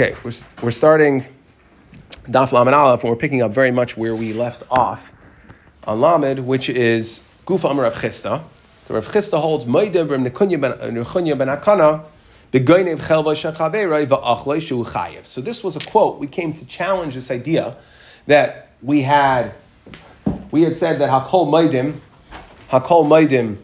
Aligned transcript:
Okay, 0.00 0.14
we're, 0.22 0.32
we're 0.62 0.70
starting 0.70 1.24
Daf 2.28 2.52
Lamed 2.52 2.72
Aleph, 2.72 3.02
and 3.02 3.10
we're 3.10 3.16
picking 3.16 3.42
up 3.42 3.50
very 3.50 3.72
much 3.72 3.96
where 3.96 4.14
we 4.14 4.32
left 4.32 4.62
off 4.70 5.10
on 5.88 6.00
Lamed, 6.00 6.38
which 6.38 6.68
is 6.68 7.24
Gufa 7.46 7.72
Amar 7.72 7.82
Rav 7.82 7.94
Chisda. 7.94 8.44
The 8.86 8.94
Rav 8.94 9.08
Chisda 9.08 9.40
holds 9.40 9.64
Moedev 9.64 10.08
Rav 10.08 10.20
Nechunya 10.20 11.32
uh, 11.32 11.34
ben 11.34 11.48
Akana, 11.48 12.04
Begoinev 12.52 13.00
Chelva 13.00 13.34
Shechaverei 13.34 14.06
Va'achloi 14.06 14.62
Shu 14.62 14.84
Chayev. 14.84 15.26
So 15.26 15.40
this 15.40 15.64
was 15.64 15.74
a 15.74 15.80
quote. 15.80 16.20
We 16.20 16.28
came 16.28 16.52
to 16.52 16.64
challenge 16.66 17.16
this 17.16 17.32
idea 17.32 17.76
that 18.28 18.70
we 18.80 19.02
had, 19.02 19.52
we 20.52 20.62
had 20.62 20.76
said 20.76 21.00
that 21.00 21.10
Hakol 21.10 21.48
Moedim, 21.48 21.96
Hakol 22.70 23.04
Moedim, 23.04 23.56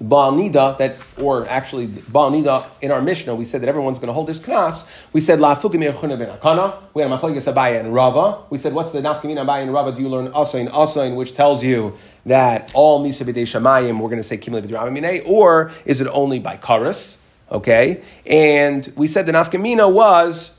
Baal 0.00 0.32
Nida, 0.32 0.76
that, 0.78 0.96
or 1.16 1.48
actually 1.48 1.86
Baal 1.86 2.30
Nida, 2.30 2.66
in 2.82 2.90
our 2.90 3.00
Mishnah, 3.00 3.34
we 3.34 3.44
said 3.44 3.62
that 3.62 3.68
everyone's 3.68 3.98
going 3.98 4.08
to 4.08 4.12
hold 4.12 4.26
this 4.26 4.38
class. 4.38 5.06
We 5.12 5.20
said 5.20 5.40
La 5.40 5.54
ben 5.54 5.80
Akana. 5.80 6.82
We 6.92 7.02
had 7.02 7.10
Machlokes 7.10 7.50
Abaya 7.52 7.80
and 7.80 7.94
Rava. 7.94 8.42
We 8.50 8.58
said, 8.58 8.74
what's 8.74 8.92
the 8.92 9.00
Nafkamina 9.00 9.44
Abaya 9.46 9.62
and 9.62 9.72
Rava? 9.72 9.92
Do 9.92 10.02
you 10.02 10.08
learn 10.08 10.28
Asain 10.32 10.68
Asain, 10.70 11.16
which 11.16 11.34
tells 11.34 11.64
you 11.64 11.94
that 12.26 12.70
all 12.74 13.04
Misa 13.04 13.26
B'dei 13.26 13.44
Shamayim, 13.44 13.98
we're 13.98 14.08
going 14.08 14.18
to 14.18 14.22
say 14.22 14.36
Kimle 14.36 14.62
B'dei 14.62 15.26
or 15.26 15.72
is 15.86 16.00
it 16.00 16.08
only 16.08 16.40
by 16.40 16.56
Karas? 16.56 17.16
Okay? 17.50 18.02
And 18.26 18.92
we 18.96 19.08
said 19.08 19.24
the 19.24 19.32
Nafkamina 19.32 19.90
was 19.90 20.58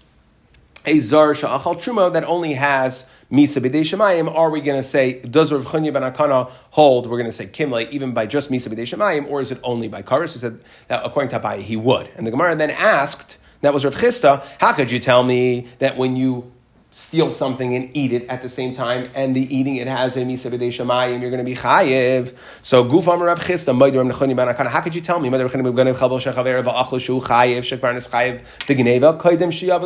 a 0.86 1.00
Zar 1.00 1.34
Sha'achal 1.34 1.76
Truma 1.76 2.12
that 2.14 2.24
only 2.24 2.54
has 2.54 3.06
Misa 3.32 3.62
b'dei 3.62 3.82
shemayim, 3.82 4.34
are 4.34 4.50
we 4.50 4.62
going 4.62 4.80
to 4.80 4.88
say, 4.88 5.20
does 5.20 5.52
Rav 5.52 5.66
Chunya 5.66 5.92
ben 5.92 6.02
Akana 6.02 6.50
hold, 6.72 7.08
we're 7.08 7.18
going 7.18 7.30
to 7.30 7.32
say 7.32 7.46
Kimle, 7.46 7.90
even 7.90 8.14
by 8.14 8.26
just 8.26 8.50
Misa 8.50 8.70
b'dei 8.70 8.84
shemayim, 8.84 9.30
or 9.30 9.42
is 9.42 9.52
it 9.52 9.60
only 9.64 9.90
by 9.90 10.02
Karis? 10.02 10.34
We 10.34 10.40
said 10.40 10.62
that 10.88 11.06
according 11.06 11.32
to 11.32 11.40
Abai, 11.40 11.62
he 11.62 11.76
would. 11.76 12.10
And 12.16 12.26
the 12.26 12.32
Gemara 12.32 12.56
then 12.56 12.72
asked, 12.72 13.38
that 13.62 13.74
was 13.74 13.84
Rav 13.84 13.96
Chisda, 13.96 14.46
how 14.62 14.72
could 14.72 14.92
you 14.92 15.00
tell 15.00 15.24
me 15.24 15.68
that 15.80 15.98
when 15.98 16.16
you 16.16 16.54
steal 16.98 17.30
something 17.30 17.76
and 17.76 17.96
eat 17.96 18.12
it 18.12 18.28
at 18.28 18.42
the 18.42 18.50
same 18.50 18.74
time, 18.74 19.08
and 19.14 19.36
the 19.36 19.56
eating 19.56 19.76
it 19.76 19.86
has 19.88 20.18
a 20.18 20.22
misa 20.22 20.50
b'dei 20.50 20.70
shamayim, 20.70 21.22
you're 21.22 21.30
going 21.30 21.38
to 21.38 21.44
be 21.44 21.54
chayiv. 21.54 22.36
So 22.64 22.84
guf 22.84 23.04
amar 23.04 23.28
Rav 23.28 23.40
Chisda, 23.40 23.78
ma'idor 23.78 24.12
nechoni 24.12 24.36
banakana. 24.36 24.66
How 24.66 24.82
could 24.82 24.96
you 24.96 25.02
tell 25.02 25.20
me? 25.20 25.30
Nechoni 25.30 25.62
chabal 25.94 26.64
va'achlo 26.64 27.00
shu 27.00 27.20
chayiv 27.20 27.62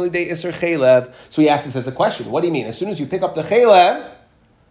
l'dei 0.08 0.32
iser 0.32 0.54
chaylev. 0.54 1.14
So 1.30 1.42
he 1.42 1.50
asks 1.50 1.66
this 1.66 1.76
as 1.76 1.86
a 1.86 1.92
question. 1.92 2.32
What 2.32 2.42
do 2.42 2.48
you 2.48 2.54
mean? 2.54 2.68
As 2.68 2.78
soon 2.78 2.88
as 2.88 2.98
you 2.98 3.06
pick 3.06 3.24
up 3.24 3.36
the 3.36 3.44
chaylev, 3.44 4.10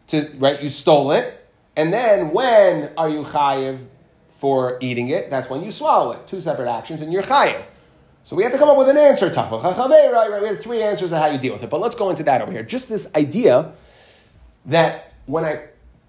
to 0.07 0.31
right, 0.39 0.63
you 0.63 0.71
stole 0.71 1.13
it, 1.13 1.47
and 1.77 1.93
then 1.93 2.31
when 2.31 2.91
are 2.97 3.11
you 3.11 3.23
chayiv 3.23 3.85
for 4.39 4.79
eating 4.81 5.09
it? 5.09 5.29
That's 5.29 5.51
when 5.51 5.63
you 5.63 5.71
swallow 5.71 6.13
it. 6.13 6.27
Two 6.27 6.41
separate 6.41 6.71
actions, 6.71 7.03
and 7.03 7.13
you're 7.13 7.23
chayiv. 7.23 7.67
So 8.25 8.37
we 8.37 8.43
have 8.43 8.53
to 8.53 8.59
come 8.59 8.69
up 8.69 8.77
with 8.77 8.89
an 8.89 8.97
answer. 8.97 9.31
Tafel 9.31 9.63
Right, 9.63 10.31
right. 10.31 10.43
We 10.43 10.49
have 10.49 10.61
three 10.61 10.83
answers 10.83 11.11
to 11.11 11.19
how 11.19 11.27
you 11.27 11.39
deal 11.39 11.53
with 11.53 11.63
it. 11.63 11.71
But 11.71 11.81
let's 11.81 11.95
go 11.95 12.11
into 12.11 12.23
that 12.25 12.43
over 12.43 12.53
here. 12.53 12.63
Just 12.63 12.89
this 12.89 13.11
idea 13.15 13.73
that 14.67 15.15
when 15.27 15.45
I, 15.45 15.69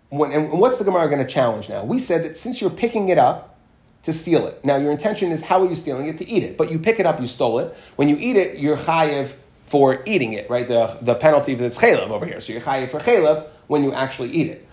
when, 0.10 0.32
and 0.32 0.52
what's 0.52 0.78
the 0.78 0.84
Gemara 0.84 1.08
going 1.08 1.26
to 1.26 1.32
challenge 1.32 1.70
now? 1.70 1.84
We 1.84 2.00
said 2.00 2.24
that 2.26 2.38
since 2.38 2.60
you're 2.60 2.70
picking 2.70 3.10
it 3.10 3.18
up 3.18 3.58
to 4.04 4.12
steal 4.12 4.48
it, 4.48 4.64
now 4.66 4.78
your 4.78 4.92
intention 4.92 5.32
is 5.32 5.44
how 5.44 5.64
are 5.64 5.70
you 5.70 5.76
stealing 5.76 6.08
it? 6.08 6.18
To 6.18 6.28
eat 6.28 6.44
it. 6.44 6.58
But 6.58 6.70
you 6.72 6.80
pick 6.80 7.00
it 7.00 7.06
up, 7.06 7.22
you 7.22 7.28
stole 7.28 7.60
it. 7.60 7.76
When 7.96 8.10
you 8.10 8.18
eat 8.20 8.36
it, 8.36 8.58
you're 8.58 8.78
chayiv 8.78 9.34
for 9.62 10.04
eating 10.06 10.34
it, 10.34 10.50
right? 10.50 10.68
The, 10.68 10.98
the 11.02 11.16
penalty 11.16 11.54
that's 11.54 11.78
chaylev 11.78 12.10
over 12.10 12.26
here. 12.26 12.42
So 12.42 12.52
you're 12.52 12.62
chayiv 12.62 12.90
for 12.90 13.00
chaylev 13.00 13.48
when 13.68 13.84
you 13.84 13.94
actually 13.94 14.32
eat 14.32 14.48
it. 14.48 14.68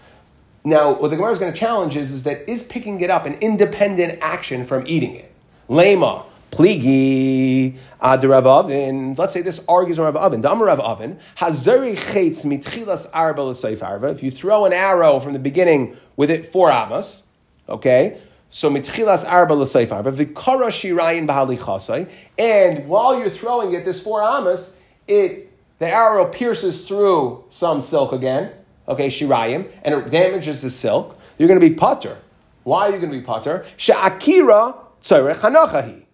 Now, 0.65 0.93
what 0.93 1.09
the 1.11 1.17
Gemara 1.17 1.33
is 1.33 1.39
going 1.39 1.53
to 1.53 1.59
challenge 1.59 1.97
is, 1.97 2.11
is 2.11 2.25
that 2.25 2.49
is 2.49 2.65
picking 2.65 3.01
it 3.01 3.09
up 3.09 3.25
an 3.25 3.35
independent 3.35 4.19
action 4.21 4.65
from 4.65 4.85
eating 4.87 5.15
it? 5.15 5.33
Lema. 5.69 6.27
Pligi 6.51 7.77
ad 8.01 8.25
Rav 8.25 8.47
Avin. 8.47 9.15
Let's 9.15 9.33
say 9.33 9.43
this 9.43 9.65
argues 9.69 9.99
on 9.99 10.07
Rav 10.07 10.17
Avin. 10.17 10.41
Dam 10.41 10.63
Rav 10.63 10.81
Avin 10.81 11.19
hazeri 11.37 11.97
chetz 11.97 12.45
mitchilas 12.45 13.09
arba 13.13 13.43
l'seif 13.43 13.83
arba. 13.83 14.09
If 14.09 14.23
you 14.23 14.31
throw 14.31 14.65
an 14.65 14.73
arrow 14.73 15.21
from 15.21 15.35
the 15.35 15.39
beginning 15.39 15.97
with 16.17 16.31
it 16.31 16.47
four 16.47 16.71
amas, 16.71 17.23
okay. 17.69 18.19
So 18.51 18.71
mitchilas 18.71 19.29
arba 19.31 19.53
l'seif 19.55 19.93
arba 19.93 20.11
v'kara 20.11 20.69
shirayin 20.69 21.27
b'hali 21.27 21.59
chasai. 21.59 22.11
And 22.39 22.89
while 22.89 23.19
you're 23.19 23.31
throwing 23.31 23.75
it, 23.75 23.85
this 23.85 24.01
four 24.01 24.23
amas, 24.23 24.75
it 25.07 25.53
the 25.79 25.89
arrow 25.89 26.25
pierces 26.25 26.89
through 26.89 27.45
some 27.51 27.81
silk 27.81 28.13
again. 28.13 28.53
Okay, 28.89 29.09
shirayim, 29.09 29.71
and 29.83 29.95
it 29.95 30.11
damages 30.11 30.63
the 30.63 30.71
silk. 30.71 31.19
You're 31.37 31.47
going 31.47 31.61
to 31.61 31.69
be 31.69 31.75
putter. 31.75 32.17
Why 32.65 32.89
are 32.89 32.93
you 32.93 32.99
going 32.99 33.13
to 33.13 33.19
be 33.19 33.25
putter? 33.25 33.67
Sha'akira 33.77 34.77
tzarech 35.03 35.37
hanachahi 35.37 36.07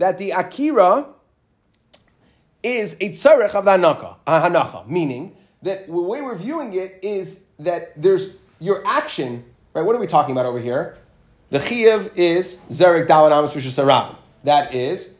that 0.00 0.16
the 0.16 0.30
akira 0.30 1.06
is 2.62 2.94
a 2.94 3.10
tzarech 3.10 3.54
of 3.54 3.66
the 3.66 3.70
hanaka, 3.72 4.16
hanacha, 4.26 4.88
meaning 4.88 5.36
that 5.62 5.86
the 5.86 5.92
way 5.92 6.22
we're 6.22 6.36
viewing 6.36 6.72
it 6.72 6.98
is 7.02 7.44
that 7.58 8.00
there's 8.00 8.38
your 8.58 8.82
action, 8.86 9.44
right? 9.74 9.82
What 9.82 9.94
are 9.94 9.98
we 9.98 10.06
talking 10.06 10.32
about 10.32 10.46
over 10.46 10.58
here? 10.58 10.96
The 11.50 11.58
chiyav 11.58 12.16
is 12.16 12.56
zerek 12.70 13.08
dalad 13.08 13.30
amos 13.30 13.54
sarab. 13.54 14.16
That 14.44 14.74
is 14.74 15.12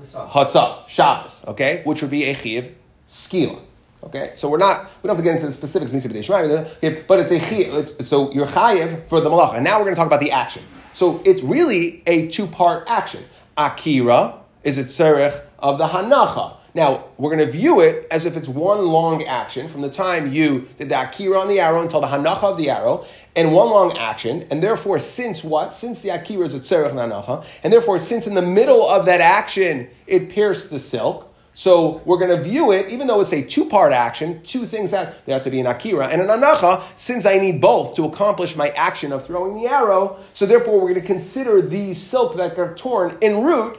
hatzah, 0.00 0.88
Shabbos, 0.88 1.44
okay, 1.48 1.82
which 1.84 2.00
would 2.00 2.10
be 2.10 2.24
a 2.24 2.34
chiyav 2.34 2.72
skila. 3.06 3.60
Okay, 4.04 4.32
so 4.34 4.48
we're 4.48 4.56
not 4.56 4.86
we 5.02 5.08
don't 5.08 5.16
have 5.16 5.24
to 5.24 5.30
get 5.30 5.34
into 5.34 5.46
the 5.46 5.52
specifics, 5.52 5.92
but 5.92 7.20
it's 7.20 7.30
a 7.30 7.38
chiyav. 7.38 8.02
So 8.02 8.32
you're 8.32 8.46
chayiv 8.46 9.06
for 9.08 9.20
the 9.20 9.28
malacha. 9.28 9.56
And 9.56 9.64
now 9.64 9.76
we're 9.78 9.84
going 9.84 9.94
to 9.94 9.98
talk 9.98 10.06
about 10.06 10.20
the 10.20 10.30
action. 10.30 10.62
So 10.94 11.20
it's 11.24 11.42
really 11.42 12.02
a 12.06 12.28
two 12.28 12.46
part 12.46 12.88
action. 12.88 13.24
Akira 13.56 14.34
is 14.64 14.78
a 14.78 14.84
tzerich 14.84 15.42
of 15.58 15.78
the 15.78 15.88
hanacha. 15.88 16.56
Now, 16.74 17.04
we're 17.18 17.34
going 17.34 17.46
to 17.46 17.52
view 17.52 17.80
it 17.80 18.06
as 18.10 18.24
if 18.24 18.34
it's 18.34 18.48
one 18.48 18.86
long 18.86 19.24
action 19.24 19.68
from 19.68 19.82
the 19.82 19.90
time 19.90 20.32
you 20.32 20.66
did 20.78 20.88
the 20.88 21.02
akira 21.02 21.38
on 21.38 21.48
the 21.48 21.60
arrow 21.60 21.82
until 21.82 22.00
the 22.00 22.06
hanacha 22.06 22.44
of 22.44 22.56
the 22.56 22.70
arrow, 22.70 23.04
and 23.36 23.52
one 23.52 23.68
long 23.68 23.96
action. 23.98 24.46
And 24.50 24.62
therefore, 24.62 24.98
since 24.98 25.44
what? 25.44 25.74
Since 25.74 26.00
the 26.00 26.10
akira 26.10 26.44
is 26.44 26.54
a 26.54 26.60
tzerich 26.60 26.92
hanacha, 26.92 27.46
and 27.62 27.72
therefore, 27.72 27.98
since 27.98 28.26
in 28.26 28.34
the 28.34 28.42
middle 28.42 28.88
of 28.88 29.04
that 29.04 29.20
action 29.20 29.88
it 30.06 30.30
pierced 30.30 30.70
the 30.70 30.78
silk, 30.78 31.31
so 31.54 32.00
we're 32.04 32.18
going 32.18 32.34
to 32.36 32.42
view 32.42 32.72
it, 32.72 32.88
even 32.88 33.06
though 33.06 33.20
it's 33.20 33.32
a 33.32 33.42
two-part 33.42 33.92
action, 33.92 34.42
two 34.42 34.64
things 34.64 34.90
that 34.92 35.24
they 35.26 35.32
have 35.32 35.42
to 35.42 35.50
be 35.50 35.60
an 35.60 35.66
akira 35.66 36.08
and 36.08 36.22
an 36.22 36.28
anacha, 36.28 36.82
since 36.98 37.26
I 37.26 37.38
need 37.38 37.60
both 37.60 37.94
to 37.96 38.04
accomplish 38.04 38.56
my 38.56 38.70
action 38.70 39.12
of 39.12 39.26
throwing 39.26 39.54
the 39.54 39.68
arrow. 39.68 40.18
So 40.32 40.46
therefore, 40.46 40.80
we're 40.80 40.88
going 40.88 41.00
to 41.00 41.06
consider 41.06 41.60
the 41.60 41.94
silk 41.94 42.36
that 42.36 42.56
got 42.56 42.76
torn 42.76 43.18
en 43.20 43.42
route 43.42 43.78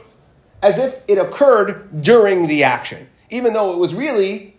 as 0.62 0.78
if 0.78 1.02
it 1.08 1.18
occurred 1.18 2.00
during 2.00 2.46
the 2.46 2.62
action, 2.62 3.08
even 3.30 3.52
though 3.52 3.72
it 3.72 3.78
was 3.78 3.92
really, 3.92 4.56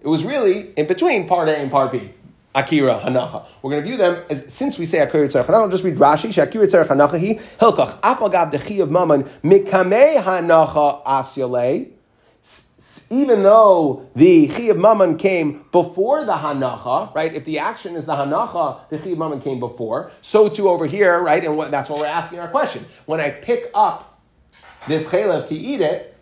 it 0.00 0.08
was 0.08 0.24
really 0.24 0.72
in 0.72 0.86
between 0.86 1.28
part 1.28 1.48
A 1.48 1.56
and 1.56 1.70
part 1.70 1.92
B. 1.92 2.14
Akira 2.54 2.98
Hanacha. 3.04 3.46
We're 3.62 3.70
going 3.70 3.82
to 3.82 3.88
view 3.88 3.98
them 3.98 4.24
as 4.30 4.52
since 4.52 4.78
we 4.78 4.86
say 4.86 5.00
Akira 5.00 5.28
Tzarech 5.28 5.44
Hanacha, 5.44 5.54
I'll 5.54 5.68
just 5.68 5.84
read 5.84 5.96
Rashi. 5.96 6.30
Shakira 6.30 6.64
Tzarech 6.64 6.88
Hanacha 6.88 7.18
he 7.18 7.34
Hilkach 7.34 8.00
Afalgab 8.00 8.50
Dechi 8.50 8.82
of 8.82 8.90
Maman 8.90 9.24
Mikame 9.44 10.20
Hanacha 10.20 11.04
Asyale 11.04 11.90
even 13.10 13.42
though 13.42 14.08
the 14.14 14.48
Chi 14.48 14.64
of 14.64 14.76
Mammon 14.76 15.16
came 15.16 15.64
before 15.72 16.24
the 16.24 16.32
Hanacha, 16.32 17.14
right? 17.14 17.34
If 17.34 17.44
the 17.44 17.58
action 17.58 17.96
is 17.96 18.06
the 18.06 18.14
Hanacha, 18.14 18.88
the 18.90 18.98
Chi 18.98 19.10
of 19.10 19.18
Mammon 19.18 19.40
came 19.40 19.58
before. 19.60 20.10
So 20.20 20.48
too 20.48 20.68
over 20.68 20.86
here, 20.86 21.20
right? 21.20 21.44
And 21.44 21.56
what, 21.56 21.70
that's 21.70 21.88
what 21.88 22.00
we're 22.00 22.06
asking 22.06 22.40
our 22.40 22.48
question. 22.48 22.84
When 23.06 23.20
I 23.20 23.30
pick 23.30 23.70
up 23.74 24.20
this 24.86 25.10
Chalev 25.10 25.48
to 25.48 25.54
eat 25.54 25.80
it, 25.80 26.16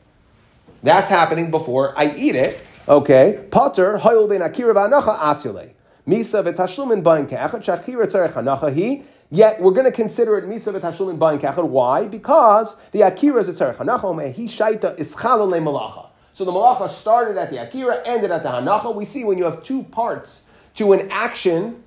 that's 0.82 1.08
happening 1.08 1.50
before 1.50 1.98
I 1.98 2.14
eat 2.14 2.36
it. 2.36 2.60
Okay. 2.88 3.44
Potter, 3.50 3.98
Hoyul 3.98 4.28
ben 4.28 4.42
Akira 4.42 4.72
v'Hanacha 4.72 5.16
asyule. 5.18 5.70
Misa 6.06 6.44
v'tashlumin 6.44 7.02
bain 7.02 7.26
ke'echad, 7.26 7.64
shachira 7.64 8.06
tzarech 8.06 8.34
Hanacha 8.34 8.72
hi. 8.72 9.02
Yet 9.28 9.60
we're 9.60 9.72
going 9.72 9.86
to 9.86 9.90
consider 9.90 10.38
it 10.38 10.44
misa 10.44 10.72
v'tashlumin 10.72 11.18
bain 11.18 11.40
ke'echad. 11.40 11.66
Why? 11.66 12.06
Because 12.06 12.76
the 12.92 13.02
Akira 13.02 13.40
is 13.40 13.48
a 13.48 13.52
tzarech 13.52 13.76
Hanacha, 13.76 14.32
he 14.32 14.46
shaita 14.46 14.96
ischalo 14.96 15.48
le 15.48 15.58
malacha. 15.58 16.05
So 16.36 16.44
the 16.44 16.52
malacha 16.52 16.90
started 16.90 17.38
at 17.38 17.48
the 17.48 17.62
akira, 17.62 18.02
ended 18.04 18.30
at 18.30 18.42
the 18.42 18.50
hanacha. 18.50 18.94
We 18.94 19.06
see 19.06 19.24
when 19.24 19.38
you 19.38 19.44
have 19.44 19.62
two 19.62 19.84
parts 19.84 20.44
to 20.74 20.92
an 20.92 21.08
action, 21.10 21.82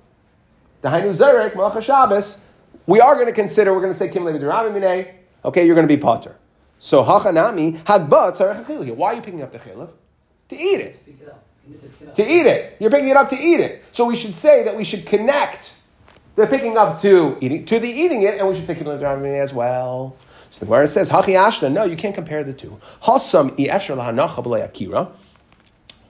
the 0.80 0.88
hainu 0.88 1.14
zerek, 1.14 1.52
malacha 1.52 1.80
Shabbos, 1.80 2.40
we 2.84 3.00
are 3.00 3.14
going 3.14 3.28
to 3.28 3.32
consider, 3.32 3.72
we're 3.72 3.80
going 3.80 3.92
to 3.92 3.96
say 3.96 4.08
kim 4.08 4.26
okay, 4.26 5.64
you're 5.64 5.76
going 5.76 5.86
to 5.86 5.96
be 5.96 5.96
potter. 5.96 6.34
So 6.80 7.04
hachanami 7.04 7.78
hagba 7.84 8.36
tzarech 8.36 8.96
Why 8.96 9.12
are 9.12 9.14
you 9.14 9.22
picking 9.22 9.40
up 9.40 9.52
the 9.52 9.60
chilif? 9.60 9.90
To 10.48 10.56
eat 10.56 10.80
it. 10.80 12.16
To 12.16 12.22
eat 12.24 12.46
it. 12.46 12.76
You're 12.80 12.90
picking 12.90 13.10
it 13.10 13.16
up 13.16 13.28
to 13.28 13.36
eat 13.36 13.60
it. 13.60 13.84
So 13.92 14.04
we 14.04 14.16
should 14.16 14.34
say 14.34 14.64
that 14.64 14.76
we 14.76 14.82
should 14.82 15.06
connect 15.06 15.74
the 16.34 16.48
picking 16.48 16.76
up 16.76 16.98
to 17.02 17.38
eating 17.40 17.66
to 17.66 17.78
the 17.78 17.88
eating 17.88 18.22
it, 18.22 18.38
and 18.38 18.48
we 18.48 18.56
should 18.56 18.66
say 18.66 18.74
kim 18.74 18.88
levi 18.88 19.28
as 19.38 19.54
well. 19.54 20.16
So 20.50 20.60
the 20.60 20.66
Gemara 20.66 20.88
says, 20.88 21.10
Hachi 21.10 21.38
Ashna, 21.38 21.72
no, 21.72 21.84
you 21.84 21.96
can't 21.96 22.14
compare 22.14 22.42
the 22.42 22.52
two. 22.52 22.80
Hasam 23.04 23.52
akira. 24.64 25.12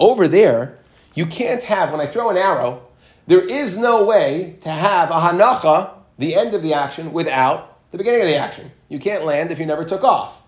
Over 0.01 0.27
there, 0.27 0.79
you 1.15 1.27
can't 1.27 1.63
have, 1.65 1.93
when 1.93 2.01
I 2.01 2.07
throw 2.07 2.31
an 2.31 2.39
arrow, 2.39 2.87
there 3.27 3.47
is 3.47 3.77
no 3.77 4.03
way 4.03 4.57
to 4.63 4.71
have 4.71 5.11
a 5.11 5.21
hanacha, 5.21 5.91
the 6.19 6.35
end 6.35 6.55
of 6.55 6.63
the 6.63 6.73
action, 6.73 7.13
without 7.13 7.79
the 7.91 7.99
beginning 7.99 8.23
of 8.23 8.29
the 8.29 8.37
action. 8.37 8.73
You 8.89 8.99
can't 8.99 9.25
land 9.25 9.53
if 9.53 9.59
you 9.59 9.67
never 9.67 9.85
took 9.85 10.03
off. 10.03 10.41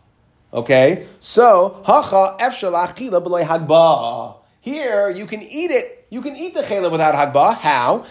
Okay, 0.54 1.06
so 1.20 1.82
hacha 1.86 2.36
chila 2.40 3.22
b'loy 3.22 3.44
hagba. 3.44 4.36
Here 4.60 5.10
you 5.10 5.26
can 5.26 5.42
eat 5.42 5.70
it. 5.70 6.06
You 6.08 6.22
can 6.22 6.34
eat 6.34 6.54
the 6.54 6.62
chayla 6.62 6.90
without 6.90 7.14
hagba. 7.14 7.56
How? 7.56 8.04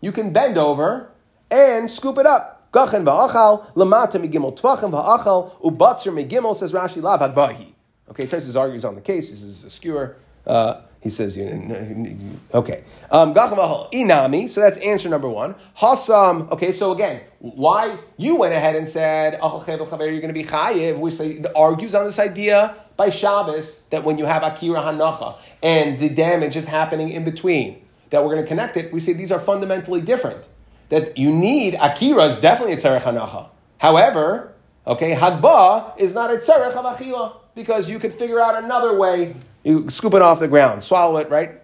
You 0.00 0.12
can 0.12 0.32
bend 0.32 0.58
over 0.58 1.10
and 1.50 1.90
scoop 1.90 2.18
it 2.18 2.26
up. 2.26 2.55
Gachin 2.72 3.04
va'achal 3.04 3.74
lamata 3.74 4.14
migimel 4.14 4.58
tvachim 4.58 4.90
va'achal 4.90 5.60
ubatzer 5.60 6.12
migimel 6.12 6.54
says 6.54 6.72
Rashi 6.72 7.02
lav 7.02 7.20
hagbahi. 7.20 7.72
Okay, 8.10 8.24
Tosis 8.24 8.58
argues 8.58 8.84
on 8.84 8.94
the 8.94 9.00
case. 9.00 9.30
This 9.30 9.42
is 9.42 9.64
a 9.64 9.70
skewer. 9.70 10.16
Uh, 10.46 10.80
he 11.06 11.10
says, 11.10 11.38
okay. 11.38 12.84
Um, 13.12 13.32
inami, 13.32 14.50
so 14.50 14.60
that's 14.60 14.76
answer 14.78 15.08
number 15.08 15.28
one. 15.28 15.54
Hasam, 15.78 16.50
okay, 16.50 16.72
so 16.72 16.90
again, 16.90 17.20
why 17.38 17.98
you 18.16 18.34
went 18.34 18.54
ahead 18.54 18.74
and 18.74 18.88
said, 18.88 19.38
you're 19.40 19.60
going 19.60 20.20
to 20.20 20.32
be 20.32 20.42
chayiv, 20.42 20.98
which 20.98 21.20
argues 21.54 21.94
on 21.94 22.06
this 22.06 22.18
idea 22.18 22.74
by 22.96 23.10
Shabbos 23.10 23.82
that 23.90 24.02
when 24.02 24.18
you 24.18 24.24
have 24.24 24.42
Akira 24.42 24.80
Hanacha 24.80 25.38
and 25.62 26.00
the 26.00 26.08
damage 26.08 26.56
is 26.56 26.66
happening 26.66 27.10
in 27.10 27.22
between, 27.22 27.86
that 28.10 28.24
we're 28.24 28.32
going 28.32 28.42
to 28.42 28.48
connect 28.48 28.76
it, 28.76 28.92
we 28.92 28.98
say 28.98 29.12
these 29.12 29.30
are 29.30 29.38
fundamentally 29.38 30.00
different. 30.00 30.48
That 30.88 31.18
you 31.18 31.32
need, 31.32 31.74
Akira 31.74 32.24
is 32.24 32.38
definitely 32.38 32.74
a 32.74 32.76
Tzerech 32.76 33.02
Hanacha. 33.02 33.48
However, 33.78 34.54
okay, 34.86 35.14
Hadba 35.14 35.98
is 35.98 36.14
not 36.14 36.32
a 36.32 36.36
Tzerech 36.36 36.74
of 36.74 37.42
because 37.54 37.90
you 37.90 37.98
could 37.98 38.12
figure 38.12 38.40
out 38.40 38.62
another 38.62 38.96
way 38.96 39.34
you 39.66 39.90
scoop 39.90 40.14
it 40.14 40.22
off 40.22 40.38
the 40.38 40.46
ground, 40.46 40.84
swallow 40.84 41.16
it, 41.18 41.28
right? 41.28 41.60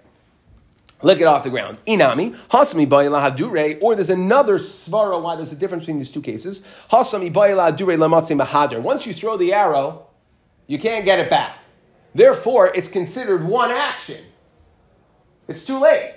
Lick 1.03 1.21
it 1.21 1.25
off 1.25 1.45
the 1.45 1.51
ground. 1.51 1.79
Inami, 1.87 2.37
hasmi 2.49 2.85
bayila 2.87 3.31
hadure, 3.31 3.79
or 3.81 3.95
there's 3.95 4.11
another 4.11 4.59
svara 4.59 5.23
why 5.23 5.37
there's 5.37 5.53
a 5.53 5.57
difference 5.57 5.83
between 5.83 5.99
these 5.99 6.11
two 6.11 6.21
cases. 6.21 6.63
Hasami 6.91 7.33
bayila 7.33 7.71
hadure 7.71 7.97
lamatzi 7.97 8.41
mahader. 8.41 8.83
Once 8.83 9.07
you 9.07 9.13
throw 9.13 9.37
the 9.37 9.53
arrow, 9.53 10.07
you 10.67 10.79
can't 10.79 11.05
get 11.05 11.21
it 11.21 11.31
back. 11.31 11.59
Therefore, 12.13 12.73
it's 12.75 12.89
considered 12.89 13.45
one 13.45 13.71
action. 13.71 14.25
It's 15.47 15.65
too 15.65 15.79
late. 15.79 16.15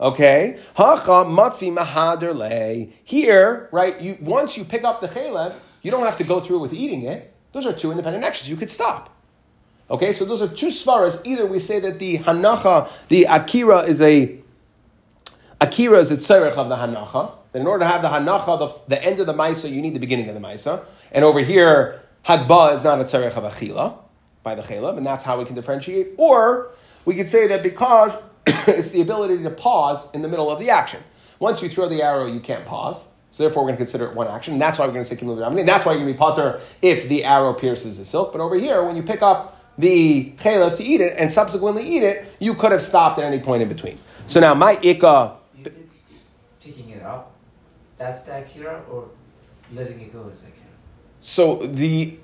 Okay? 0.00 0.58
Hacha 0.74 1.24
matzi 1.24 1.74
mahader. 1.74 2.92
Here, 3.04 3.68
right, 3.72 4.00
you, 4.00 4.18
once 4.20 4.56
you 4.56 4.64
pick 4.64 4.84
up 4.84 5.00
the 5.00 5.08
chalev, 5.08 5.56
you 5.82 5.90
don't 5.90 6.04
have 6.04 6.16
to 6.16 6.24
go 6.24 6.40
through 6.40 6.60
with 6.60 6.72
eating 6.72 7.02
it. 7.02 7.34
Those 7.52 7.66
are 7.66 7.72
two 7.72 7.90
independent 7.90 8.24
actions. 8.24 8.48
You 8.48 8.56
could 8.56 8.70
stop. 8.70 9.14
Okay, 9.90 10.12
so 10.12 10.24
those 10.24 10.42
are 10.42 10.48
two 10.48 10.66
svaras. 10.66 11.24
Either 11.24 11.46
we 11.46 11.58
say 11.58 11.80
that 11.80 11.98
the 11.98 12.18
hanacha, 12.18 13.08
the 13.08 13.24
akira 13.24 13.80
is 13.80 14.00
a 14.02 14.38
akira 15.60 15.98
is 15.98 16.10
a 16.10 16.16
tzerech 16.16 16.52
of 16.52 16.68
the 16.68 16.76
hanacha. 16.76 17.32
That 17.52 17.60
in 17.60 17.66
order 17.66 17.84
to 17.84 17.90
have 17.90 18.02
the 18.02 18.08
hanacha, 18.08 18.58
the, 18.58 18.96
the 18.96 19.02
end 19.02 19.18
of 19.18 19.26
the 19.26 19.32
maisa, 19.32 19.70
you 19.70 19.80
need 19.80 19.94
the 19.94 19.98
beginning 19.98 20.28
of 20.28 20.34
the 20.34 20.40
maisa. 20.40 20.84
And 21.10 21.24
over 21.24 21.40
here, 21.40 22.02
hadba 22.26 22.74
is 22.76 22.84
not 22.84 23.00
a 23.00 23.04
tzerech 23.04 23.32
of 23.32 23.50
achila 23.50 23.98
by 24.42 24.54
the 24.54 24.62
chalev, 24.62 24.98
and 24.98 25.06
that's 25.06 25.24
how 25.24 25.38
we 25.38 25.46
can 25.46 25.54
differentiate. 25.54 26.08
Or 26.18 26.70
we 27.06 27.14
could 27.14 27.28
say 27.28 27.46
that 27.46 27.62
because 27.62 28.16
it's 28.66 28.90
the 28.90 29.00
ability 29.00 29.42
to 29.42 29.50
pause 29.50 30.10
in 30.12 30.22
the 30.22 30.28
middle 30.28 30.50
of 30.50 30.58
the 30.58 30.70
action. 30.70 31.02
Once 31.38 31.62
you 31.62 31.68
throw 31.68 31.88
the 31.88 32.02
arrow, 32.02 32.26
you 32.26 32.40
can't 32.40 32.64
pause. 32.64 33.04
So 33.30 33.42
therefore, 33.42 33.62
we're 33.62 33.68
going 33.68 33.76
to 33.76 33.84
consider 33.84 34.06
it 34.06 34.14
one 34.14 34.26
action. 34.26 34.54
And 34.54 34.62
that's 34.62 34.78
why 34.78 34.86
we're 34.86 34.92
going 34.92 35.04
to 35.04 35.08
say 35.08 35.16
kimul 35.16 35.44
I 35.46 35.50
mean, 35.54 35.66
that's 35.66 35.84
why 35.84 35.92
you're 35.92 36.00
going 36.00 36.12
to 36.12 36.14
be 36.14 36.18
potter 36.18 36.60
if 36.80 37.08
the 37.08 37.24
arrow 37.24 37.52
pierces 37.52 37.98
the 37.98 38.04
silk. 38.04 38.32
But 38.32 38.40
over 38.40 38.56
here, 38.56 38.82
when 38.82 38.96
you 38.96 39.02
pick 39.02 39.22
up 39.22 39.56
the 39.76 40.32
chaylev 40.38 40.76
to 40.76 40.82
eat 40.82 41.00
it 41.00 41.14
and 41.18 41.30
subsequently 41.30 41.86
eat 41.86 42.02
it, 42.02 42.34
you 42.40 42.54
could 42.54 42.72
have 42.72 42.82
stopped 42.82 43.18
at 43.18 43.24
any 43.24 43.38
point 43.38 43.62
in 43.62 43.68
between. 43.68 43.98
So 44.26 44.40
now 44.40 44.54
my 44.54 44.76
ikka. 44.76 45.36
Is 45.60 45.66
it 45.66 45.88
picking 46.60 46.90
it 46.90 47.02
up? 47.02 47.32
That's 47.96 48.22
the 48.22 48.38
akira, 48.38 48.82
or 48.90 49.08
letting 49.72 50.00
it 50.00 50.12
go 50.12 50.26
is 50.28 50.40
akira? 50.40 50.54
So 51.20 51.56
the 51.56 52.18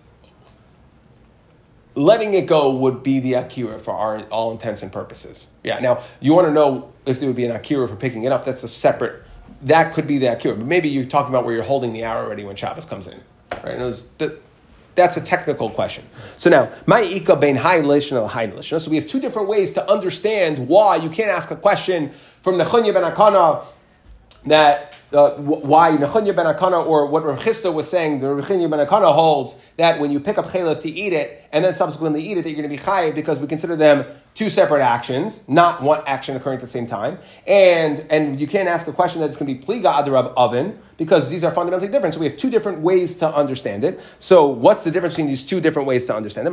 letting 1.94 2.34
it 2.34 2.46
go 2.46 2.70
would 2.70 3.02
be 3.02 3.20
the 3.20 3.34
akira 3.34 3.78
for 3.78 3.92
our 3.92 4.20
all 4.24 4.50
intents 4.50 4.82
and 4.82 4.92
purposes. 4.92 5.48
Yeah. 5.62 5.80
Now 5.80 6.02
you 6.20 6.34
want 6.34 6.48
to 6.48 6.52
know 6.52 6.92
if 7.06 7.20
there 7.20 7.28
would 7.28 7.36
be 7.36 7.44
an 7.44 7.52
akira 7.52 7.88
for 7.88 7.96
picking 7.96 8.24
it 8.24 8.32
up. 8.32 8.44
That's 8.44 8.62
a 8.62 8.68
separate. 8.68 9.22
That 9.62 9.94
could 9.94 10.06
be 10.06 10.18
the 10.18 10.32
akira, 10.32 10.56
but 10.56 10.66
maybe 10.66 10.88
you're 10.88 11.04
talking 11.04 11.30
about 11.30 11.44
where 11.44 11.54
you're 11.54 11.64
holding 11.64 11.92
the 11.92 12.02
arrow 12.02 12.24
already 12.24 12.44
when 12.44 12.56
Shabbos 12.56 12.84
comes 12.84 13.06
in, 13.06 13.20
right? 13.62 13.78
Was 13.78 14.08
that's 14.94 15.16
a 15.16 15.20
technical 15.20 15.70
question. 15.70 16.04
So 16.36 16.50
now, 16.50 16.72
my 16.86 17.02
ma'ika 17.02 17.40
bein 17.40 17.56
haylish 17.56 18.12
and 18.12 18.30
haylish. 18.30 18.80
So 18.80 18.90
we 18.90 18.96
have 18.96 19.06
two 19.06 19.20
different 19.20 19.48
ways 19.48 19.72
to 19.72 19.90
understand 19.90 20.68
why 20.68 20.96
you 20.96 21.10
can't 21.10 21.30
ask 21.30 21.50
a 21.50 21.56
question 21.56 22.10
from 22.42 22.58
the 22.58 22.64
chunya 22.64 22.92
ben 22.92 23.02
akana 23.02 23.64
that 24.46 24.94
uh, 25.14 25.36
why 25.36 25.96
Nechunya 25.96 26.34
ben 26.34 26.46
Akana 26.46 26.84
or 26.84 27.06
what 27.06 27.24
Rav 27.24 27.38
Chisda 27.38 27.72
was 27.72 27.88
saying, 27.88 28.20
the 28.20 28.26
Nechunya 28.26 28.68
ben 28.68 28.84
Akana 28.86 29.14
holds 29.14 29.56
that 29.76 30.00
when 30.00 30.10
you 30.10 30.20
pick 30.20 30.38
up 30.38 30.46
chalif 30.46 30.80
to 30.82 30.90
eat 30.90 31.12
it 31.12 31.48
and 31.52 31.64
then 31.64 31.74
subsequently 31.74 32.22
eat 32.22 32.36
it, 32.38 32.42
that 32.42 32.50
you're 32.50 32.60
going 32.60 32.68
to 32.68 32.76
be 32.76 32.82
chayiv 32.82 33.14
because 33.14 33.38
we 33.38 33.46
consider 33.46 33.76
them 33.76 34.04
two 34.34 34.50
separate 34.50 34.82
actions, 34.82 35.42
not 35.48 35.82
one 35.82 36.02
action 36.06 36.36
occurring 36.36 36.56
at 36.56 36.60
the 36.60 36.66
same 36.66 36.86
time. 36.86 37.18
And 37.46 38.04
and 38.10 38.40
you 38.40 38.46
can't 38.46 38.68
ask 38.68 38.86
a 38.88 38.92
question 38.92 39.20
that's 39.20 39.36
going 39.36 39.46
to 39.46 39.54
be 39.54 39.64
pliga 39.64 40.04
adarav 40.04 40.32
oven 40.36 40.78
because 40.96 41.30
these 41.30 41.44
are 41.44 41.50
fundamentally 41.50 41.90
different. 41.90 42.14
So 42.14 42.20
we 42.20 42.26
have 42.26 42.36
two 42.36 42.50
different 42.50 42.80
ways 42.80 43.16
to 43.18 43.32
understand 43.32 43.84
it. 43.84 44.00
So 44.18 44.46
what's 44.46 44.84
the 44.84 44.90
difference 44.90 45.14
between 45.14 45.28
these 45.28 45.44
two 45.44 45.60
different 45.60 45.88
ways 45.88 46.06
to 46.06 46.14
understand 46.14 46.48
it? 46.48 46.52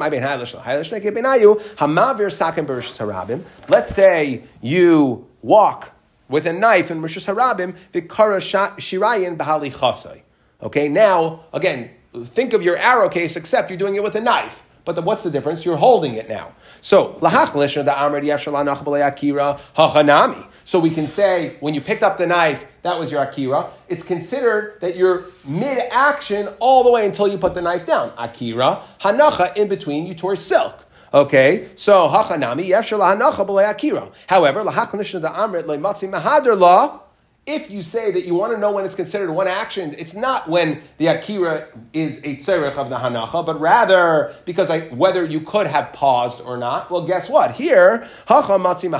Let's 3.69 3.95
say 3.95 4.43
you 4.61 5.27
walk 5.41 5.91
with 6.31 6.47
a 6.47 6.53
knife 6.53 6.89
in 6.89 7.01
Rishus 7.01 7.31
Harabim, 7.31 7.77
Vikara 7.91 8.39
Shirayin 8.77 9.37
Bahali 9.37 9.71
Chasai. 9.71 10.21
Okay, 10.63 10.87
now, 10.87 11.45
again, 11.53 11.91
think 12.23 12.53
of 12.53 12.63
your 12.63 12.77
arrow 12.77 13.09
case, 13.09 13.35
except 13.35 13.69
you're 13.69 13.77
doing 13.77 13.95
it 13.95 14.01
with 14.03 14.15
a 14.15 14.21
knife. 14.21 14.63
But 14.83 14.95
the, 14.95 15.01
what's 15.03 15.21
the 15.21 15.29
difference? 15.29 15.63
You're 15.63 15.77
holding 15.77 16.15
it 16.15 16.27
now. 16.27 16.53
So. 16.81 17.19
So 20.63 20.79
we 20.79 20.89
can 20.89 21.07
say 21.07 21.55
when 21.59 21.73
you 21.75 21.81
picked 21.81 22.01
up 22.01 22.17
the 22.17 22.25
knife, 22.25 22.65
that 22.81 22.97
was 22.97 23.11
your 23.11 23.21
akira. 23.21 23.69
It's 23.89 24.01
considered 24.01 24.81
that 24.81 24.95
you're 24.95 25.25
mid-action 25.45 26.47
all 26.59 26.83
the 26.83 26.91
way 26.91 27.05
until 27.05 27.27
you 27.27 27.37
put 27.37 27.53
the 27.53 27.61
knife 27.61 27.85
down. 27.85 28.11
Akira, 28.17 28.83
hanacha, 29.01 29.55
in 29.55 29.67
between 29.67 30.07
you 30.07 30.15
tore 30.15 30.35
silk. 30.35 30.85
Okay, 31.13 31.67
so 31.75 32.07
hachanami 32.07 32.69
yefshel 32.69 32.99
hanacha 32.99 33.69
akira. 33.69 34.09
However, 34.27 34.63
lahachanishna 34.63 35.21
da 35.21 35.33
amrit 35.33 35.65
le'matzi 35.65 36.09
mahader 36.09 36.57
law 36.57 37.01
if 37.51 37.69
you 37.69 37.83
say 37.83 38.12
that 38.12 38.25
you 38.25 38.33
want 38.33 38.53
to 38.53 38.57
know 38.57 38.71
when 38.71 38.86
it's 38.86 38.95
considered 38.95 39.30
one 39.31 39.48
action, 39.48 39.94
it's 39.98 40.15
not 40.15 40.48
when 40.48 40.81
the 40.98 41.07
akira 41.07 41.68
is 41.92 42.19
a 42.19 42.38
tzerich 42.38 42.77
of 42.77 42.89
the 42.89 42.95
hanacha, 42.95 43.45
but 43.45 43.59
rather 43.59 44.33
because 44.45 44.69
I, 44.69 44.81
whether 44.88 45.25
you 45.25 45.42
could 45.42 45.68
have 45.68 45.92
paused 45.92 46.39
or 46.42 46.57
not. 46.57 46.89
Well, 46.89 47.06
guess 47.06 47.30
what? 47.30 47.51
Here, 47.51 48.08
hacha 48.27 48.58
matzi 48.58 48.91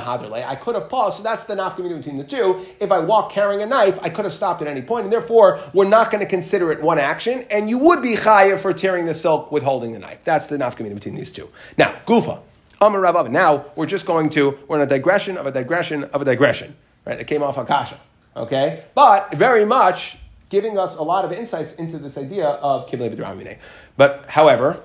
I 0.44 0.54
could 0.56 0.74
have 0.74 0.88
paused, 0.90 1.16
so 1.16 1.22
that's 1.22 1.46
the 1.46 1.54
nafkamina 1.54 1.96
between 1.96 2.18
the 2.18 2.24
two. 2.24 2.64
If 2.78 2.92
I 2.92 2.98
walk 2.98 3.32
carrying 3.32 3.62
a 3.62 3.66
knife, 3.66 3.98
I 4.02 4.10
could 4.10 4.26
have 4.26 4.34
stopped 4.34 4.60
at 4.60 4.68
any 4.68 4.82
point, 4.82 5.04
and 5.04 5.12
therefore 5.12 5.58
we're 5.72 5.88
not 5.88 6.10
going 6.10 6.22
to 6.22 6.28
consider 6.28 6.70
it 6.70 6.82
one 6.82 6.98
action, 6.98 7.44
and 7.50 7.70
you 7.70 7.78
would 7.78 8.02
be 8.02 8.14
chayiv 8.16 8.60
for 8.60 8.74
tearing 8.74 9.06
the 9.06 9.14
silk 9.14 9.50
with 9.50 9.62
holding 9.62 9.92
the 9.92 9.98
knife. 9.98 10.22
That's 10.24 10.48
the 10.48 10.58
nafkamina 10.58 10.94
between 10.94 11.14
these 11.14 11.32
two. 11.32 11.48
Now, 11.78 11.94
gufa. 12.06 12.42
Now 12.82 13.66
we're 13.76 13.86
just 13.86 14.06
going 14.06 14.28
to 14.30 14.58
we're 14.66 14.76
in 14.78 14.82
a 14.82 14.86
digression 14.86 15.36
of 15.38 15.46
a 15.46 15.52
digression 15.52 16.02
of 16.04 16.20
a 16.20 16.24
digression. 16.24 16.74
Right? 17.06 17.18
It 17.18 17.28
came 17.28 17.42
off 17.42 17.56
Akasha. 17.56 18.00
Okay? 18.36 18.84
But 18.94 19.34
very 19.34 19.64
much 19.64 20.18
giving 20.48 20.78
us 20.78 20.96
a 20.96 21.02
lot 21.02 21.24
of 21.24 21.32
insights 21.32 21.72
into 21.74 21.98
this 21.98 22.18
idea 22.18 22.46
of 22.46 22.86
Kibbutz 22.86 23.16
B'Dramine. 23.16 23.58
But 23.96 24.26
however, 24.28 24.80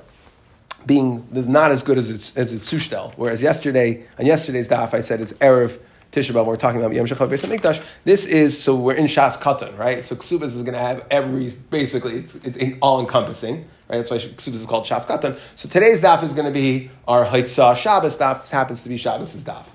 being 0.85 1.27
is 1.33 1.47
not 1.47 1.71
as 1.71 1.83
good 1.83 1.97
as 1.97 2.09
it's, 2.09 2.35
as 2.37 2.53
it's 2.53 2.71
Sushtel. 2.71 3.13
Whereas 3.17 3.41
yesterday, 3.41 4.05
on 4.17 4.25
yesterday's 4.25 4.69
daf, 4.69 4.93
I 4.93 5.01
said 5.01 5.19
it's 5.19 5.33
Erev 5.33 5.79
Tisha 6.11 6.31
B'Av, 6.31 6.45
we're 6.45 6.55
talking 6.55 6.79
about 6.79 6.93
Yom 6.93 7.05
Shechav 7.05 7.27
Beis. 7.29 7.83
This 8.05 8.25
is, 8.25 8.61
so 8.61 8.75
we're 8.75 8.93
in 8.93 9.05
Shas 9.05 9.37
Katan, 9.37 9.77
right? 9.77 10.05
So 10.05 10.15
Ksubas 10.15 10.55
is 10.55 10.63
going 10.63 10.73
to 10.73 10.79
have 10.79 11.05
every, 11.11 11.49
basically, 11.69 12.15
it's, 12.15 12.35
it's 12.35 12.77
all 12.81 13.01
encompassing, 13.01 13.57
right? 13.89 13.97
That's 13.97 14.09
why 14.09 14.17
Ksubas 14.17 14.53
is 14.53 14.65
called 14.65 14.85
Shas 14.85 15.05
Katan. 15.05 15.37
So 15.57 15.67
today's 15.67 16.01
daf 16.01 16.23
is 16.23 16.33
going 16.33 16.45
to 16.47 16.53
be 16.53 16.89
our 17.07 17.25
Haitzah 17.25 17.75
Shabbos 17.75 18.17
daf. 18.17 18.39
This 18.39 18.51
happens 18.51 18.83
to 18.83 18.89
be 18.89 18.95
Shabbos' 18.95 19.43
daf. 19.43 19.67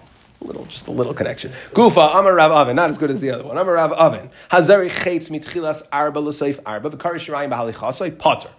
A 0.43 0.47
little, 0.47 0.65
just 0.65 0.89
a 0.89 0.91
little 0.91 1.15
connection. 1.15 1.53
Gufa, 1.53 2.19
Amar 2.19 2.35
Rav 2.35 2.51
Oven, 2.51 2.75
not 2.75 2.91
as 2.91 2.99
good 2.99 3.11
as 3.11 3.21
the 3.21 3.31
other 3.31 3.45
one. 3.45 3.57
I'm 3.57 3.69
a 3.69 3.73
Rav 3.73 3.93
Oven. 3.93 4.29
Hazari 4.51 4.91
chetz 4.91 5.31
mitchilas 5.31 5.87
arba 5.93 6.19
l'seif 6.19 6.59
arba 6.67 6.91
v'kari 6.91 7.15
shirayim 7.15 7.51
b'halichasoi 7.51 8.19
potter. 8.19 8.51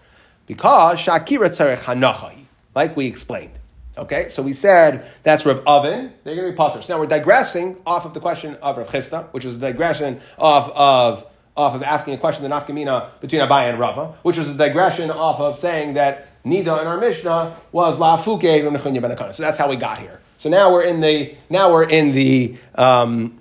Because 0.46 1.00
Shakira 1.00 1.50
tzarech 1.50 1.80
hanachai, 1.80 2.46
like 2.74 2.96
we 2.96 3.06
explained. 3.06 3.60
Okay, 3.98 4.30
so 4.30 4.42
we 4.42 4.54
said 4.54 5.06
that's 5.24 5.46
Rav 5.46 5.62
Oven. 5.68 6.14
They're 6.24 6.36
going 6.36 6.48
to 6.48 6.54
be 6.54 6.56
potters. 6.56 6.88
Now 6.88 7.00
we're 7.00 7.06
digressing 7.06 7.82
off 7.86 8.06
of 8.06 8.14
the 8.14 8.22
question 8.22 8.56
of 8.62 8.78
Rav 8.78 8.88
Chisda, 8.88 9.34
which 9.34 9.44
is 9.44 9.58
a 9.58 9.60
digression 9.60 10.22
of 10.38 10.70
of 10.70 11.26
off 11.56 11.76
of 11.76 11.84
asking 11.84 12.14
a 12.14 12.18
question, 12.18 12.44
the 12.44 12.50
nafkamina 12.50 13.20
between 13.20 13.42
Abai 13.42 13.70
and 13.70 13.78
Rava, 13.78 14.16
which 14.24 14.38
was 14.38 14.50
a 14.50 14.56
digression 14.56 15.12
off 15.12 15.40
of 15.40 15.56
saying 15.56 15.96
that 15.96 16.44
Nida 16.44 16.82
in 16.82 16.88
our 16.88 16.98
Mishnah 16.98 17.56
was 17.72 18.00
La 18.00 18.18
Fuke 18.18 19.34
So 19.34 19.44
that's 19.44 19.58
how 19.58 19.70
we 19.70 19.76
got 19.76 20.00
here. 20.00 20.20
So 20.44 20.50
now 20.50 20.74
we're 20.74 20.84
in 20.84 21.00
the 21.00 21.36
now 21.50 21.72
we're 21.72 21.88
in 21.88 22.12
the 22.12 22.58
um, 22.76 23.40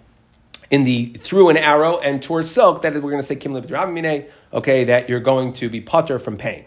in 0.71 0.85
the 0.85 1.07
through 1.07 1.49
an 1.49 1.57
arrow 1.57 1.99
and 1.99 2.23
towards 2.23 2.49
silk 2.49 2.83
that 2.83 2.95
we're 2.95 3.01
going 3.01 3.17
to 3.17 3.25
say 3.25 3.35
kim 3.35 3.57
Okay, 3.57 4.85
that 4.85 5.09
you're 5.09 5.19
going 5.19 5.53
to 5.55 5.69
be 5.69 5.81
putter 5.81 6.21
from 6.21 6.37
paying. 6.37 6.65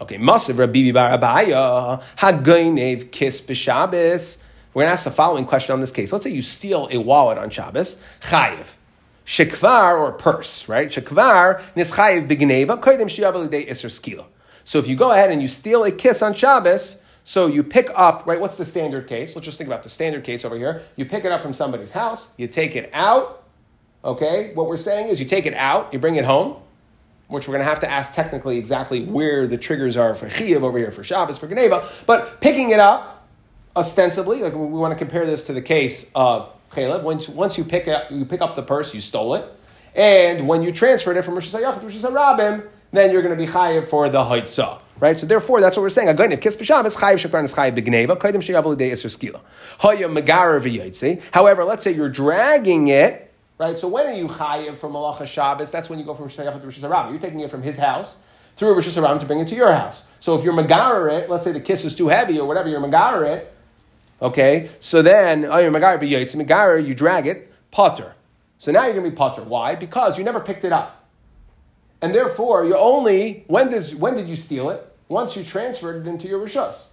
Okay, 0.00 0.18
Masav 0.18 0.58
Rabbi 0.58 0.90
Bar 0.90 1.16
Abaya, 1.16 2.02
Hagoinev 2.16 3.12
Kiss 3.12 3.40
B'Shabbos. 3.40 4.38
We're 4.74 4.80
going 4.82 4.88
to 4.88 4.92
ask 4.94 5.04
the 5.04 5.12
following 5.12 5.44
question 5.44 5.72
on 5.72 5.78
this 5.78 5.92
case. 5.92 6.12
Let's 6.12 6.24
say 6.24 6.32
you 6.32 6.42
steal 6.42 6.88
a 6.90 6.98
wallet 6.98 7.38
on 7.38 7.48
Shabbos, 7.48 8.02
Chayiv. 8.22 8.72
Shekvar 9.24 10.00
or 10.00 10.10
purse, 10.10 10.68
right? 10.68 10.88
Shekvar 10.88 11.62
nischayiv 11.74 12.26
begneva 12.26 12.76
koydem 12.82 13.02
shiyav 13.02 13.70
iser 13.70 13.86
skila. 13.86 14.24
So 14.64 14.80
if 14.80 14.88
you 14.88 14.96
go 14.96 15.12
ahead 15.12 15.30
and 15.30 15.40
you 15.40 15.46
steal 15.46 15.84
a 15.84 15.92
kiss 15.92 16.22
on 16.22 16.34
Shabbos, 16.34 17.00
so 17.30 17.46
you 17.46 17.62
pick 17.62 17.88
up, 17.94 18.26
right? 18.26 18.40
What's 18.40 18.56
the 18.56 18.64
standard 18.64 19.06
case? 19.06 19.36
Let's 19.36 19.44
just 19.44 19.56
think 19.56 19.68
about 19.68 19.84
the 19.84 19.88
standard 19.88 20.24
case 20.24 20.44
over 20.44 20.56
here. 20.56 20.82
You 20.96 21.04
pick 21.04 21.24
it 21.24 21.30
up 21.30 21.40
from 21.40 21.52
somebody's 21.52 21.92
house, 21.92 22.28
you 22.36 22.48
take 22.48 22.74
it 22.74 22.90
out. 22.92 23.44
Okay, 24.04 24.52
what 24.54 24.66
we're 24.66 24.76
saying 24.76 25.06
is 25.06 25.20
you 25.20 25.26
take 25.26 25.46
it 25.46 25.54
out, 25.54 25.92
you 25.92 26.00
bring 26.00 26.16
it 26.16 26.24
home, 26.24 26.56
which 27.28 27.46
we're 27.46 27.52
going 27.52 27.64
to 27.64 27.68
have 27.68 27.78
to 27.82 27.88
ask 27.88 28.12
technically 28.12 28.58
exactly 28.58 29.04
where 29.04 29.46
the 29.46 29.56
triggers 29.56 29.96
are 29.96 30.16
for 30.16 30.26
Chiyav 30.26 30.62
over 30.62 30.76
here 30.76 30.90
for 30.90 31.04
Shabbos, 31.04 31.38
for 31.38 31.46
Geneva. 31.46 31.88
But 32.04 32.40
picking 32.40 32.70
it 32.70 32.80
up, 32.80 33.28
ostensibly, 33.76 34.42
like 34.42 34.54
we 34.54 34.66
want 34.66 34.90
to 34.90 34.98
compare 34.98 35.24
this 35.24 35.46
to 35.46 35.52
the 35.52 35.62
case 35.62 36.10
of 36.16 36.52
Chalev. 36.72 37.04
Once, 37.04 37.28
once 37.28 37.56
you 37.56 37.62
pick 37.62 37.86
up, 37.86 38.10
you 38.10 38.24
pick 38.24 38.40
up 38.40 38.56
the 38.56 38.64
purse, 38.64 38.92
you 38.92 39.00
stole 39.00 39.36
it. 39.36 39.44
And 39.94 40.48
when 40.48 40.64
you 40.64 40.72
transferred 40.72 41.16
it 41.16 41.22
from 41.22 41.34
Rosh 41.34 41.54
Hashanah 41.54 41.78
to 41.78 41.86
Rosh 41.86 41.94
Hashanah 41.94 42.66
then 42.90 43.12
you're 43.12 43.22
going 43.22 43.38
to 43.38 43.40
be 43.40 43.48
chayiv 43.48 43.84
for 43.84 44.08
the 44.08 44.18
haitzah. 44.18 44.80
Right? 45.00 45.18
So 45.18 45.26
therefore, 45.26 45.60
that's 45.62 45.76
what 45.76 45.82
we're 45.82 45.90
saying. 45.90 46.08
Again, 46.08 46.36
kiss 46.38 46.56
b'shabbos 46.56 46.96
chayiv 46.96 47.26
shekran 47.26 47.44
is 47.44 47.54
chayiv 47.54 47.74
b'gneva 47.74 48.18
kodim 48.18 48.36
sheyav 48.36 48.64
l'dei 48.66 48.92
eser 48.92 49.08
skila. 49.08 49.40
Haya. 49.80 51.22
However, 51.32 51.64
let's 51.64 51.82
say 51.82 51.92
you're 51.92 52.10
dragging 52.10 52.88
it. 52.88 53.32
Right? 53.56 53.78
So 53.78 53.88
when 53.88 54.06
are 54.06 54.12
you 54.12 54.28
chayiv 54.28 54.76
from 54.76 54.92
Malacha 54.92 55.26
Shabbos? 55.26 55.72
That's 55.72 55.88
when 55.88 55.98
you 55.98 56.04
go 56.04 56.14
from 56.14 56.26
Rosh 56.26 56.36
to 56.36 56.88
Rosh. 56.88 57.10
You're 57.10 57.18
taking 57.18 57.40
it 57.40 57.50
from 57.50 57.62
his 57.62 57.78
house 57.78 58.18
through 58.56 58.74
Rosh 58.74 58.88
Hashanah 58.88 59.20
to 59.20 59.26
bring 59.26 59.40
it 59.40 59.48
to 59.48 59.54
your 59.54 59.72
house. 59.72 60.04
So 60.18 60.36
if 60.36 60.44
you're 60.44 60.52
megarer 60.52 61.10
it, 61.10 61.30
let's 61.30 61.44
say 61.44 61.52
the 61.52 61.60
kiss 61.60 61.84
is 61.84 61.94
too 61.94 62.08
heavy 62.08 62.38
or 62.38 62.46
whatever, 62.46 62.68
you're 62.68 62.80
megarer 62.80 63.36
it. 63.36 63.54
Okay, 64.20 64.68
so 64.80 65.00
then 65.00 65.46
oh, 65.46 65.58
you're 65.58 65.72
megarer 65.72 65.98
v'yitzi 65.98 66.42
megarer, 66.42 66.86
you 66.86 66.94
drag 66.94 67.26
it 67.26 67.50
potter. 67.70 68.14
So 68.58 68.70
now 68.72 68.84
you're 68.84 68.92
going 68.92 69.04
to 69.04 69.10
be 69.10 69.16
potter. 69.16 69.42
Why? 69.42 69.74
Because 69.74 70.18
you 70.18 70.24
never 70.24 70.40
picked 70.40 70.64
it 70.64 70.72
up. 70.72 71.08
And 72.02 72.14
therefore, 72.14 72.66
you're 72.66 72.78
only, 72.78 73.44
when, 73.46 73.70
does, 73.70 73.94
when 73.94 74.14
did 74.14 74.28
you 74.28 74.36
steal 74.36 74.70
it? 74.70 74.89
Once 75.10 75.36
you 75.36 75.42
transferred 75.42 76.06
it 76.06 76.08
into 76.08 76.28
your 76.28 76.38
Rishus. 76.38 76.86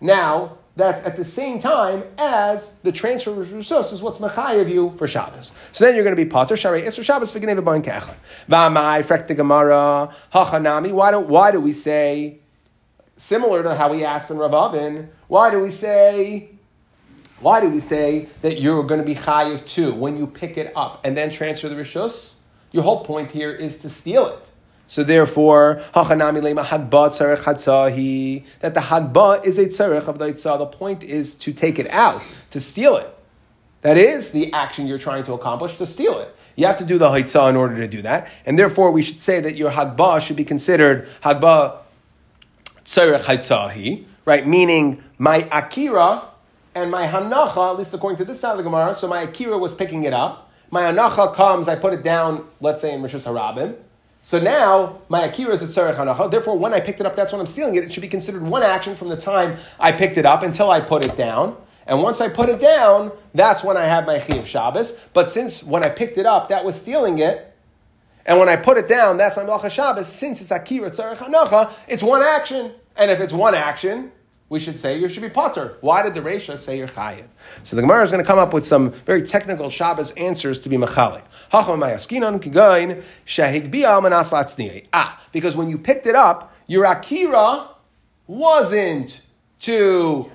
Now, 0.00 0.58
that's 0.76 1.04
at 1.04 1.16
the 1.16 1.24
same 1.24 1.58
time 1.58 2.04
as 2.16 2.76
the 2.84 2.92
transfer 2.92 3.30
of 3.32 3.48
Rishus 3.48 3.92
is 3.92 4.00
what's 4.00 4.20
of 4.20 4.68
you 4.68 4.94
for 4.96 5.08
Shabbos. 5.08 5.50
So 5.72 5.84
then 5.84 5.96
you're 5.96 6.04
going 6.04 6.16
to 6.16 6.24
be 6.24 6.30
Pater, 6.30 6.54
Sharei, 6.54 6.84
Isra 6.84 7.04
Shabbos, 7.04 7.32
V'geneva 7.32 7.64
Bain 7.64 7.82
Kechad. 7.82 8.14
V'amai, 8.48 9.02
Frek 9.02 9.26
the 9.26 9.34
Gemara, 9.34 10.08
Hachanami. 10.32 10.92
Why 10.92 11.10
do, 11.10 11.18
why 11.18 11.50
do 11.50 11.60
we 11.60 11.72
say, 11.72 12.38
similar 13.16 13.64
to 13.64 13.74
how 13.74 13.90
we 13.90 14.04
asked 14.04 14.30
in 14.30 14.38
Rav 14.38 14.54
Avin, 14.54 15.10
why 15.26 15.50
do 15.50 15.58
we 15.58 15.70
say 15.70 16.50
why 17.40 17.60
do 17.60 17.68
we 17.68 17.80
say 17.80 18.28
that 18.42 18.60
you're 18.60 18.84
going 18.84 19.00
to 19.00 19.06
be 19.06 19.16
chayiv 19.16 19.66
too 19.66 19.92
when 19.92 20.16
you 20.16 20.26
pick 20.26 20.56
it 20.56 20.72
up 20.76 21.04
and 21.04 21.16
then 21.16 21.28
transfer 21.28 21.68
the 21.68 21.74
rishus? 21.74 22.36
Your 22.70 22.84
whole 22.84 23.04
point 23.04 23.32
here 23.32 23.50
is 23.50 23.78
to 23.78 23.90
steal 23.90 24.28
it. 24.28 24.50
So 24.86 25.02
therefore, 25.02 25.80
that 25.94 26.08
the 28.74 28.80
hagba 28.80 29.44
is 29.44 29.58
a 29.58 29.66
tzarech 29.66 30.08
of 30.08 30.18
the 30.18 30.26
itzah. 30.26 30.58
The 30.58 30.66
point 30.66 31.02
is 31.02 31.34
to 31.36 31.52
take 31.52 31.78
it 31.78 31.90
out, 31.90 32.22
to 32.50 32.60
steal 32.60 32.96
it. 32.96 33.10
That 33.80 33.96
is 33.98 34.30
the 34.30 34.52
action 34.52 34.86
you're 34.86 34.98
trying 34.98 35.24
to 35.24 35.32
accomplish, 35.34 35.76
to 35.76 35.86
steal 35.86 36.18
it. 36.18 36.34
You 36.56 36.66
have 36.66 36.78
to 36.78 36.84
do 36.84 36.96
the 36.96 37.08
haitzah 37.08 37.50
in 37.50 37.56
order 37.56 37.76
to 37.76 37.86
do 37.86 38.02
that. 38.02 38.28
And 38.46 38.58
therefore, 38.58 38.90
we 38.90 39.02
should 39.02 39.20
say 39.20 39.40
that 39.40 39.56
your 39.56 39.70
hagba 39.70 40.20
should 40.20 40.36
be 40.36 40.44
considered 40.44 41.06
hagba 41.22 41.78
tzarech 42.84 43.20
haitzahi, 43.20 44.06
right? 44.24 44.46
Meaning, 44.46 45.02
my 45.18 45.48
akira 45.50 46.28
and 46.74 46.90
my 46.90 47.06
hanacha, 47.06 47.72
at 47.72 47.78
least 47.78 47.94
according 47.94 48.18
to 48.18 48.24
this 48.24 48.40
side 48.40 48.52
of 48.52 48.56
the 48.58 48.62
Gemara, 48.62 48.94
so 48.94 49.06
my 49.06 49.22
akira 49.22 49.58
was 49.58 49.74
picking 49.74 50.04
it 50.04 50.12
up. 50.12 50.50
My 50.70 50.82
hanacha 50.82 51.34
comes, 51.34 51.68
I 51.68 51.76
put 51.76 51.92
it 51.92 52.02
down, 52.02 52.48
let's 52.60 52.80
say 52.80 52.94
in 52.94 53.00
Rishus 53.00 53.24
Harabim. 53.24 53.76
So 54.24 54.40
now 54.40 55.00
my 55.10 55.26
akira 55.26 55.52
is 55.52 55.62
at 55.62 55.68
tzarech 55.68 55.96
hanacha. 55.96 56.30
Therefore, 56.30 56.58
when 56.58 56.72
I 56.72 56.80
picked 56.80 56.98
it 56.98 57.04
up, 57.04 57.14
that's 57.14 57.30
when 57.30 57.42
I'm 57.42 57.46
stealing 57.46 57.74
it. 57.74 57.84
It 57.84 57.92
should 57.92 58.00
be 58.00 58.08
considered 58.08 58.40
one 58.40 58.62
action 58.62 58.94
from 58.94 59.10
the 59.10 59.18
time 59.18 59.58
I 59.78 59.92
picked 59.92 60.16
it 60.16 60.24
up 60.24 60.42
until 60.42 60.70
I 60.70 60.80
put 60.80 61.04
it 61.04 61.14
down. 61.14 61.58
And 61.86 62.02
once 62.02 62.22
I 62.22 62.30
put 62.30 62.48
it 62.48 62.58
down, 62.58 63.12
that's 63.34 63.62
when 63.62 63.76
I 63.76 63.84
have 63.84 64.06
my 64.06 64.18
chiyuv 64.18 64.46
Shabbos. 64.46 64.92
But 65.12 65.28
since 65.28 65.62
when 65.62 65.84
I 65.84 65.90
picked 65.90 66.16
it 66.16 66.24
up, 66.24 66.48
that 66.48 66.64
was 66.64 66.80
stealing 66.80 67.18
it, 67.18 67.54
and 68.24 68.38
when 68.38 68.48
I 68.48 68.56
put 68.56 68.78
it 68.78 68.88
down, 68.88 69.18
that's 69.18 69.36
my 69.36 69.42
malacha 69.42 69.70
Shabbos. 69.70 70.08
Since 70.08 70.40
it's 70.40 70.50
akira 70.50 70.90
tzarech 70.90 71.18
hanacha, 71.18 71.78
it's 71.86 72.02
one 72.02 72.22
action. 72.22 72.72
And 72.96 73.10
if 73.10 73.20
it's 73.20 73.34
one 73.34 73.54
action, 73.54 74.10
we 74.48 74.60
should 74.60 74.78
say 74.78 74.98
you 74.98 75.08
should 75.08 75.22
be 75.22 75.30
potter. 75.30 75.76
Why 75.80 76.02
did 76.02 76.14
the 76.14 76.20
Resha 76.20 76.58
say 76.58 76.76
you're 76.78 76.88
chayiv? 76.88 77.26
So 77.62 77.76
the 77.76 77.82
Gemara 77.82 78.02
is 78.04 78.10
going 78.10 78.22
to 78.22 78.26
come 78.26 78.38
up 78.38 78.52
with 78.52 78.66
some 78.66 78.90
very 78.90 79.22
technical 79.22 79.70
Shabbos 79.70 80.10
answers 80.12 80.60
to 80.60 80.68
be 80.68 80.76
machalik. 80.76 81.22
Ah, 84.92 85.26
because 85.32 85.56
when 85.56 85.70
you 85.70 85.78
picked 85.78 86.06
it 86.06 86.14
up, 86.14 86.54
your 86.66 86.84
akira 86.84 87.68
wasn't 88.26 89.22
to 89.60 90.30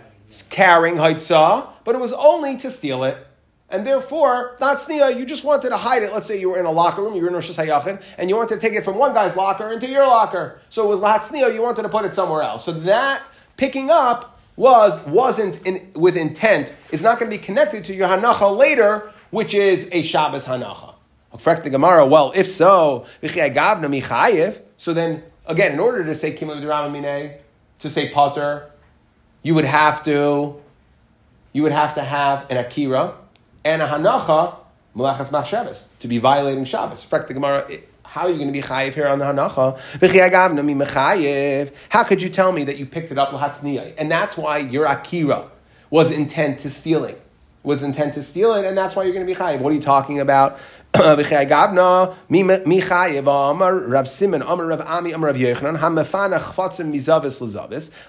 carrying 0.49 0.95
haitzah, 0.95 1.69
but 1.83 1.95
it 1.95 1.99
was 1.99 2.13
only 2.13 2.57
to 2.57 2.71
steal 2.71 3.03
it. 3.03 3.25
And 3.71 3.85
therefore, 3.85 4.57
not 4.59 4.77
sneah, 4.77 5.15
you 5.15 5.25
just 5.25 5.43
wanted 5.43 5.69
to 5.69 5.77
hide 5.77 6.01
it. 6.01 6.11
Let's 6.11 6.25
say 6.25 6.39
you 6.39 6.49
were 6.49 6.59
in 6.59 6.65
a 6.65 6.71
locker 6.71 7.03
room, 7.03 7.13
you 7.13 7.21
were 7.21 7.27
in 7.27 7.35
Rosh 7.35 7.51
Hashanah, 7.51 8.15
and 8.17 8.27
you 8.27 8.35
wanted 8.35 8.55
to 8.55 8.61
take 8.61 8.75
it 8.75 8.83
from 8.83 8.97
one 8.97 9.13
guy's 9.13 9.35
locker 9.35 9.71
into 9.71 9.87
your 9.87 10.07
locker. 10.07 10.59
So 10.69 10.85
it 10.85 10.87
was 10.87 11.01
not 11.01 11.21
sneah, 11.21 11.53
you 11.53 11.61
wanted 11.61 11.83
to 11.83 11.89
put 11.89 12.05
it 12.05 12.15
somewhere 12.15 12.41
else. 12.41 12.65
So 12.65 12.71
that 12.71 13.21
picking 13.59 13.91
up 13.91 14.39
was 14.55 15.05
wasn't 15.05 15.65
in, 15.67 15.91
with 15.95 16.15
intent 16.15 16.73
is 16.91 17.03
not 17.03 17.19
going 17.19 17.29
to 17.29 17.37
be 17.37 17.43
connected 17.43 17.85
to 17.85 17.93
your 17.93 18.07
hanacha 18.07 18.57
later, 18.57 19.11
which 19.29 19.53
is 19.53 19.89
a 19.91 20.01
Shabbos 20.01 20.45
hanacha. 20.45 20.95
Affect 21.33 21.63
the 21.63 21.69
Gemara. 21.69 22.07
Well, 22.07 22.31
if 22.35 22.49
so, 22.49 23.05
so 24.77 24.93
then 24.93 25.23
again, 25.45 25.73
in 25.73 25.79
order 25.79 26.03
to 26.03 26.15
say 26.15 26.31
to 26.35 27.89
say 27.89 28.09
potter, 28.09 28.71
you 29.43 29.53
would 29.55 29.65
have 29.65 30.03
to 30.05 30.55
you 31.51 31.63
would 31.63 31.71
have 31.71 31.93
to 31.95 32.01
have 32.01 32.49
an 32.49 32.57
akira 32.57 33.15
and 33.65 33.81
a 33.81 33.87
hanacha 33.87 34.55
malachas 34.95 35.31
mach 35.31 35.99
to 35.99 36.07
be 36.07 36.17
violating 36.17 36.63
Shabbos. 36.63 37.03
Affect 37.03 37.27
the 37.27 37.33
Gemara. 37.33 37.69
How 38.09 38.21
are 38.21 38.29
you 38.29 38.37
going 38.37 38.47
to 38.47 38.53
be 38.53 38.63
chayiv 38.63 38.95
here 38.95 39.07
on 39.07 39.19
the 39.19 39.25
hanacha? 39.25 39.77
How 41.89 42.03
could 42.03 42.23
you 42.23 42.29
tell 42.29 42.51
me 42.51 42.63
that 42.63 42.77
you 42.77 42.87
picked 42.87 43.11
it 43.11 43.19
up 43.19 43.31
And 43.99 44.09
that's 44.09 44.35
why 44.35 44.57
your 44.57 44.85
akira 44.85 45.51
was 45.91 46.09
intent 46.09 46.57
to 46.61 46.71
stealing. 46.71 47.17
Was 47.61 47.83
intent 47.83 48.15
to 48.15 48.23
steal 48.23 48.53
it, 48.53 48.65
and 48.65 48.75
that's 48.75 48.95
why 48.95 49.03
you're 49.03 49.13
going 49.13 49.27
to 49.27 49.31
be 49.31 49.37
chayiv. 49.37 49.59
What 49.59 49.71
are 49.71 49.75
you 49.75 49.81
talking 49.81 50.19
about? 50.19 50.59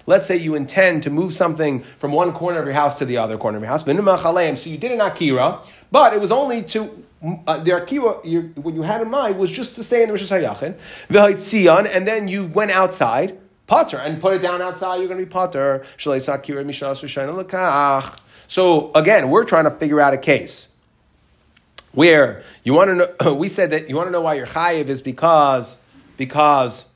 Let's 0.06 0.26
say 0.26 0.36
you 0.36 0.54
intend 0.54 1.02
to 1.02 1.10
move 1.10 1.34
something 1.34 1.80
from 1.80 2.12
one 2.12 2.32
corner 2.32 2.58
of 2.58 2.64
your 2.64 2.74
house 2.74 2.98
to 3.00 3.04
the 3.04 3.18
other 3.18 3.36
corner 3.36 3.58
of 3.58 3.62
your 3.62 3.70
house. 3.70 3.84
So 3.84 4.70
you 4.70 4.78
did 4.78 4.92
an 4.92 5.00
akira, 5.02 5.60
but 5.92 6.14
it 6.14 6.20
was 6.20 6.32
only 6.32 6.62
to 6.62 7.04
uh, 7.22 7.58
the 7.58 7.72
akiva, 7.72 8.56
what 8.56 8.74
you 8.74 8.82
had 8.82 9.02
in 9.02 9.10
mind 9.10 9.38
was 9.38 9.50
just 9.50 9.74
to 9.74 9.82
stay 9.82 10.02
in 10.02 10.08
the 10.08 10.14
Rosh 10.14 10.32
Hashanah, 10.32 11.94
and 11.94 12.08
then 12.08 12.28
you 12.28 12.46
went 12.46 12.70
outside, 12.70 13.38
potter, 13.66 13.98
and 13.98 14.18
put 14.20 14.34
it 14.34 14.42
down 14.42 14.62
outside, 14.62 14.96
you're 14.96 15.08
going 15.08 15.20
to 15.20 15.26
be 15.26 15.30
potter. 15.30 15.84
So 18.46 18.90
again, 18.94 19.30
we're 19.30 19.44
trying 19.44 19.64
to 19.64 19.70
figure 19.70 20.00
out 20.00 20.14
a 20.14 20.18
case 20.18 20.68
where 21.92 22.42
you 22.64 22.72
want 22.72 22.88
to 22.88 22.94
know, 22.94 23.34
we 23.34 23.48
said 23.48 23.70
that 23.70 23.88
you 23.88 23.96
want 23.96 24.06
to 24.06 24.12
know 24.12 24.22
why 24.22 24.34
you're 24.34 24.46
chayiv 24.46 24.86
is 24.86 25.02
because, 25.02 25.78
because, 26.16 26.86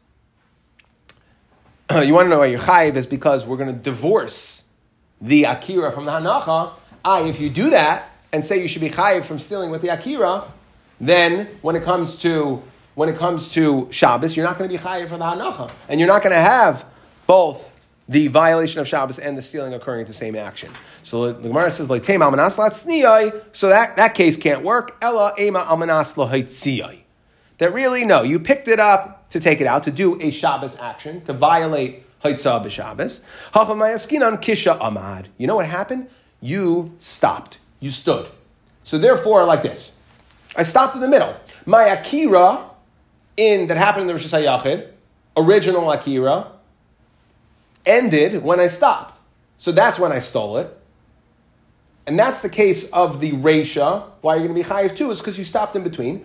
you 1.93 2.15
want 2.15 2.27
to 2.27 2.31
know 2.31 2.39
why 2.39 2.47
you're 2.47 2.61
chayiv 2.61 2.97
is 2.97 3.07
because 3.07 3.45
we're 3.45 3.59
going 3.59 3.73
to 3.73 3.79
divorce 3.79 4.65
the 5.21 5.45
akira 5.45 5.93
from 5.93 6.07
the 6.07 6.13
hanacha. 6.13 6.73
Ah, 7.05 7.23
if 7.25 7.39
you 7.41 7.51
do 7.51 7.71
that, 7.71 8.14
and 8.35 8.45
say 8.45 8.61
you 8.61 8.67
should 8.67 8.81
be 8.81 8.91
chayiv 8.91 9.25
from 9.25 9.39
stealing 9.39 9.71
with 9.71 9.81
the 9.81 9.89
akira, 9.89 10.43
then 11.01 11.49
when 11.63 11.77
it 11.77 11.85
comes 11.85 12.17
to 12.17 12.61
when 12.97 13.09
it 13.09 13.17
comes 13.17 13.51
to 13.53 13.89
Shabbos, 13.91 14.37
you're 14.37 14.47
not 14.47 14.59
going 14.59 14.69
to 14.69 14.77
be 14.77 14.83
chayiv 14.83 15.09
for 15.09 15.17
the 15.17 15.25
hanacha, 15.25 15.71
and 15.89 16.01
you're 16.01 16.09
not 16.09 16.23
going 16.23 16.35
to 16.35 16.41
have 16.41 16.85
both 17.27 17.71
the 18.09 18.27
violation 18.27 18.81
of 18.81 18.89
Shabbos 18.89 19.19
and 19.19 19.39
the 19.39 19.43
stealing 19.43 19.73
occurring 19.73 20.03
at 20.03 20.07
the 20.09 20.13
same 20.13 20.35
action. 20.37 20.71
So 21.05 21.33
the 21.33 21.49
Gemara 21.49 21.71
says, 21.71 21.89
"Like 21.89 22.05
so 22.05 22.13
that, 23.69 23.97
that 23.97 24.15
case 24.15 24.37
can't 24.37 24.63
work. 24.63 24.97
Ella 25.01 25.33
ema 25.39 25.61
amanas 25.61 26.15
That 27.59 27.73
really, 27.73 28.05
no, 28.05 28.23
you 28.23 28.41
picked 28.41 28.67
it 28.69 28.81
up 28.81 29.31
to 29.31 29.39
take 29.39 29.61
it 29.61 29.67
out, 29.69 29.85
to 29.85 29.93
do 29.93 30.21
a 30.21 30.31
Shabbos 30.31 30.77
action, 30.79 31.25
to 31.27 31.33
violate 31.33 32.03
Haitzah 32.25 32.65
b'Shabbos. 32.65 33.23
kisha 33.53 34.79
amad. 34.81 35.27
You 35.39 35.47
know 35.47 35.57
what 35.57 35.67
happened? 35.67 36.09
You 36.41 36.97
stopped. 36.99 37.59
You 37.85 37.91
stood. 37.91 38.27
So 38.83 38.97
therefore, 38.97 39.45
like 39.45 39.63
this. 39.63 39.99
I 40.57 40.63
stopped 40.63 40.95
in 40.95 41.03
the 41.03 41.09
middle. 41.09 41.37
My 41.67 41.85
Akira 41.85 42.71
in 43.37 43.67
that 43.67 43.77
happened 43.77 44.03
in 44.03 44.07
the 44.07 44.15
Rosh 44.15 44.25
Hashanah 44.25 44.89
original 45.37 45.91
Akira, 45.91 46.53
ended 47.85 48.43
when 48.43 48.59
I 48.61 48.69
stopped. 48.69 49.19
So 49.59 49.71
that's 49.73 49.99
when 49.99 50.13
I 50.13 50.19
stole 50.19 50.57
it. 50.59 50.75
And 52.07 52.19
that's 52.19 52.41
the 52.41 52.49
case 52.49 52.89
of 52.91 53.21
the 53.21 53.33
Resha. 53.33 54.05
Why 54.21 54.35
are 54.35 54.39
you're 54.39 54.49
going 54.49 54.63
to 54.63 54.69
be 54.69 54.75
chayiv 54.75 54.97
too 54.97 55.11
is 55.11 55.21
because 55.21 55.37
you 55.37 55.45
stopped 55.45 55.77
in 55.77 55.83
between. 55.83 56.25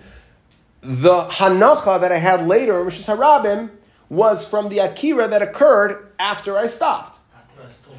The 0.82 1.24
Hanacha 1.24 2.00
that 2.00 2.12
I 2.13 2.20
had 2.20 2.48
later 2.48 2.80
in 2.80 2.86
Rishis 2.86 3.06
Harabim 3.06 3.70
was 4.08 4.48
from 4.48 4.70
the 4.70 4.80
Akira 4.80 5.28
that 5.28 5.42
occurred 5.42 6.12
after 6.20 6.58
I 6.58 6.68
stopped. 6.68 7.19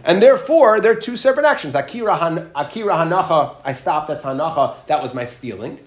And 0.04 0.22
therefore, 0.22 0.80
they're 0.80 0.94
two 0.94 1.16
separate 1.16 1.46
actions. 1.46 1.74
Akira, 1.74 2.16
han, 2.16 2.50
Akira 2.54 2.94
Hanacha, 2.94 3.56
I 3.64 3.72
stopped, 3.72 4.08
that's 4.08 4.22
Hanacha, 4.22 4.86
that 4.86 5.02
was 5.02 5.14
my 5.14 5.24
stealing. 5.24 5.78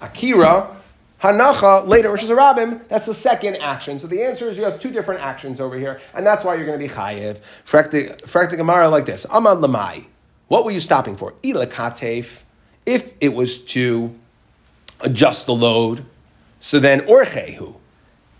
Akira 0.00 0.76
Hanacha, 1.20 1.86
later, 1.86 2.12
which 2.12 2.22
is 2.22 2.30
a 2.30 2.34
Rabim, 2.34 2.86
that's 2.88 3.06
the 3.06 3.14
second 3.14 3.56
action. 3.56 3.98
So 3.98 4.06
the 4.06 4.22
answer 4.22 4.48
is 4.48 4.58
you 4.58 4.64
have 4.64 4.78
two 4.78 4.90
different 4.90 5.22
actions 5.22 5.60
over 5.60 5.78
here, 5.78 5.98
and 6.14 6.26
that's 6.26 6.44
why 6.44 6.54
you're 6.54 6.66
going 6.66 6.78
to 6.78 6.86
be 6.86 6.92
chayiv. 6.92 7.40
Frekta 7.66 8.56
Gemara 8.56 8.88
like 8.88 9.06
this 9.06 9.24
Amad 9.26 9.64
Lamai. 9.64 10.04
What 10.48 10.66
were 10.66 10.70
you 10.70 10.80
stopping 10.80 11.16
for? 11.16 11.34
Ila 11.42 11.66
Katef. 11.66 12.42
If 12.84 13.14
it 13.20 13.32
was 13.32 13.58
to 13.58 14.14
adjust 15.00 15.46
the 15.46 15.54
load, 15.54 16.04
so 16.60 16.78
then 16.78 17.00
Orchehu. 17.02 17.76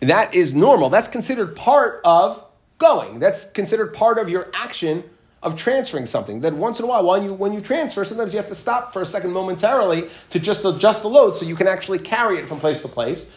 That 0.00 0.34
is 0.34 0.52
normal. 0.52 0.90
That's 0.90 1.08
considered 1.08 1.56
part 1.56 2.02
of 2.04 2.44
going. 2.76 3.20
That's 3.20 3.50
considered 3.50 3.94
part 3.94 4.18
of 4.18 4.28
your 4.28 4.50
action 4.54 5.04
of 5.44 5.56
transferring 5.56 6.06
something. 6.06 6.40
That 6.40 6.54
once 6.54 6.78
in 6.78 6.84
a 6.84 6.88
while, 6.88 7.06
when 7.06 7.24
you 7.24 7.34
when 7.34 7.52
you 7.52 7.60
transfer, 7.60 8.04
sometimes 8.04 8.32
you 8.32 8.38
have 8.38 8.48
to 8.48 8.54
stop 8.54 8.92
for 8.92 9.02
a 9.02 9.06
second 9.06 9.32
momentarily 9.32 10.08
to 10.30 10.40
just 10.40 10.64
adjust 10.64 11.02
the 11.02 11.08
load 11.08 11.36
so 11.36 11.44
you 11.44 11.54
can 11.54 11.68
actually 11.68 11.98
carry 11.98 12.38
it 12.38 12.46
from 12.48 12.58
place 12.58 12.82
to 12.82 12.88
place. 12.88 13.30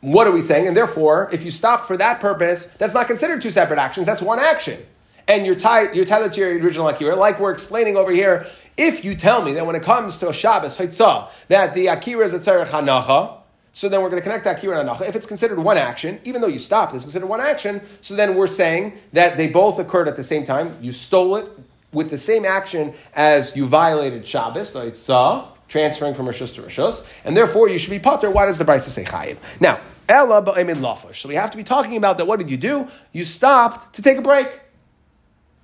What 0.00 0.26
are 0.26 0.32
we 0.32 0.42
saying? 0.42 0.68
And 0.68 0.76
therefore, 0.76 1.30
if 1.32 1.44
you 1.44 1.50
stop 1.50 1.86
for 1.86 1.96
that 1.96 2.20
purpose, 2.20 2.66
that's 2.66 2.92
not 2.92 3.06
considered 3.06 3.40
two 3.40 3.50
separate 3.50 3.78
actions. 3.78 4.06
That's 4.06 4.20
one 4.20 4.38
action. 4.38 4.84
And 5.26 5.46
you're 5.46 5.54
tied, 5.54 5.96
you're 5.96 6.04
tied 6.04 6.30
to 6.30 6.40
your 6.40 6.50
original 6.62 6.86
akira, 6.86 7.16
like 7.16 7.40
we're 7.40 7.52
explaining 7.52 7.96
over 7.96 8.10
here. 8.10 8.44
If 8.76 9.04
you 9.04 9.14
tell 9.14 9.42
me 9.42 9.54
that 9.54 9.64
when 9.64 9.74
it 9.74 9.82
comes 9.82 10.18
to 10.18 10.28
a 10.28 10.34
Shabbos 10.34 10.76
Haitzah, 10.76 11.46
that 11.48 11.72
the 11.72 11.86
akira 11.86 12.26
is 12.26 12.34
a 12.34 12.38
tzarech 12.38 12.66
hanacha, 12.66 13.38
so 13.74 13.88
then 13.88 14.00
we're 14.00 14.08
going 14.08 14.22
to 14.22 14.28
connect 14.28 14.46
akira 14.46 14.78
and 14.78 14.88
anacha. 14.88 15.06
If 15.06 15.16
it's 15.16 15.26
considered 15.26 15.58
one 15.58 15.76
action, 15.76 16.20
even 16.24 16.40
though 16.40 16.48
you 16.48 16.60
stopped, 16.60 16.94
it's 16.94 17.04
considered 17.04 17.26
one 17.26 17.40
action. 17.40 17.82
So 18.00 18.14
then 18.14 18.36
we're 18.36 18.46
saying 18.46 18.96
that 19.12 19.36
they 19.36 19.48
both 19.48 19.80
occurred 19.80 20.06
at 20.06 20.14
the 20.14 20.22
same 20.22 20.46
time. 20.46 20.78
You 20.80 20.92
stole 20.92 21.34
it 21.36 21.46
with 21.92 22.08
the 22.08 22.18
same 22.18 22.44
action 22.44 22.94
as 23.14 23.54
you 23.56 23.66
violated 23.66 24.26
Shabbos, 24.26 24.70
so 24.70 24.80
it's 24.80 25.00
saw 25.00 25.50
transferring 25.68 26.14
from 26.14 26.26
rishus 26.26 26.54
to 26.54 26.62
rishus, 26.62 27.04
and 27.24 27.36
therefore 27.36 27.68
you 27.68 27.78
should 27.78 27.90
be 27.90 27.98
potter. 27.98 28.30
Why 28.30 28.46
does 28.46 28.58
the 28.58 28.64
Brisa 28.64 28.90
say 28.90 29.02
chayiv? 29.02 29.38
Now, 29.58 29.80
ella 30.08 30.40
ba'emin 30.40 30.76
lafush. 30.76 31.16
So 31.16 31.28
we 31.28 31.34
have 31.34 31.50
to 31.50 31.56
be 31.56 31.64
talking 31.64 31.96
about 31.96 32.18
that. 32.18 32.26
What 32.26 32.38
did 32.38 32.50
you 32.50 32.56
do? 32.56 32.86
You 33.12 33.24
stopped 33.24 33.96
to 33.96 34.02
take 34.02 34.18
a 34.18 34.22
break. 34.22 34.60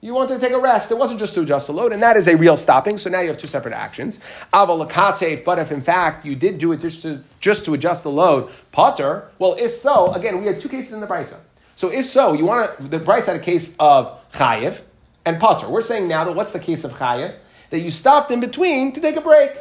You 0.02 0.14
wanted 0.14 0.40
to 0.40 0.40
take 0.40 0.54
a 0.54 0.60
rest. 0.60 0.90
It 0.90 0.96
wasn't 0.96 1.20
just 1.20 1.34
to 1.34 1.42
adjust 1.42 1.66
the 1.66 1.74
load, 1.74 1.92
and 1.92 2.02
that 2.02 2.16
is 2.16 2.26
a 2.26 2.34
real 2.34 2.56
stopping. 2.56 2.96
So 2.96 3.10
now 3.10 3.20
you 3.20 3.28
have 3.28 3.36
two 3.36 3.46
separate 3.46 3.74
actions. 3.74 4.18
Aval 4.52 5.44
but 5.44 5.58
if 5.58 5.70
in 5.70 5.82
fact 5.82 6.24
you 6.24 6.34
did 6.34 6.58
do 6.58 6.72
it 6.72 6.80
just 6.80 7.02
to, 7.02 7.22
just 7.38 7.66
to 7.66 7.74
adjust 7.74 8.04
the 8.04 8.10
load, 8.10 8.50
potter. 8.72 9.28
Well, 9.38 9.56
if 9.58 9.72
so, 9.72 10.06
again, 10.14 10.38
we 10.38 10.46
had 10.46 10.58
two 10.58 10.70
cases 10.70 10.94
in 10.94 11.00
the 11.00 11.06
brisa. 11.06 11.36
So 11.76 11.90
if 11.90 12.06
so, 12.06 12.32
you 12.32 12.46
want 12.46 12.78
to. 12.78 12.88
The 12.88 13.00
brisa 13.00 13.26
had 13.26 13.36
a 13.36 13.40
case 13.40 13.74
of 13.78 14.30
chayiv 14.32 14.80
and 15.26 15.38
potter. 15.38 15.68
We're 15.68 15.82
saying 15.82 16.08
now 16.08 16.24
that 16.24 16.34
what's 16.34 16.52
the 16.52 16.60
case 16.60 16.84
of 16.84 16.92
chayiv? 16.92 17.36
That 17.68 17.80
you 17.80 17.90
stopped 17.90 18.30
in 18.30 18.40
between 18.40 18.92
to 18.92 19.00
take 19.00 19.16
a 19.16 19.20
break. 19.20 19.52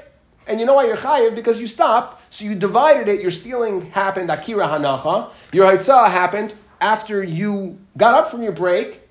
And 0.47 0.59
you 0.59 0.65
know 0.65 0.73
why 0.73 0.85
you're 0.85 0.97
chayiv? 0.97 1.35
Because 1.35 1.59
you 1.59 1.67
stopped, 1.67 2.33
so 2.33 2.43
you 2.43 2.55
divided 2.55 3.07
it. 3.07 3.21
Your 3.21 3.29
stealing 3.29 3.91
happened, 3.91 4.31
akira 4.31 4.67
hanacha. 4.67 5.31
Your 5.51 5.71
haitzah 5.71 6.09
happened 6.09 6.53
after 6.81 7.23
you 7.23 7.77
got 7.97 8.15
up 8.15 8.31
from 8.31 8.41
your 8.41 8.51
break, 8.51 9.01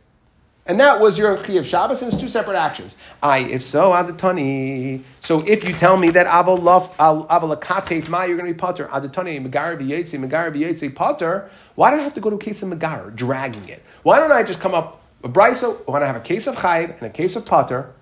and 0.68 0.78
that 0.80 1.00
was 1.00 1.16
your 1.16 1.38
Chiyav 1.38 1.64
Shabbos, 1.64 2.02
and 2.02 2.12
it's 2.12 2.20
two 2.20 2.28
separate 2.28 2.56
actions. 2.56 2.94
I, 3.22 3.38
if 3.38 3.62
so, 3.62 3.92
adatani. 3.92 5.02
So 5.20 5.40
if 5.46 5.66
you 5.66 5.74
tell 5.74 5.96
me 5.96 6.10
that 6.10 6.26
avalakate 6.26 8.08
ma, 8.10 8.24
you're 8.24 8.36
going 8.36 8.46
to 8.46 8.52
be 8.52 8.58
potter. 8.58 8.86
Adatani, 8.88 9.42
megar 9.42 9.80
b'yetzi, 9.80 10.22
megar 10.22 10.54
b'yetzi, 10.54 10.94
potter. 10.94 11.50
Why 11.74 11.90
do 11.90 11.96
I 11.96 12.02
have 12.02 12.12
to 12.14 12.20
go 12.20 12.28
to 12.28 12.36
a 12.36 12.38
case 12.38 12.62
of 12.62 12.68
megar, 12.68 13.16
dragging 13.16 13.66
it? 13.66 13.82
Why 14.02 14.18
don't 14.18 14.30
I 14.30 14.42
just 14.42 14.60
come 14.60 14.74
up 14.74 15.00
a 15.24 15.28
brisa 15.30 15.74
when 15.88 16.02
I 16.02 16.06
have 16.06 16.16
a 16.16 16.20
case 16.20 16.46
of 16.46 16.56
chayiv 16.56 16.90
and 16.98 17.02
a 17.02 17.10
case 17.10 17.34
of 17.34 17.46
potter? 17.46 17.94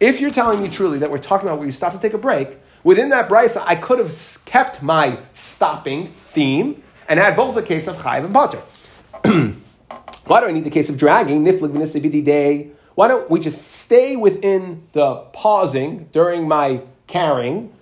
If 0.00 0.18
you're 0.18 0.30
telling 0.30 0.62
me 0.62 0.70
truly 0.70 0.98
that 1.00 1.10
we're 1.10 1.18
talking 1.18 1.46
about 1.46 1.58
where 1.58 1.66
you 1.66 1.72
stop 1.72 1.92
to 1.92 1.98
take 1.98 2.14
a 2.14 2.18
break, 2.18 2.56
within 2.84 3.10
that 3.10 3.28
brisa, 3.28 3.62
I 3.66 3.74
could 3.74 3.98
have 3.98 4.16
kept 4.46 4.82
my 4.82 5.18
stopping 5.34 6.14
theme 6.22 6.82
and 7.06 7.20
had 7.20 7.36
both 7.36 7.54
a 7.58 7.62
case 7.62 7.86
of 7.86 7.96
chayiv 7.96 8.24
and 8.24 8.32
potter. 8.32 8.62
Why 10.26 10.40
do 10.40 10.46
I 10.46 10.52
need 10.52 10.64
the 10.64 10.70
case 10.70 10.88
of 10.88 10.98
dragging? 10.98 11.44
day. 11.44 12.70
Why 12.94 13.08
don't 13.08 13.30
we 13.30 13.40
just 13.40 13.62
stay 13.62 14.16
within 14.16 14.82
the 14.92 15.16
pausing 15.32 16.08
during 16.12 16.48
my 16.48 16.82
carrying? 17.06 17.72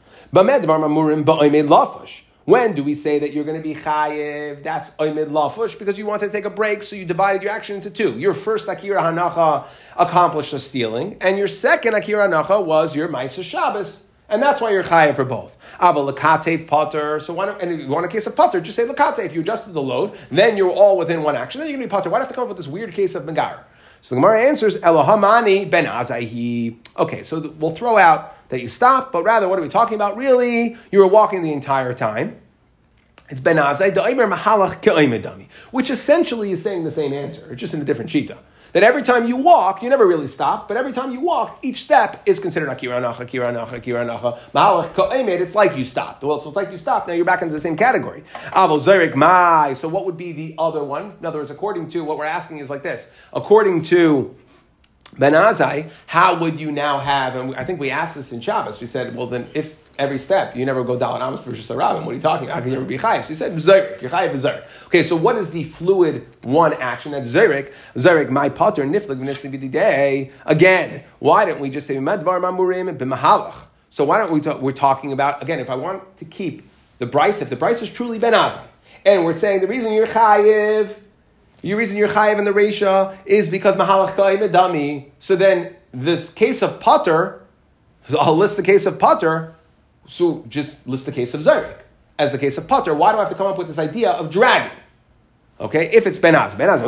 When 2.47 2.75
do 2.75 2.85
we 2.85 2.95
say 2.95 3.19
that 3.19 3.33
you're 3.33 3.45
going 3.45 3.57
to 3.57 3.63
be 3.63 3.75
chayiv? 3.75 4.63
That's 4.63 4.91
oimid 4.91 5.31
lafush 5.31 5.77
because 5.77 5.99
you 5.99 6.07
wanted 6.07 6.27
to 6.27 6.33
take 6.33 6.45
a 6.45 6.51
break, 6.51 6.85
so 6.85 6.95
you 6.95 7.05
divided 7.05 7.43
your 7.43 7.51
action 7.51 7.77
into 7.77 7.91
two. 7.91 8.17
Your 8.19 8.35
first 8.35 8.69
akira 8.69 9.03
hanacha 9.03 9.67
accomplished 9.97 10.53
the 10.53 10.61
stealing, 10.61 11.17
and 11.21 11.37
your 11.39 11.49
second 11.49 11.95
akira 11.95 12.29
hanacha 12.29 12.65
was 12.65 12.95
your 12.95 13.09
ma'aser 13.09 13.43
Shabbos. 13.43 14.06
And 14.29 14.43
that's 14.43 14.61
why 14.61 14.73
you're 14.73 14.83
chayiv 14.83 15.17
for 15.17 15.25
both. 15.25 15.57
Ava 15.81 16.01
lakate 16.01 16.67
potter. 16.67 17.21
So 17.21 17.41
and 17.41 17.71
if 17.71 17.81
you 17.81 17.89
want 17.89 18.07
a 18.07 18.09
case 18.09 18.27
of 18.27 18.35
potter, 18.35 18.61
just 18.61 18.77
say 18.77 18.85
lakate. 18.87 19.25
If 19.25 19.35
you 19.35 19.41
adjusted 19.41 19.73
the 19.73 19.83
load, 19.83 20.15
then 20.31 20.57
you're 20.57 20.71
all 20.71 20.97
within 20.97 21.23
one 21.23 21.37
action. 21.37 21.61
Then 21.61 21.71
you're 21.71 21.79
going 21.79 21.89
to 21.89 21.95
be 21.95 21.97
potter. 21.97 22.11
Why 22.11 22.19
do 22.19 22.23
I 22.23 22.25
have 22.25 22.29
to 22.31 22.35
come 22.35 22.43
up 22.43 22.49
with 22.49 22.57
this 22.57 22.69
weird 22.69 22.93
case 22.93 23.15
of 23.15 23.25
megar? 23.25 23.61
So 24.01 24.15
the 24.15 24.21
Gemara 24.21 24.43
answers 24.43 24.79
Elohamani 24.81 25.71
ben 25.71 25.87
Azaihi. 25.87 26.77
Okay, 26.99 27.23
so 27.23 27.41
th- 27.41 27.55
we'll 27.59 27.71
throw 27.71 27.99
out 27.99 28.35
that 28.51 28.61
you 28.61 28.69
stopped, 28.69 29.13
but 29.13 29.25
rather, 29.25 29.49
what 29.49 29.59
are 29.59 29.63
we 29.63 29.69
talking 29.69 29.95
about? 29.95 30.17
Really, 30.17 30.77
you 30.93 30.99
were 30.99 31.09
walking 31.09 31.43
the 31.43 31.53
entire 31.53 31.93
time. 31.93 32.37
It's 33.29 33.41
ben 33.41 33.57
Azai 33.57 33.93
mahalach 33.93 35.47
which 35.73 35.91
essentially 35.91 36.53
is 36.53 36.63
saying 36.63 36.85
the 36.85 36.91
same 36.93 37.13
answer, 37.13 37.51
it's 37.51 37.61
just 37.61 37.75
in 37.75 37.81
a 37.81 37.85
different 37.85 38.11
shita 38.11 38.39
that 38.73 38.83
every 38.83 39.03
time 39.03 39.27
you 39.27 39.37
walk, 39.37 39.83
you 39.83 39.89
never 39.89 40.07
really 40.07 40.27
stop, 40.27 40.69
but 40.69 40.77
every 40.77 40.93
time 40.93 41.13
you 41.13 41.21
walk, 41.21 41.59
each 41.63 41.83
step 41.83 42.23
is 42.27 42.39
considered 42.39 42.69
akira 42.69 43.01
nacha, 43.01 43.21
akira 43.21 43.53
nacha, 43.53 43.75
akira 43.75 44.05
nacha. 44.05 44.39
Mahalach 44.53 44.93
ko'emed, 44.95 45.41
it's 45.41 45.55
like 45.55 45.77
you 45.77 45.85
stopped. 45.85 46.23
Well, 46.23 46.39
so 46.39 46.49
it's 46.51 46.57
like 46.57 46.71
you 46.71 46.77
stopped, 46.77 47.09
now 47.09 47.15
you're 47.15 47.25
back 47.25 47.43
into 47.43 47.55
the 47.55 47.61
same 47.61 47.77
category. 47.77 48.23
Avo 48.53 48.81
zerik 48.81 49.15
mai. 49.15 49.75
So 49.75 49.89
what 49.89 50.05
would 50.07 50.17
be 50.17 50.33
the 50.33 50.55
other 50.59 50.83
one? 50.85 51.15
In 51.19 51.27
other 51.27 51.39
words, 51.39 51.51
according 51.51 51.91
to 51.91 52.05
what 52.05 52.19
we're 52.19 52.25
asking 52.25 52.59
is 52.59 52.71
like 52.71 52.83
this. 52.83 53.11
According 53.33 53.83
to 53.85 54.35
Ben 55.19 55.33
Azai, 55.33 55.91
how 56.07 56.39
would 56.41 56.59
you 56.61 56.73
now 56.73 56.99
have, 56.99 57.37
and 57.37 57.55
I 57.55 57.65
think 57.65 57.81
we 57.81 57.91
asked 57.91 58.17
this 58.17 58.33
in 58.33 58.41
Shabbos, 58.41 58.81
we 58.81 58.87
said, 58.87 59.15
well 59.15 59.29
then 59.29 59.49
if 59.55 59.86
every 59.99 60.19
step. 60.19 60.57
You 60.57 60.65
never 60.65 60.85
go 60.85 60.99
down 60.99 61.23
Amos 61.23 61.41
Perusha 61.41 61.75
Sarabim. 61.75 62.05
What 62.05 62.13
are 62.13 62.15
you 62.15 62.21
talking 62.21 62.47
about? 62.47 62.57
How 62.57 62.61
can 62.61 62.71
you 62.71 62.77
ever 62.77 62.87
be 62.87 62.99
chayiv? 62.99 63.25
So 63.25 63.31
you 63.31 63.37
said 63.37 63.53
Zerik. 63.53 64.01
You're 64.01 64.11
chayiv 64.11 64.33
Zerik. 64.33 64.87
Okay, 64.87 65.03
so 65.03 65.17
what 65.17 65.37
is 65.37 65.51
the 65.51 65.65
fluid 65.65 66.27
one 66.43 66.75
action? 66.75 67.13
That's 67.13 67.33
Zerik. 67.33 67.73
Zerik, 67.95 68.31
my 68.31 68.49
potter, 68.49 68.85
niflig 68.85 69.71
day. 69.71 70.31
Again, 70.45 71.03
why 71.19 71.45
don't 71.45 71.61
we 71.61 71.71
just 71.71 71.87
say 71.87 71.97
Madvar 71.97 72.41
Mamurim 72.41 72.97
b'mahalach? 72.97 73.55
So 73.89 74.05
why 74.05 74.19
don't 74.19 74.31
we 74.31 74.41
talk, 74.41 74.61
we're 74.61 74.73
talking 74.73 75.13
about, 75.13 75.43
again, 75.43 75.59
if 75.59 75.71
I 75.71 75.75
want 75.75 76.19
to 76.19 76.25
keep 76.25 76.69
the 76.99 77.07
Brisa, 77.07 77.43
if 77.43 77.51
the 77.51 77.57
Brisa 77.57 77.85
is 77.85 77.91
truly 77.91 78.19
Ben 78.19 78.33
Azai, 78.33 78.67
and 79.05 79.25
we're 79.25 79.33
saying 79.33 79.61
the 79.61 79.67
reason 79.67 79.93
you're 79.93 80.07
chayiv, 80.07 80.97
the 81.63 81.75
reason 81.75 81.97
you're 81.97 82.09
chayiv 82.09 82.39
in 82.39 82.45
the 82.45 82.53
Resha 82.53 83.17
is 83.25 83.49
because 83.49 83.75
mahalach 83.75 84.15
ka'im 84.15 84.41
dami. 84.53 85.11
So 85.19 85.35
then 85.35 85.75
this 85.93 86.33
case 86.33 86.63
of 86.63 86.79
potter, 86.79 87.43
I'll 88.19 88.37
list 88.37 88.57
the 88.57 88.63
case 88.63 88.87
of 88.87 88.99
potter, 88.99 89.56
so 90.07 90.45
just 90.49 90.87
list 90.87 91.07
the 91.07 91.13
case 91.13 91.35
of 91.35 91.41
Zarek. 91.41 91.79
As 92.19 92.33
the 92.33 92.39
case 92.39 92.57
of 92.57 92.67
Potter, 92.67 92.95
why 92.95 93.13
do 93.13 93.19
I 93.19 93.21
have 93.21 93.29
to 93.29 93.35
come 93.35 93.47
up 93.47 93.59
with 93.59 93.67
this 93.67 93.79
idea 93.79 94.11
of 94.11 94.31
dragging? 94.31 94.77
Okay, 95.59 95.87
if 95.91 96.07
it's 96.07 96.19
benaz, 96.19 96.51
benaz, 96.51 96.83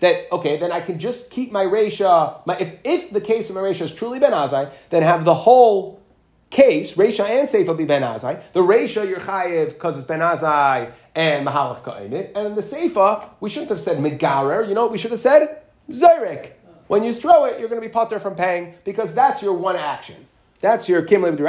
that 0.00 0.32
okay, 0.32 0.58
then 0.58 0.72
I 0.72 0.80
can 0.80 0.98
just 0.98 1.30
keep 1.30 1.52
my 1.52 1.64
resha. 1.64 2.44
My, 2.44 2.58
if, 2.58 2.74
if 2.82 3.10
the 3.10 3.20
case 3.20 3.48
of 3.48 3.54
my 3.54 3.62
resha 3.62 3.82
is 3.82 3.92
truly 3.92 4.18
Ben 4.18 4.32
Azai, 4.32 4.72
then 4.90 5.04
have 5.04 5.24
the 5.24 5.34
whole 5.34 6.02
case 6.50 6.94
resha 6.94 7.24
and 7.24 7.48
seifa 7.48 7.78
be 7.78 7.84
Ben 7.84 8.02
Azai. 8.02 8.42
The 8.52 8.60
resha 8.60 9.08
you're 9.08 9.20
chayiv 9.20 9.68
because 9.68 9.96
it's 9.96 10.06
Ben 10.06 10.18
Azai 10.18 10.90
and 11.14 11.46
mahalach 11.46 11.84
ka'imit, 11.84 12.32
and 12.34 12.56
the 12.56 12.62
seifa 12.62 13.28
we 13.38 13.50
shouldn't 13.50 13.70
have 13.70 13.80
said 13.80 13.98
megarer. 13.98 14.68
You 14.68 14.74
know 14.74 14.82
what 14.82 14.90
we 14.90 14.98
should 14.98 15.12
have 15.12 15.20
said? 15.20 15.62
Zyrek. 15.88 16.54
When 16.92 17.04
you 17.04 17.14
throw 17.14 17.46
it, 17.46 17.58
you're 17.58 17.70
going 17.70 17.80
to 17.80 17.88
be 17.88 17.90
potter 17.90 18.20
from 18.20 18.34
paying 18.34 18.74
because 18.84 19.14
that's 19.14 19.42
your 19.42 19.54
one 19.54 19.76
action. 19.76 20.26
That's 20.60 20.90
your 20.90 21.00
kim 21.00 21.22
lev 21.22 21.40
your 21.40 21.48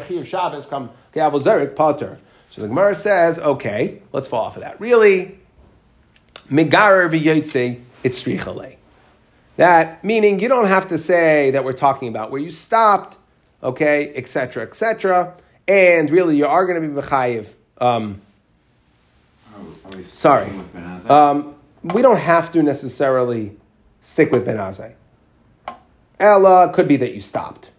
chiyuv 0.00 0.24
Shabbos 0.24 0.64
come 0.64 0.88
ke'avol 1.12 1.42
zerik 1.42 1.76
potter. 1.76 2.18
So 2.48 2.62
the 2.62 2.68
Gemara 2.68 2.94
says, 2.94 3.38
okay, 3.38 4.00
let's 4.14 4.28
fall 4.28 4.46
off 4.46 4.56
of 4.56 4.62
that. 4.62 4.80
Really, 4.80 5.40
migarer 6.50 7.10
v'yotze 7.10 7.82
it's 8.02 8.22
strichale. 8.22 8.76
That 9.56 10.02
meaning 10.02 10.40
you 10.40 10.48
don't 10.48 10.68
have 10.68 10.88
to 10.88 10.96
say 10.96 11.50
that 11.50 11.64
we're 11.64 11.74
talking 11.74 12.08
about 12.08 12.30
where 12.30 12.40
you 12.40 12.48
stopped, 12.48 13.18
okay, 13.62 14.10
etc., 14.14 14.62
etc. 14.62 15.34
And 15.68 16.10
really, 16.10 16.38
you 16.38 16.46
are 16.46 16.64
going 16.64 16.80
to 16.80 16.88
be 16.88 16.94
mechayiv. 16.94 17.52
Um, 17.76 18.22
Sorry. 20.06 20.44
sticking 20.44 20.58
with 20.60 20.72
Ben 20.72 20.98
Azai? 20.98 21.10
Um, 21.10 21.56
we 21.82 22.00
don't 22.00 22.16
have 22.16 22.52
to 22.52 22.62
necessarily 22.62 23.54
stick 24.02 24.30
with 24.30 24.44
Ben 24.44 24.56
Azai. 24.56 24.94
Ella 26.18 26.72
could 26.72 26.88
be 26.88 26.96
that 26.96 27.14
you 27.14 27.20
stopped. 27.20 27.70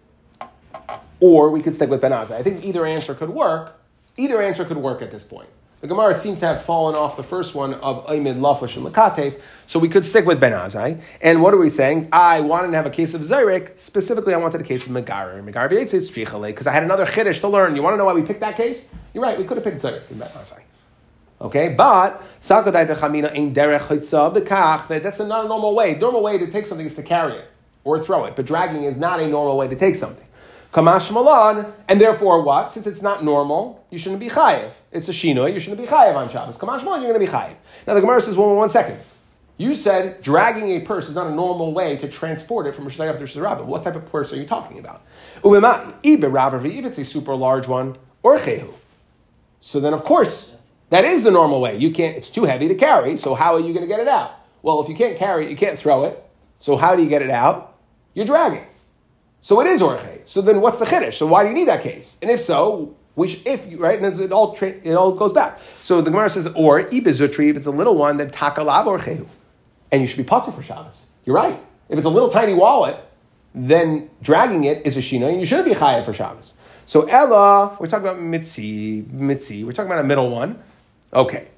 Or 1.20 1.50
we 1.50 1.60
could 1.60 1.74
stick 1.74 1.90
with 1.90 2.00
Ben 2.00 2.12
Azai. 2.12 2.32
I 2.32 2.42
think 2.42 2.64
either 2.64 2.86
answer 2.86 3.14
could 3.14 3.30
work. 3.30 3.78
Either 4.16 4.40
answer 4.40 4.64
could 4.64 4.78
work 4.78 5.02
at 5.02 5.10
this 5.10 5.24
point. 5.24 5.48
The 5.80 5.86
Gemara 5.86 6.14
seemed 6.14 6.38
to 6.40 6.46
have 6.46 6.62
fallen 6.62 6.94
off 6.94 7.16
the 7.16 7.22
first 7.22 7.54
one 7.54 7.72
of 7.72 8.06
Aymin, 8.06 8.40
Lafush, 8.40 8.76
and 8.76 8.86
Makatef, 8.86 9.40
so 9.66 9.78
we 9.78 9.88
could 9.88 10.04
stick 10.04 10.26
with 10.26 10.38
Ben 10.38 10.52
Azai. 10.52 11.00
And 11.22 11.40
what 11.40 11.54
are 11.54 11.56
we 11.56 11.70
saying? 11.70 12.10
I 12.12 12.40
wanted 12.40 12.68
to 12.72 12.76
have 12.76 12.84
a 12.84 12.90
case 12.90 13.14
of 13.14 13.22
Zayrik. 13.22 13.80
Specifically, 13.80 14.34
I 14.34 14.36
wanted 14.36 14.60
a 14.60 14.64
case 14.64 14.86
of 14.86 14.92
Megar. 14.92 15.42
Megar 15.42 16.46
because 16.48 16.66
I 16.66 16.72
had 16.72 16.82
another 16.82 17.06
Chiddush 17.06 17.40
to 17.40 17.48
learn. 17.48 17.76
You 17.76 17.82
want 17.82 17.94
to 17.94 17.96
know 17.96 18.04
why 18.04 18.12
we 18.12 18.22
picked 18.22 18.40
that 18.40 18.56
case? 18.58 18.90
You're 19.14 19.22
right, 19.22 19.38
we 19.38 19.44
could 19.44 19.56
have 19.56 19.64
picked 19.64 19.80
Zayrik 19.80 20.10
in 20.10 20.18
Ben 20.18 20.28
Azai. 20.28 20.60
Okay, 21.40 21.74
but 21.74 22.22
derech. 22.42 23.02
That's 25.02 25.20
not 25.20 25.44
a 25.44 25.48
normal 25.48 25.74
way. 25.74 25.94
Normal 25.94 26.22
way 26.22 26.38
to 26.38 26.50
take 26.50 26.66
something 26.66 26.86
is 26.86 26.96
to 26.96 27.02
carry 27.02 27.34
it 27.34 27.46
or 27.82 27.98
throw 27.98 28.26
it, 28.26 28.36
but 28.36 28.44
dragging 28.44 28.84
is 28.84 28.98
not 28.98 29.20
a 29.20 29.26
normal 29.26 29.56
way 29.56 29.68
to 29.68 29.76
take 29.76 29.96
something. 29.96 30.26
Kamash 30.72 31.12
malan, 31.12 31.72
and 31.88 32.00
therefore 32.00 32.42
what? 32.42 32.70
Since 32.70 32.86
it's 32.86 33.02
not 33.02 33.24
normal, 33.24 33.84
you 33.90 33.98
shouldn't 33.98 34.20
be 34.20 34.28
chayiv. 34.28 34.72
It's 34.92 35.08
a 35.08 35.12
shino, 35.12 35.52
you 35.52 35.58
shouldn't 35.58 35.80
be 35.80 35.88
chayiv 35.88 36.14
on 36.14 36.28
Shabbos. 36.28 36.56
Kamash 36.56 36.84
malan, 36.84 37.02
you're 37.02 37.12
going 37.12 37.26
to 37.26 37.32
be 37.32 37.36
chayiv. 37.36 37.56
Now 37.86 37.94
the 37.94 38.00
Gemara 38.00 38.20
says, 38.20 38.36
well, 38.36 38.54
one 38.54 38.70
second. 38.70 39.00
You 39.56 39.74
said 39.74 40.22
dragging 40.22 40.70
a 40.70 40.80
purse 40.80 41.08
is 41.08 41.14
not 41.14 41.26
a 41.26 41.34
normal 41.34 41.74
way 41.74 41.96
to 41.96 42.08
transport 42.08 42.66
it 42.66 42.74
from 42.74 42.84
Rosh 42.84 42.98
Hashanah 42.98 43.14
to 43.14 43.18
Rosh 43.18 43.36
Hashanah. 43.36 43.64
What 43.64 43.84
type 43.84 43.96
of 43.96 44.10
purse 44.10 44.32
are 44.32 44.36
you 44.36 44.46
talking 44.46 44.78
about? 44.78 45.02
If 45.42 46.86
it's 46.86 46.98
a 46.98 47.04
super 47.04 47.34
large 47.34 47.66
one, 47.66 47.96
or 48.22 48.38
chehu. 48.38 48.72
So 49.60 49.80
then, 49.80 49.92
of 49.92 50.04
course, 50.04 50.56
that 50.90 51.04
is 51.04 51.22
the 51.22 51.30
normal 51.30 51.60
way. 51.60 51.76
You 51.76 51.90
can't, 51.90 52.16
it's 52.16 52.28
too 52.28 52.44
heavy 52.44 52.68
to 52.68 52.74
carry, 52.74 53.16
so 53.16 53.34
how 53.34 53.54
are 53.54 53.60
you 53.60 53.72
going 53.72 53.82
to 53.82 53.88
get 53.88 54.00
it 54.00 54.08
out? 54.08 54.34
Well, 54.62 54.82
if 54.82 54.88
you 54.88 54.94
can't 54.94 55.16
carry 55.16 55.46
it, 55.46 55.50
you 55.50 55.56
can't 55.56 55.78
throw 55.78 56.04
it. 56.04 56.22
So 56.58 56.76
how 56.76 56.94
do 56.94 57.02
you 57.02 57.08
get 57.08 57.22
it 57.22 57.30
out? 57.30 57.78
You're 58.12 58.26
dragging. 58.26 58.64
So 59.40 59.60
it 59.60 59.66
is 59.66 59.80
orche. 59.80 60.20
So 60.26 60.42
then 60.42 60.60
what's 60.60 60.78
the 60.78 60.84
chiddush? 60.84 61.14
So 61.14 61.26
why 61.26 61.42
do 61.42 61.48
you 61.48 61.54
need 61.54 61.68
that 61.68 61.82
case? 61.82 62.18
And 62.20 62.30
if 62.30 62.40
so, 62.40 62.94
which 63.14 63.40
if 63.46 63.70
you 63.70 63.78
right, 63.78 64.00
and 64.00 64.20
it 64.20 64.32
all 64.32 64.54
tra- 64.54 64.68
it 64.68 64.94
all 64.94 65.14
goes 65.14 65.32
back. 65.32 65.60
So 65.76 66.00
the 66.02 66.10
Gemara 66.10 66.28
says, 66.28 66.46
or 66.48 66.82
ibizutri, 66.82 67.50
if 67.50 67.56
it's 67.56 67.66
a 67.66 67.70
little 67.70 67.96
one, 67.96 68.18
then 68.18 68.30
takalav 68.30 68.84
orchehu. 68.84 69.26
And 69.90 70.02
you 70.02 70.06
should 70.06 70.18
be 70.18 70.24
potter 70.24 70.52
for 70.52 70.62
Shabbos. 70.62 71.06
You're 71.24 71.36
right. 71.36 71.58
If 71.88 71.98
it's 71.98 72.06
a 72.06 72.10
little 72.10 72.28
tiny 72.28 72.54
wallet, 72.54 72.96
then 73.54 74.10
dragging 74.22 74.64
it 74.64 74.86
is 74.86 74.96
a 74.96 75.00
shina, 75.00 75.30
and 75.30 75.40
you 75.40 75.46
shouldn't 75.46 75.68
be 75.68 75.74
chayav 75.74 76.04
for 76.04 76.12
Shabbos. 76.12 76.54
So 76.86 77.02
Ella, 77.02 77.76
we're 77.80 77.86
talking 77.86 78.06
about 78.06 78.20
mitzi, 78.20 79.04
mitzi, 79.10 79.64
we're 79.64 79.72
talking 79.72 79.90
about 79.90 80.04
a 80.04 80.06
middle 80.06 80.30
one. 80.30 80.62
Okay. 81.12 81.48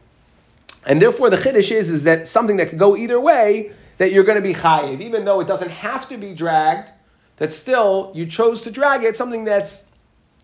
And 0.87 1.01
therefore 1.01 1.31
the 1.31 1.37
chiddush 1.37 1.71
is, 1.71 1.91
is 1.91 2.05
that 2.05 2.27
something 2.27 2.57
that 2.57 2.69
could 2.69 2.79
go 2.79 2.97
either 2.97 3.21
way, 3.21 3.73
that 3.99 4.13
you're 4.13 4.25
going 4.25 4.37
to 4.37 4.43
be 4.43 4.55
chayiv, 4.55 5.01
even 5.01 5.25
though 5.25 5.41
it 5.41 5.47
doesn't 5.47 5.71
have 5.71 6.09
to 6.09 6.17
be 6.17 6.35
dragged, 6.35 6.91
that 7.37 7.53
still 7.53 8.13
you 8.15 8.27
chose 8.27 8.63
to 8.63 8.71
drag 8.71 9.03
it, 9.03 9.17
something 9.17 9.45
that's 9.45 9.85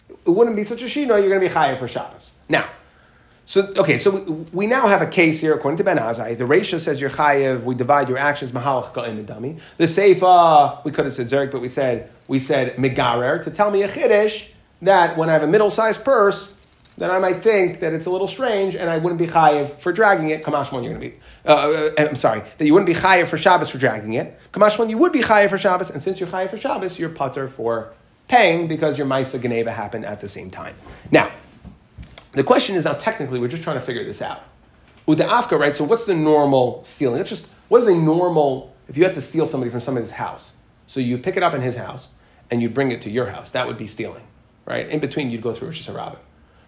it 0.08 0.30
wouldn't 0.30 0.56
be 0.56 0.64
such 0.64 0.82
a 0.82 0.86
shino, 0.86 1.20
you're 1.20 1.28
going 1.28 1.40
to 1.40 1.48
be 1.48 1.52
chayiv 1.52 1.78
for 1.78 1.88
Shabbos. 1.88 2.36
Now, 2.48 2.68
so 3.48 3.72
okay, 3.78 3.96
so 3.96 4.10
we, 4.10 4.32
we 4.52 4.66
now 4.66 4.86
have 4.86 5.00
a 5.00 5.06
case 5.06 5.40
here 5.40 5.54
according 5.54 5.78
to 5.78 5.84
Ben 5.84 5.96
Azai. 5.96 6.36
The 6.36 6.44
Reisha 6.44 6.78
says 6.78 7.00
you're 7.00 7.08
chayiv. 7.08 7.62
We 7.62 7.74
divide 7.74 8.08
your 8.08 8.18
actions 8.18 8.52
mahalach 8.52 8.92
ka'im 8.92 9.24
dami. 9.24 9.60
The 9.78 9.84
Seifa 9.84 10.22
uh, 10.22 10.80
we 10.84 10.92
could 10.92 11.06
have 11.06 11.14
said 11.14 11.28
zerk, 11.28 11.50
but 11.50 11.62
we 11.62 11.70
said 11.70 12.10
we 12.26 12.40
said 12.40 12.76
megarer 12.76 13.42
to 13.44 13.50
tell 13.50 13.70
me 13.70 13.82
a 13.82 13.88
chiddush 13.88 14.48
that 14.82 15.16
when 15.16 15.30
I 15.30 15.32
have 15.32 15.42
a 15.42 15.46
middle 15.46 15.70
sized 15.70 16.04
purse, 16.04 16.52
then 16.98 17.10
I 17.10 17.18
might 17.18 17.36
think 17.36 17.80
that 17.80 17.92
it's 17.92 18.06
a 18.06 18.10
little 18.10 18.26
strange, 18.26 18.74
and 18.74 18.90
I 18.90 18.98
wouldn't 18.98 19.20
be 19.20 19.26
chayiv 19.26 19.78
for 19.78 19.92
dragging 19.92 20.30
it. 20.30 20.42
Kamashmon, 20.42 20.82
you're 20.82 20.92
going 20.92 21.00
to 21.00 21.08
be. 21.10 21.14
Uh, 21.46 21.90
uh, 21.98 22.02
I'm 22.08 22.16
sorry 22.16 22.42
that 22.58 22.66
you 22.66 22.72
wouldn't 22.74 22.88
be 22.88 22.94
chayiv 22.94 23.28
for 23.28 23.38
Shabbos 23.38 23.70
for 23.70 23.78
dragging 23.78 24.14
it. 24.14 24.38
Kamashmon, 24.52 24.90
you 24.90 24.98
would 24.98 25.12
be 25.12 25.20
chayiv 25.20 25.50
for 25.50 25.58
Shabbos, 25.58 25.90
and 25.90 26.02
since 26.02 26.18
you're 26.18 26.28
chayiv 26.28 26.50
for 26.50 26.56
Shabbos, 26.56 26.98
you're 26.98 27.10
putter 27.10 27.46
for 27.48 27.92
paying 28.26 28.68
because 28.68 28.98
your 28.98 29.06
Maisa 29.06 29.40
Geneva 29.40 29.72
happened 29.72 30.04
at 30.04 30.20
the 30.20 30.28
same 30.28 30.50
time. 30.50 30.74
Now, 31.10 31.32
the 32.32 32.44
question 32.44 32.76
is 32.76 32.84
now 32.84 32.94
technically 32.94 33.38
we're 33.38 33.48
just 33.48 33.62
trying 33.62 33.78
to 33.78 33.84
figure 33.84 34.04
this 34.04 34.20
out. 34.20 34.42
With 35.06 35.18
the 35.18 35.24
afka, 35.24 35.58
right? 35.58 35.74
So 35.74 35.84
what's 35.84 36.04
the 36.04 36.14
normal 36.14 36.84
stealing? 36.84 37.20
It's 37.20 37.30
just 37.30 37.50
what 37.68 37.80
is 37.82 37.88
a 37.88 37.94
normal 37.94 38.74
if 38.88 38.96
you 38.96 39.04
had 39.04 39.14
to 39.14 39.22
steal 39.22 39.46
somebody 39.46 39.70
from 39.70 39.80
somebody's 39.80 40.10
house? 40.10 40.58
So 40.86 41.00
you 41.00 41.16
pick 41.18 41.36
it 41.36 41.42
up 41.42 41.54
in 41.54 41.62
his 41.62 41.76
house 41.76 42.08
and 42.50 42.60
you 42.60 42.68
bring 42.68 42.90
it 42.90 43.02
to 43.02 43.10
your 43.10 43.30
house. 43.30 43.50
That 43.52 43.66
would 43.66 43.78
be 43.78 43.86
stealing, 43.86 44.26
right? 44.66 44.86
In 44.88 45.00
between, 45.00 45.30
you'd 45.30 45.42
go 45.42 45.52
through 45.52 45.68
Rosh 45.68 45.88
Hashanah. 45.88 46.18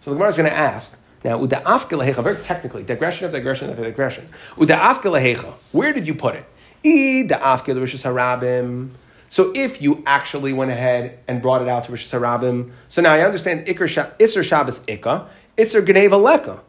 So 0.01 0.11
the 0.11 0.17
Gemara 0.17 0.31
is 0.31 0.37
going 0.37 0.51
to 0.51 0.57
ask 0.57 1.01
now, 1.23 1.39
uda 1.39 1.63
afka 1.63 2.23
very 2.23 2.37
technically, 2.37 2.83
digression 2.83 3.27
of 3.27 3.33
digression 3.33 3.69
of 3.69 3.77
digression. 3.77 4.27
Uda 4.57 4.77
afka 4.79 5.55
where 5.73 5.93
did 5.93 6.07
you 6.07 6.15
put 6.15 6.35
it? 6.35 6.47
Afka 6.83 7.79
Rosh 7.79 7.95
Hashanah. 7.95 8.89
So 9.29 9.53
if 9.55 9.83
you 9.83 10.03
actually 10.07 10.55
went 10.55 10.71
ahead 10.71 11.19
and 11.29 11.43
brought 11.43 11.61
it 11.63 11.69
out 11.69 11.85
to 11.85 11.91
Rosh 11.91 12.13
Hashanah, 12.13 12.71
so 12.89 13.03
now 13.03 13.13
I 13.13 13.21
understand 13.21 13.67
Isser 13.67 14.43
Shabbos 14.43 14.81
Ikka, 14.87 15.29
Isser 15.59 15.87
Geneva 15.87 16.17
Leka. 16.17 16.63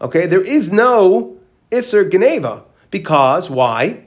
Okay, 0.00 0.26
there 0.26 0.40
is 0.40 0.72
no 0.72 1.36
Isser 1.72 2.08
Geneva 2.10 2.62
because 2.90 3.50
why? 3.50 4.04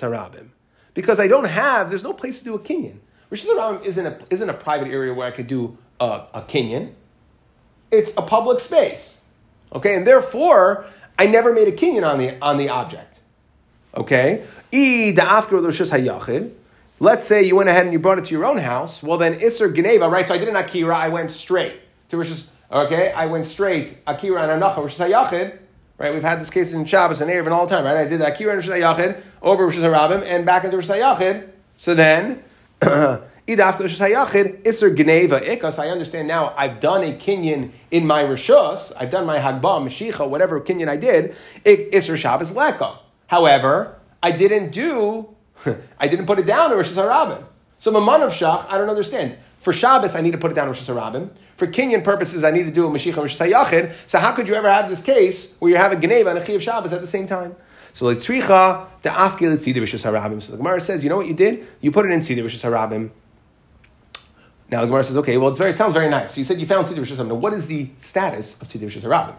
Harabim. 0.00 0.48
Because 0.92 1.20
I 1.20 1.28
don't 1.28 1.44
have, 1.44 1.88
there's 1.90 2.02
no 2.02 2.12
place 2.12 2.38
to 2.38 2.44
do 2.44 2.54
a 2.54 2.58
kinyan. 2.58 2.98
Rosh 3.30 3.46
Hashanah 3.46 3.84
isn't 3.84 4.06
a, 4.06 4.18
isn't 4.30 4.50
a 4.50 4.54
private 4.54 4.88
area 4.88 5.14
where 5.14 5.26
I 5.26 5.30
could 5.30 5.46
do 5.46 5.78
a, 6.00 6.24
a 6.34 6.42
kinyan. 6.42 6.92
It's 7.90 8.12
a 8.16 8.22
public 8.22 8.60
space. 8.60 9.22
Okay, 9.72 9.94
and 9.94 10.06
therefore, 10.06 10.84
I 11.18 11.26
never 11.26 11.52
made 11.52 11.68
a 11.68 11.72
kinyan 11.72 12.04
on 12.08 12.18
the, 12.18 12.36
on 12.42 12.58
the 12.58 12.68
object. 12.68 13.20
Okay? 13.94 14.44
Let's 17.02 17.26
say 17.26 17.42
you 17.42 17.56
went 17.56 17.68
ahead 17.68 17.84
and 17.84 17.92
you 17.92 17.98
brought 17.98 18.18
it 18.18 18.26
to 18.26 18.32
your 18.32 18.44
own 18.44 18.58
house. 18.58 19.02
Well, 19.02 19.18
then 19.18 19.34
Isser 19.38 19.74
Geneva, 19.74 20.08
right? 20.08 20.26
So 20.26 20.34
I 20.34 20.38
did 20.38 20.48
an 20.48 20.56
Akira, 20.56 20.96
I 20.96 21.08
went 21.08 21.30
straight 21.30 21.80
to 22.10 22.16
Rishus, 22.16 22.46
okay? 22.70 23.12
I 23.12 23.26
went 23.26 23.46
straight, 23.46 23.98
Akira 24.06 24.42
and 24.42 24.62
Anacha, 24.62 24.76
Rishus 24.76 25.08
HaYachid, 25.08 25.58
right? 25.98 26.12
We've 26.12 26.22
had 26.22 26.40
this 26.40 26.50
case 26.50 26.72
in 26.72 26.84
Shabbos 26.84 27.20
and 27.20 27.30
Erev 27.30 27.50
all 27.50 27.66
the 27.66 27.74
time, 27.74 27.84
right? 27.84 27.96
I 27.96 28.06
did 28.06 28.20
that 28.20 28.34
Akira 28.34 28.52
and 28.52 28.62
Rishus 28.62 28.78
HaYachid 28.78 29.22
over 29.40 29.66
Rishus 29.66 29.82
HaRabim 29.82 30.22
and 30.24 30.44
back 30.44 30.64
into 30.64 30.76
Rishus 30.76 30.98
HaYachid. 30.98 31.48
So 31.76 31.94
then, 31.94 32.42
Ikas. 35.40 35.78
I 35.78 35.88
understand 35.88 36.28
now 36.28 36.54
I've 36.56 36.80
done 36.80 37.02
a 37.02 37.12
Kinyan 37.12 37.70
in 37.90 38.06
my 38.06 38.22
Rishus, 38.22 38.92
I've 38.98 39.10
done 39.10 39.26
my 39.26 39.38
Hagbah, 39.38 39.82
Mashicha, 39.84 40.28
whatever 40.28 40.60
Kinyan 40.60 40.88
I 40.88 40.96
did, 40.96 41.32
Isser 41.64 42.16
Shabbos 42.16 42.52
Leka. 42.52 42.98
However, 43.26 43.96
I 44.22 44.32
didn't 44.32 44.70
do 44.70 45.34
I 45.98 46.08
didn't 46.08 46.26
put 46.26 46.38
it 46.38 46.46
down 46.46 46.72
in 46.72 46.76
Rosh 46.76 46.90
Hashanah. 46.90 47.44
So 47.78 47.90
Maman 47.90 48.22
of 48.22 48.32
Shach, 48.32 48.66
I 48.70 48.78
don't 48.78 48.90
understand. 48.90 49.36
For 49.56 49.72
Shabbos, 49.72 50.14
I 50.14 50.20
need 50.20 50.32
to 50.32 50.38
put 50.38 50.50
it 50.50 50.54
down 50.54 50.68
in 50.68 50.72
Rosh 50.72 50.88
Hashanah. 50.88 51.30
For 51.56 51.66
Kinyan 51.66 52.02
purposes, 52.02 52.44
I 52.44 52.50
need 52.50 52.64
to 52.64 52.70
do 52.70 52.86
a 52.86 52.90
Mashiach 52.90 53.08
and 53.08 53.16
Rosh 53.18 53.40
Hashanah. 53.40 54.08
So 54.08 54.18
how 54.18 54.32
could 54.32 54.48
you 54.48 54.54
ever 54.54 54.70
have 54.70 54.88
this 54.88 55.02
case 55.02 55.54
where 55.58 55.70
you're 55.70 55.80
having 55.80 56.00
Geneva 56.00 56.30
and 56.30 56.38
a 56.38 56.44
Chi 56.44 56.52
of 56.52 56.62
Shabbos 56.62 56.92
at 56.92 57.00
the 57.00 57.06
same 57.06 57.26
time? 57.26 57.54
So 57.92 58.06
Litzricha, 58.06 58.86
the 59.02 59.10
Afgil 59.10 59.54
Tzidi 59.54 59.80
Rosh 59.80 59.94
harabim. 59.94 60.40
So 60.42 60.52
the 60.52 60.58
Gemara 60.58 60.80
says, 60.80 61.02
you 61.02 61.10
know 61.10 61.16
what 61.16 61.26
you 61.26 61.34
did? 61.34 61.66
You 61.80 61.90
put 61.90 62.06
it 62.06 62.12
in 62.12 62.20
Tzidi 62.20 62.42
Rosh 62.42 62.56
harabim. 62.56 63.10
Now 64.70 64.82
the 64.82 64.86
Gemara 64.86 65.04
says, 65.04 65.16
okay, 65.18 65.36
well, 65.36 65.50
it's 65.50 65.58
very, 65.58 65.70
it 65.70 65.76
sounds 65.76 65.94
very 65.94 66.08
nice. 66.08 66.34
So 66.34 66.38
you 66.38 66.44
said 66.44 66.60
you 66.60 66.66
found 66.66 66.86
Tzidi 66.86 66.98
harabim. 66.98 67.28
Now 67.28 67.34
What 67.34 67.52
is 67.52 67.66
the 67.66 67.90
status 67.96 68.60
of 68.60 68.68
Tzidi 68.68 68.82
Rosh 68.82 68.96
harabim? 68.96 69.36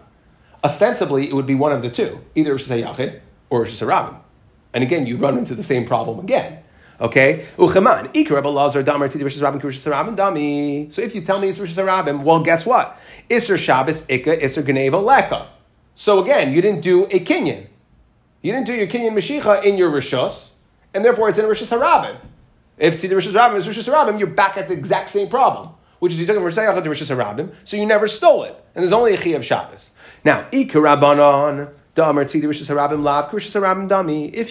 Ostensibly, 0.64 1.28
it 1.28 1.32
would 1.34 1.46
be 1.46 1.54
one 1.54 1.72
of 1.72 1.82
the 1.82 1.90
two, 1.90 2.20
either 2.34 2.52
Rosh 2.52 2.70
Hashanah 2.70 3.20
or 3.50 3.60
Rosh 3.60 3.82
Hashanah. 3.82 4.20
And 4.74 4.84
again, 4.84 5.06
you 5.06 5.16
run 5.16 5.36
into 5.38 5.54
the 5.54 5.62
same 5.62 5.84
problem 5.86 6.20
again. 6.20 6.62
Okay? 7.00 7.46
Uchaman. 7.56 8.12
dami. 10.14 10.92
So 10.92 11.02
if 11.02 11.14
you 11.14 11.20
tell 11.22 11.40
me 11.40 11.48
it's 11.48 11.58
Rosh 11.58 11.76
Hashanah, 11.76 12.22
well, 12.22 12.42
guess 12.42 12.64
what? 12.64 12.98
Isser 13.28 13.58
Shabbos, 13.58 14.06
Ikka, 14.06 14.40
Isser 14.40 14.64
Geneva, 14.64 14.98
Leka. 14.98 15.48
So 15.94 16.22
again, 16.22 16.54
you 16.54 16.62
didn't 16.62 16.82
do 16.82 17.04
a 17.06 17.20
Kinyan. 17.20 17.66
You 18.42 18.52
didn't 18.52 18.66
do 18.66 18.74
your 18.74 18.88
Kinyan 18.88 19.12
Mashicha 19.12 19.64
in 19.64 19.78
your 19.78 19.90
Rishos, 19.90 20.54
and 20.92 21.04
therefore 21.04 21.28
it's 21.28 21.38
in 21.38 21.46
Rosh 21.46 21.62
Hashanah. 21.62 22.18
If 22.76 22.96
see 22.96 23.06
the 23.06 23.14
Rosh 23.14 23.28
Hashanah 23.28 23.56
is 23.56 23.66
Rosh 23.66 23.78
Hashanah, 23.78 24.18
you're 24.18 24.28
back 24.28 24.56
at 24.56 24.68
the 24.68 24.74
exact 24.74 25.10
same 25.10 25.28
problem. 25.28 25.70
Which 26.00 26.12
is 26.12 26.18
you 26.18 26.26
took 26.26 26.34
it 26.34 26.40
from 26.40 26.46
Rosh 26.46 26.58
Hashanah 26.58 26.82
to 26.82 26.88
Rosh 26.88 27.02
Hashanah, 27.02 27.54
so 27.64 27.76
you 27.76 27.86
never 27.86 28.08
stole 28.08 28.42
it. 28.42 28.56
And 28.74 28.82
there's 28.82 28.92
only 28.92 29.14
a 29.14 29.16
Chi 29.16 29.30
of 29.30 29.44
Shabbos. 29.44 29.92
Now, 30.24 30.48
Ikka 30.50 30.72
Rabbanon. 30.72 31.72
If 31.94 32.34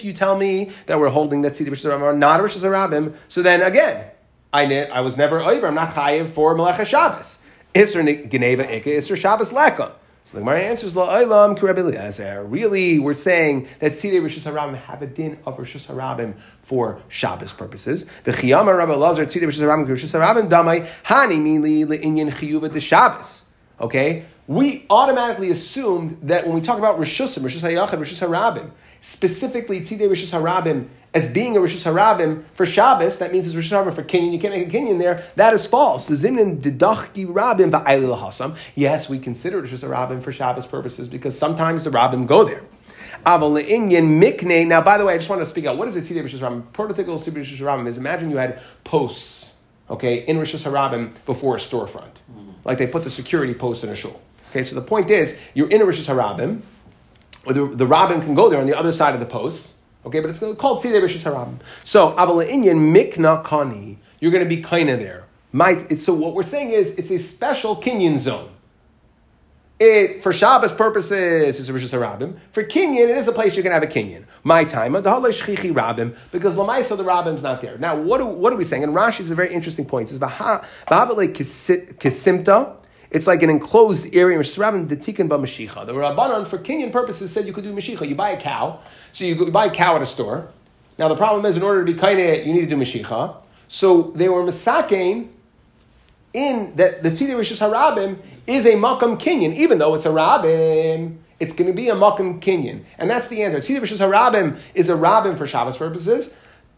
you 0.04 0.12
tell 0.12 0.38
me 0.38 0.70
that 0.86 1.00
we're 1.00 1.08
holding 1.08 1.42
that 1.42 1.54
tzidi 1.54 1.70
rishis 1.70 1.84
harabim 1.84 2.02
are 2.02 2.14
not 2.14 2.38
a 2.38 2.42
rishis 2.44 2.62
harabim, 2.62 3.16
so 3.26 3.42
then 3.42 3.62
again, 3.62 4.12
I 4.52 4.84
I 4.84 5.00
was 5.00 5.16
never 5.16 5.40
over. 5.40 5.66
I'm 5.66 5.74
not 5.74 5.90
chayiv 5.90 6.28
for 6.28 6.54
melecha 6.54 6.86
Shabbos. 6.86 7.40
Isser 7.74 8.30
geneva 8.30 8.62
ikka, 8.62 8.86
isser 8.86 9.16
Shabbos 9.16 9.52
leka. 9.52 9.96
So 10.24 10.34
the 10.34 10.40
Gemara 10.40 10.60
answers, 10.60 10.94
Kireb 10.94 11.78
Eliezer. 11.78 12.44
Really, 12.44 12.98
we're 12.98 13.14
saying 13.14 13.68
that 13.80 13.92
Sidei 13.92 14.20
Rishus 14.20 14.50
Harabim 14.50 14.76
have 14.76 15.02
a 15.02 15.06
din 15.06 15.38
of 15.44 15.56
Rishus 15.56 15.86
Harabim 15.86 16.38
for 16.62 17.02
Shabbos 17.08 17.52
purposes. 17.52 18.06
The 18.24 18.32
Chiyama 18.32 18.76
Rabbi 18.76 18.94
Lazar 18.94 19.26
Sidei 19.26 19.44
Rishus 19.44 19.60
Harabim 19.60 19.86
Rishus 19.86 20.18
Harabim 20.18 20.48
Damai 20.48 20.86
Hani 21.04 21.38
Mili 21.38 21.84
Le'inyan 21.84 22.30
Chiyuva 22.30 22.72
the 22.72 22.80
Shabbos. 22.80 23.44
Okay, 23.80 24.24
we 24.46 24.84
automatically 24.90 25.50
assumed 25.50 26.18
that 26.22 26.46
when 26.46 26.54
we 26.54 26.60
talk 26.60 26.78
about 26.78 26.98
Rishusim, 26.98 27.42
Rishus 27.42 27.60
Hayachad, 27.60 27.98
Rishus 27.98 28.26
Harabim, 28.26 28.70
specifically 29.00 29.80
Tzidei 29.80 30.08
Rishus 30.08 30.36
Harabim 30.36 30.88
as 31.14 31.30
being 31.32 31.56
a 31.56 31.60
Rishus 31.60 31.84
Harabim 31.84 32.42
for 32.54 32.66
Shabbos, 32.66 33.18
that 33.18 33.32
means 33.32 33.46
it's 33.46 33.54
Rishus 33.54 33.84
Harabim 33.84 33.94
for 33.94 34.02
Kenyan. 34.02 34.32
You 34.32 34.38
can't 34.38 34.54
make 34.54 34.66
a 34.66 34.70
Kenyan 34.70 34.98
there. 34.98 35.24
That 35.36 35.54
is 35.54 35.66
false. 35.66 36.06
The 36.06 36.14
Zimnin 36.14 36.60
Didachki 36.60 37.26
Rabim 37.26 37.70
Ba'ayli 37.70 38.16
Lahasam. 38.16 38.56
Yes, 38.74 39.08
we 39.08 39.18
consider 39.18 39.62
Rishus 39.62 39.86
Harabim 39.88 40.22
for 40.22 40.32
Shabbos 40.32 40.66
purposes 40.66 41.08
because 41.08 41.38
sometimes 41.38 41.84
the 41.84 41.90
Rabim 41.90 42.26
go 42.26 42.44
there. 42.44 42.62
Aval 43.24 43.64
Inyan 43.64 44.20
Mikne. 44.20 44.66
Now, 44.66 44.82
by 44.82 44.98
the 44.98 45.04
way, 45.04 45.14
I 45.14 45.18
just 45.18 45.28
want 45.30 45.40
to 45.42 45.46
speak 45.46 45.66
out. 45.66 45.76
What 45.76 45.86
is 45.86 45.96
a 45.96 46.00
Tzidei 46.00 46.24
Rishus 46.24 46.40
Harabim? 46.40 46.62
Prototypical 46.72 47.14
Tzidei 47.14 47.44
Rishus 47.44 47.58
Harabim 47.58 47.86
is 47.86 47.96
imagine 47.96 48.30
you 48.30 48.38
had 48.38 48.60
posts, 48.82 49.58
okay, 49.88 50.16
in 50.16 50.38
Rishus 50.38 50.68
Harabim 50.68 51.12
before 51.26 51.56
a 51.56 51.60
storefront. 51.60 52.14
Mm-hmm. 52.32 52.50
Like 52.64 52.78
they 52.78 52.88
put 52.88 53.04
the 53.04 53.10
security 53.10 53.54
post 53.54 53.84
in 53.84 53.90
a 53.90 53.94
shul. 53.94 54.20
Okay, 54.52 54.64
so 54.64 54.74
the 54.74 54.82
point 54.82 55.10
is, 55.10 55.38
you're 55.54 55.70
in 55.70 55.80
a 55.80 55.86
Rishus 55.86 56.14
Harabim, 56.14 56.60
or 57.46 57.54
the, 57.54 57.66
the 57.74 57.86
can 57.86 58.34
go 58.34 58.50
there 58.50 58.60
on 58.60 58.66
the 58.66 58.76
other 58.76 58.92
side 58.92 59.14
of 59.14 59.20
the 59.20 59.24
post. 59.24 59.78
Okay, 60.04 60.20
but 60.20 60.28
it's 60.28 60.40
called 60.58 60.82
Sidei 60.82 61.00
Rishis 61.00 61.24
Harabim. 61.24 61.56
So 61.84 62.12
Avala 62.12 62.46
Inyan 62.46 62.94
Mikna 62.94 63.42
Kani, 63.42 63.96
you're 64.20 64.30
going 64.30 64.44
to 64.44 64.48
be 64.48 64.62
kinda 64.62 64.98
there. 64.98 65.24
Might 65.52 65.90
it's, 65.90 66.04
so 66.04 66.12
what 66.12 66.34
we're 66.34 66.42
saying 66.42 66.70
is 66.70 66.96
it's 66.96 67.10
a 67.10 67.18
special 67.18 67.76
Kinyan 67.80 68.18
zone. 68.18 68.50
It 69.80 70.22
for 70.22 70.34
Shabbos 70.34 70.72
purposes 70.72 71.58
is 71.58 71.70
a 71.70 71.72
Rishus 71.72 71.98
Harabim. 71.98 72.38
For 72.50 72.62
Kinyan, 72.62 73.08
it 73.08 73.16
is 73.16 73.26
a 73.26 73.32
place 73.32 73.56
you 73.56 73.62
can 73.62 73.72
have 73.72 73.82
a 73.82 73.86
Kinyan. 73.86 74.24
My 74.44 74.64
time, 74.64 74.92
the 74.92 75.00
Shchichi 75.00 75.72
Rabim, 75.72 76.14
because 76.30 76.56
Lamaisa 76.56 76.96
the 76.96 77.04
Rabim's 77.04 77.42
not 77.42 77.62
there. 77.62 77.78
Now, 77.78 77.96
what, 77.96 78.18
do, 78.18 78.26
what 78.26 78.52
are 78.52 78.56
we 78.56 78.64
saying? 78.64 78.84
And 78.84 78.92
Rashi 78.92 79.20
is 79.20 79.30
a 79.30 79.34
very 79.34 79.52
interesting 79.52 79.86
point. 79.86 80.10
It 80.10 80.10
says 80.10 80.18
Vahavale 80.18 81.32
Kisimta. 81.32 82.76
It's 83.12 83.26
like 83.26 83.42
an 83.42 83.50
enclosed 83.50 84.14
area. 84.14 84.38
The 84.38 84.44
Rabbanon, 84.44 86.46
for 86.46 86.58
Kenyan 86.58 86.90
purposes, 86.90 87.30
said 87.30 87.46
you 87.46 87.52
could 87.52 87.62
do 87.62 87.74
Mashicha. 87.74 88.08
You 88.08 88.14
buy 88.14 88.30
a 88.30 88.40
cow, 88.40 88.80
so 89.12 89.26
you, 89.26 89.50
buy 89.50 89.66
a 89.66 89.70
cow 89.70 89.96
at 89.96 90.02
a 90.02 90.06
store. 90.06 90.48
Now 90.98 91.08
the 91.08 91.14
problem 91.14 91.44
is, 91.44 91.58
in 91.58 91.62
order 91.62 91.84
to 91.84 91.92
be 91.92 91.98
kaineh, 91.98 92.46
you 92.46 92.54
need 92.54 92.60
to 92.60 92.66
do 92.66 92.76
Mashicha. 92.76 93.36
So 93.68 94.12
they 94.14 94.30
were 94.30 94.42
Masakein 94.42 95.28
in 96.32 96.74
that 96.76 97.02
the 97.02 97.10
Tzidei 97.10 97.34
Rishus 97.34 97.60
Harabim 97.60 98.16
is 98.46 98.64
a 98.64 98.72
Makam 98.72 99.20
Kenyan, 99.20 99.52
even 99.54 99.78
though 99.78 99.94
it's 99.94 100.06
a 100.06 100.10
Rabim. 100.10 101.18
It's 101.38 101.52
going 101.52 101.68
to 101.68 101.74
be 101.74 101.90
a 101.90 101.94
Makam 101.94 102.40
Kenyan. 102.40 102.84
And 102.96 103.10
that's 103.10 103.28
the 103.28 103.42
answer. 103.42 103.58
Tzidei 103.58 103.82
Rishus 103.82 103.98
Harabim 103.98 104.58
is 104.74 104.88
a 104.88 104.94
Rabim 104.94 105.36
for 105.36 105.46
Shabbos 105.46 105.76
purposes. 105.76 106.34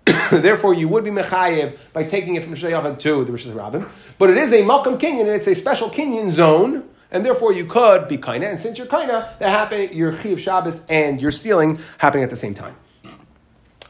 Therefore, 0.31 0.75
you 0.75 0.88
would 0.88 1.05
be 1.05 1.11
mechayev 1.11 1.79
by 1.93 2.05
taking 2.05 2.35
it 2.35 2.43
from 2.43 2.55
Shayachad 2.55 2.99
to 3.01 3.25
the 3.25 3.33
Rishus 3.33 3.53
Rabbim. 3.53 3.88
But 4.19 4.31
it 4.31 4.37
is 4.37 4.53
a 4.53 4.62
Malkam 4.62 4.99
Kinyan, 4.99 5.21
and 5.21 5.31
it's 5.31 5.47
a 5.47 5.55
special 5.55 5.88
Kinyan 5.88 6.31
zone, 6.31 6.88
and 7.11 7.25
therefore 7.25 7.53
you 7.53 7.64
could 7.64 8.09
be 8.09 8.19
kaina. 8.19 8.49
And 8.49 8.61
since 8.61 8.77
you're 8.77 8.87
kaina, 8.87 9.38
that 9.38 9.49
happen 9.49 9.93
your 9.93 10.12
Chiv 10.12 10.40
Shabbos 10.40 10.85
and 10.88 11.23
your 11.23 11.31
stealing 11.31 11.79
happening 11.99 12.25
at 12.25 12.31
the 12.31 12.37
same 12.37 12.55
time. 12.55 12.77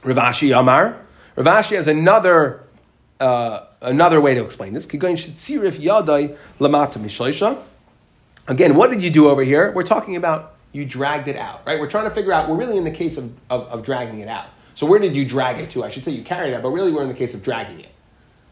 Rav 0.05 0.17
Ashi 0.17 0.57
Amar. 0.57 1.01
Rav 1.35 1.47
Ashi 1.47 1.75
has 1.75 1.89
another 1.89 2.65
uh, 3.19 3.67
another 3.81 4.21
way 4.21 4.35
to 4.35 4.45
explain 4.45 4.75
this. 4.75 4.87
Again, 8.47 8.75
what 8.75 8.91
did 8.91 9.03
you 9.03 9.11
do 9.11 9.29
over 9.29 9.43
here? 9.43 9.73
We're 9.73 9.83
talking 9.85 10.17
about 10.17 10.55
you 10.73 10.85
dragged 10.85 11.29
it 11.29 11.37
out, 11.37 11.63
right? 11.67 11.79
We're 11.79 11.89
trying 11.89 12.05
to 12.05 12.11
figure 12.11 12.33
out, 12.33 12.49
we're 12.49 12.57
really 12.57 12.77
in 12.77 12.85
the 12.85 12.91
case 12.91 13.17
of, 13.17 13.33
of, 13.49 13.63
of 13.69 13.85
dragging 13.85 14.19
it 14.19 14.29
out. 14.29 14.47
So 14.75 14.87
where 14.87 14.99
did 14.99 15.15
you 15.15 15.25
drag 15.25 15.59
it 15.59 15.71
to? 15.71 15.85
I 15.85 15.89
should 15.89 16.05
say 16.05 16.13
you 16.13 16.23
carried 16.23 16.53
it, 16.53 16.63
but 16.63 16.71
really 16.71 16.93
we're 16.93 17.03
in 17.03 17.09
the 17.09 17.15
case 17.15 17.35
of 17.35 17.43
dragging 17.43 17.81
it. 17.81 17.89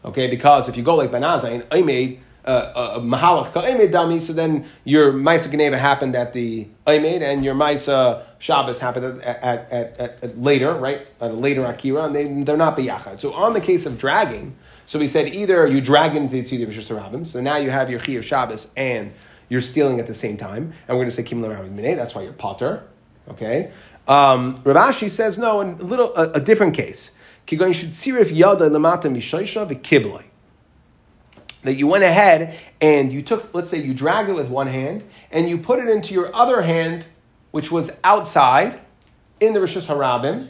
Okay, 0.05 0.27
because 0.27 0.67
if 0.67 0.75
you 0.75 0.83
go 0.83 0.95
like 0.95 1.11
Ben 1.11 1.21
Azai 1.21 1.65
and 1.69 1.85
made 1.85 2.19
uh, 2.45 2.93
a 2.95 2.99
mahalach 2.99 3.53
ka'emed 3.53 3.93
dami, 3.93 4.21
so 4.21 4.33
then 4.33 4.65
your 4.83 5.13
Maisa 5.13 5.49
Geneva 5.49 5.77
happened 5.77 6.15
at 6.15 6.33
the 6.33 6.67
Aimed 6.85 7.23
and 7.23 7.45
your 7.45 7.55
Maisa 7.55 8.23
Shabbos 8.39 8.79
happened 8.79 9.21
at, 9.21 9.43
at, 9.43 9.71
at, 9.71 10.23
at, 10.23 10.37
later, 10.37 10.73
right? 10.73 11.07
At 11.21 11.31
a 11.31 11.33
later 11.33 11.63
Akira, 11.65 12.03
and 12.03 12.15
they, 12.15 12.25
they're 12.43 12.57
not 12.57 12.75
the 12.75 12.87
Yachad. 12.87 13.21
So 13.21 13.33
on 13.33 13.53
the 13.53 13.61
case 13.61 13.85
of 13.85 13.97
dragging, 13.97 14.55
so 14.85 14.99
we 14.99 15.07
said 15.07 15.33
either 15.33 15.65
you 15.67 15.79
drag 15.79 16.15
into 16.15 16.33
the 16.33 16.41
Tzidi 16.41 16.67
Rishus 16.67 17.27
so 17.27 17.41
now 17.41 17.55
you 17.55 17.69
have 17.69 17.89
your 17.89 18.01
Chi 18.01 18.13
of 18.13 18.25
Shabbos 18.25 18.73
and 18.75 19.13
you're 19.47 19.61
stealing 19.61 19.99
at 19.99 20.07
the 20.07 20.13
same 20.13 20.35
time, 20.35 20.73
and 20.87 20.97
we're 20.97 21.03
going 21.03 21.09
to 21.09 21.15
say 21.15 21.23
Kim 21.23 21.41
Minay, 21.41 21.95
that's 21.95 22.15
why 22.15 22.23
you're 22.23 22.33
Potter, 22.33 22.83
okay? 23.29 23.71
Um, 24.07 24.55
Rav 24.63 24.93
Ashi 24.93 25.09
says 25.09 25.37
no, 25.37 25.59
in 25.61 25.79
a 25.79 25.83
little 25.83 26.15
a, 26.15 26.31
a 26.31 26.39
different 26.39 26.75
case. 26.75 27.11
That 27.45 27.59
you 31.75 31.87
went 31.87 32.03
ahead 32.03 32.59
and 32.81 33.13
you 33.13 33.21
took, 33.21 33.53
let's 33.53 33.69
say, 33.69 33.81
you 33.81 33.93
dragged 33.93 34.29
it 34.29 34.33
with 34.33 34.49
one 34.49 34.67
hand 34.67 35.03
and 35.31 35.49
you 35.49 35.57
put 35.57 35.79
it 35.79 35.87
into 35.89 36.13
your 36.13 36.33
other 36.35 36.61
hand, 36.61 37.05
which 37.51 37.71
was 37.71 37.97
outside 38.03 38.81
in 39.39 39.53
the 39.53 39.59
Rishus 39.59 39.87
Harabim, 39.87 40.49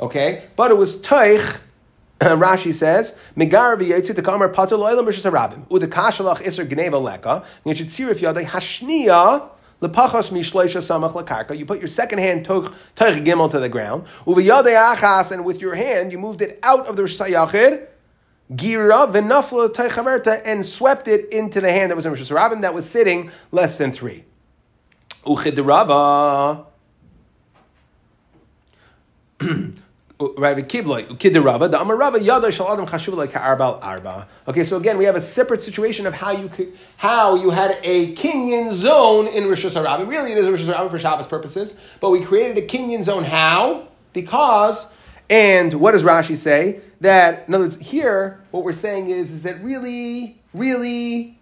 okay, 0.00 0.44
but 0.56 0.70
it 0.70 0.76
was 0.76 1.02
Teich. 1.02 1.60
Rashi 2.20 2.74
says, 2.74 3.16
"Megar 3.36 3.78
v'yitzit 3.78 4.16
the 4.16 4.22
kamer 4.22 4.52
pater 4.52 4.74
lo'ilam 4.74 5.06
rishus 5.06 5.30
harabim 5.30 5.68
udekashalach 5.68 6.44
iser 6.44 6.66
gneva 6.66 7.00
leka 7.00 7.44
if 7.64 8.20
yadei 8.20 8.44
hashniya 8.44 9.48
Lepachos 9.80 10.30
mishleisha 10.30 10.80
samach 10.80 11.12
lakarka. 11.12 11.56
You 11.56 11.64
put 11.64 11.78
your 11.78 11.88
second 11.88 12.18
hand 12.18 12.44
toch 12.44 12.74
gimel 12.96 13.50
to 13.50 13.60
the 13.60 13.68
ground. 13.68 14.04
Uviyade 14.26 14.74
achas, 14.94 15.30
and 15.30 15.44
with 15.44 15.60
your 15.60 15.74
hand 15.74 16.10
you 16.10 16.18
moved 16.18 16.42
it 16.42 16.58
out 16.62 16.86
of 16.86 16.96
the 16.96 17.04
sayachid. 17.04 17.86
Gira 18.52 19.12
v'nafla 19.12 19.68
teichaverta 19.68 20.42
and 20.44 20.66
swept 20.66 21.06
it 21.06 21.30
into 21.30 21.60
the 21.60 21.70
hand 21.70 21.90
that 21.90 21.96
was 21.96 22.06
in 22.06 22.12
Rosh 22.12 22.22
Hashanah 22.22 22.62
that 22.62 22.74
was 22.74 22.88
sitting 22.88 23.30
less 23.52 23.78
than 23.78 23.92
three. 23.92 24.24
Uchidrava. 25.24 26.64
Uh, 30.20 30.54
the 30.54 30.64
kibloi, 30.64 31.06
kidirava, 31.16 31.70
the 31.70 31.78
amarava 31.78 32.20
yada 32.20 32.48
shaladam 32.48 32.88
chashuv 32.88 33.14
like 33.14 33.30
arbal 33.32 33.78
arba. 33.80 34.26
Okay, 34.48 34.64
so 34.64 34.76
again, 34.76 34.98
we 34.98 35.04
have 35.04 35.14
a 35.14 35.20
separate 35.20 35.62
situation 35.62 36.06
of 36.06 36.14
how 36.14 36.32
you 36.32 36.48
could, 36.48 36.72
how 36.96 37.36
you 37.36 37.50
had 37.50 37.78
a 37.84 38.14
kinyan 38.16 38.72
zone 38.72 39.28
in 39.28 39.44
Rishus 39.44 39.80
Harabim. 39.80 40.08
Really, 40.08 40.32
it 40.32 40.38
is 40.38 40.46
Rishus 40.46 40.74
Harabim 40.74 40.90
for 40.90 40.98
Shabbos 40.98 41.28
purposes, 41.28 41.78
but 42.00 42.10
we 42.10 42.24
created 42.24 42.58
a 42.58 42.66
kinyan 42.66 43.04
zone. 43.04 43.22
How? 43.22 43.86
Because, 44.12 44.92
and 45.30 45.74
what 45.74 45.92
does 45.92 46.02
Rashi 46.02 46.36
say? 46.36 46.80
That 47.00 47.46
in 47.46 47.54
other 47.54 47.64
words, 47.64 47.78
here 47.78 48.40
what 48.50 48.64
we're 48.64 48.72
saying 48.72 49.10
is 49.10 49.30
is 49.30 49.44
that 49.44 49.62
really, 49.62 50.40
really, 50.52 51.38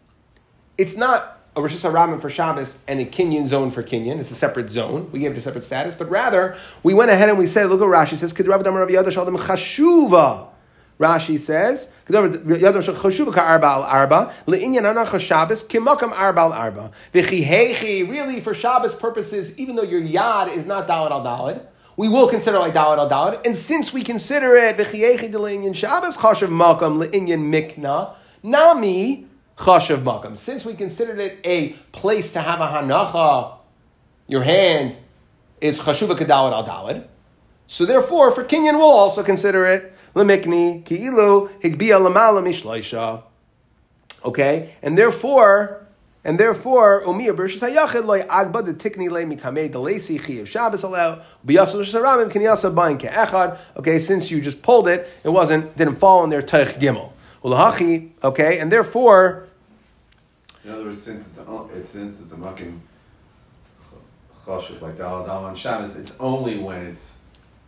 it's 0.77 0.99
not 0.99 1.36
a 1.57 1.63
Rosh 1.63 1.73
Hashanah 1.73 2.21
for 2.21 2.29
Shabbos 2.29 2.85
and 2.87 3.01
a 3.01 3.07
Kenyan 3.07 3.47
zone 3.47 3.71
for 3.71 3.83
Kenyan. 3.83 4.21
It's 4.21 4.31
a 4.31 4.35
separate 4.35 4.71
zone. 4.71 5.11
We 5.11 5.21
gave 5.21 5.33
it 5.33 5.39
a 5.39 5.41
separate 5.41 5.65
status. 5.65 5.95
But 5.95 6.11
rather, 6.11 6.55
we 6.83 6.93
went 6.93 7.11
ahead 7.11 7.31
and 7.31 7.39
we 7.39 7.47
said, 7.47 7.71
look 7.71 7.81
at 7.81 7.87
Rashi 7.87 8.19
says, 8.19 8.35
Chashuva. 8.35 10.49
Rashi 10.99 11.39
says, 11.39 11.93
Really, 18.09 18.41
for 18.41 18.55
Shabbos 18.55 18.95
purposes, 18.95 19.59
even 19.59 19.77
though 19.77 19.83
your 19.83 20.01
yad 20.01 20.57
is 20.57 20.67
not 20.67 20.89
dalad 20.89 21.11
al 21.11 21.23
dalad, 21.23 21.67
we 21.99 22.09
will 22.09 22.29
consider 22.29 22.59
like 22.59 22.73
dalad 22.73 22.97
al 22.97 23.11
dalad. 23.11 23.45
And 23.45 23.55
since 23.57 23.93
we 23.93 24.03
consider 24.03 24.57
it, 24.57 24.77
Shabbos 25.77 26.17
chashav 26.17 26.49
makam 26.49 27.07
le'inyan 27.07 27.51
mikna, 27.51 28.15
nami, 28.43 29.26
chashav 29.57 30.03
makam. 30.03 30.37
Since 30.37 30.65
we 30.65 30.75
considered 30.75 31.19
it 31.19 31.39
a 31.45 31.71
place 31.93 32.33
to 32.33 32.41
have 32.41 32.61
a 32.61 32.67
hanacha, 32.67 33.57
your 34.27 34.43
hand 34.43 34.97
is 35.61 35.79
chashuva 35.79 36.17
kedalad 36.17 36.53
al 36.53 36.65
dalad. 36.65 37.07
So 37.67 37.85
therefore, 37.85 38.31
for 38.31 38.45
Kinyan, 38.45 38.75
we'll 38.75 38.85
also 38.85 39.23
consider 39.23 39.67
it 39.67 39.93
lemikni 40.15 40.85
ki'ilu 40.85 41.49
higbia 41.61 42.01
lamala 42.01 42.43
mishloisha. 42.43 43.23
Okay, 44.25 44.75
and 44.83 44.97
therefore. 44.97 45.83
And 46.25 46.41
therefore, 46.41 47.05
Umiya 47.05 47.37
Bershus 47.37 47.63
Hayachid 47.63 48.05
loy 48.05 48.23
agba 48.23 48.65
de 48.65 48.75
tikni 48.75 49.09
le 49.09 49.25
mikamei 49.25 49.71
de 49.71 49.79
lesi 49.79 50.19
chiyav 50.19 50.49
Shabbos 50.49 50.83
allow 50.83 51.23
biyasul 51.47 51.85
sharamim 51.85 52.29
can 52.33 52.43
yasa 52.43 52.75
bain 52.75 52.99
ke'echad. 52.99 53.57
Okay, 53.77 54.01
since 54.01 54.29
you 54.29 54.41
just 54.41 54.61
pulled 54.61 54.89
it, 54.89 55.09
it 55.23 55.29
wasn't 55.29 55.77
didn't 55.77 55.95
fall 55.95 56.25
in 56.25 56.31
their 56.31 56.43
teich 56.43 56.81
gimel. 56.81 57.13
Ulahachi. 57.47 58.11
Okay, 58.23 58.59
and 58.59 58.71
therefore 58.71 59.47
in 60.67 60.73
other 60.73 60.85
words, 60.85 61.01
since 61.01 61.29
it's 61.29 61.39
a, 61.39 61.69
it's 61.77 61.89
since 61.89 62.21
it's 62.21 62.33
a 62.33 62.37
mucking 62.37 62.83
choshev 64.45 64.81
like 64.81 64.99
dal 64.99 65.25
dal 65.25 65.45
on 65.45 65.55
Shabbos, 65.55 65.97
it's 65.97 66.13
only 66.19 66.59
when 66.59 66.87
it's 66.87 67.21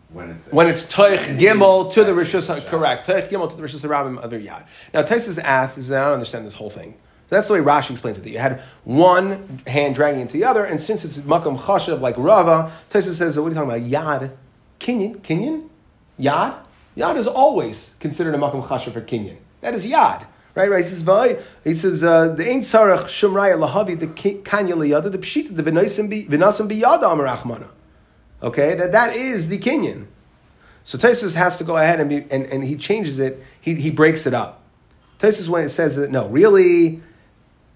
when 0.09 0.31
it's 0.31 0.51
when 0.51 0.67
it's 0.67 0.83
toich 0.83 1.39
gimel 1.39 1.93
to 1.93 2.03
the 2.03 2.11
rishus 2.11 2.65
correct 2.67 3.07
toich 3.07 3.29
gimel 3.29 3.49
to 3.49 3.55
the 3.55 3.63
rishus 3.63 3.87
rabim 3.87 4.21
other 4.21 4.37
yad. 4.37 4.65
Now 4.93 5.03
Taisus 5.03 5.39
asks, 5.39 5.77
is 5.77 5.87
that 5.87 6.01
I 6.01 6.05
don't 6.05 6.15
understand 6.15 6.45
this 6.45 6.55
whole 6.55 6.69
thing. 6.69 6.95
So 7.29 7.35
that's 7.35 7.47
the 7.47 7.53
way 7.53 7.59
Rashi 7.59 7.91
explains 7.91 8.17
it. 8.17 8.23
That 8.23 8.31
you 8.31 8.39
had 8.39 8.59
one 8.83 9.61
hand 9.65 9.95
dragging 9.95 10.19
into 10.19 10.33
the 10.33 10.43
other, 10.43 10.65
and 10.65 10.81
since 10.81 11.05
it's 11.05 11.19
makam 11.19 11.57
chashav 11.57 12.01
like 12.01 12.15
Rava, 12.17 12.69
Tosa 12.89 13.13
says, 13.13 13.39
"What 13.39 13.45
are 13.45 13.49
you 13.49 13.55
talking 13.55 13.69
about? 13.69 14.21
Yad, 14.21 14.31
kinyan, 14.81 15.21
kinyan, 15.21 15.69
yad, 16.19 16.65
yad 16.97 17.15
is 17.15 17.27
always 17.27 17.93
considered 18.01 18.35
a 18.35 18.37
makam 18.37 18.61
chashav 18.65 18.91
for 18.91 19.01
kinyan. 19.01 19.37
That 19.61 19.75
is 19.75 19.85
yad." 19.85 20.25
Right, 20.55 20.69
right. 20.69 20.83
He 20.83 20.89
says. 20.89 21.45
He 21.63 21.75
says, 21.75 22.03
uh, 22.03 22.29
"The 22.29 22.47
ain't 22.47 22.63
sarach 22.63 23.05
shumraya 23.05 23.57
lahavi 23.57 23.99
the 23.99 24.07
kanya 24.43 24.75
liyada 24.75 25.11
the 25.11 25.17
pshita 25.17 25.55
the 25.55 25.63
v'nasim 25.63 26.09
biyada 26.09 27.03
amarachmana." 27.03 27.67
Okay, 28.41 28.75
that 28.75 28.91
that 28.91 29.15
is 29.15 29.49
the 29.49 29.57
kinyan. 29.57 30.07
So 30.83 30.97
Tosis 30.97 31.35
has 31.35 31.57
to 31.57 31.63
go 31.63 31.77
ahead 31.77 31.99
and, 31.99 32.09
be, 32.09 32.25
and, 32.31 32.45
and 32.45 32.63
he 32.63 32.75
changes 32.75 33.19
it, 33.19 33.43
he, 33.61 33.75
he 33.75 33.91
breaks 33.91 34.25
it 34.25 34.33
up. 34.33 34.63
Tosis 35.19 35.47
when 35.47 35.65
it 35.65 35.69
says 35.69 35.97
that, 35.97 36.09
no, 36.09 36.27
really, 36.29 37.01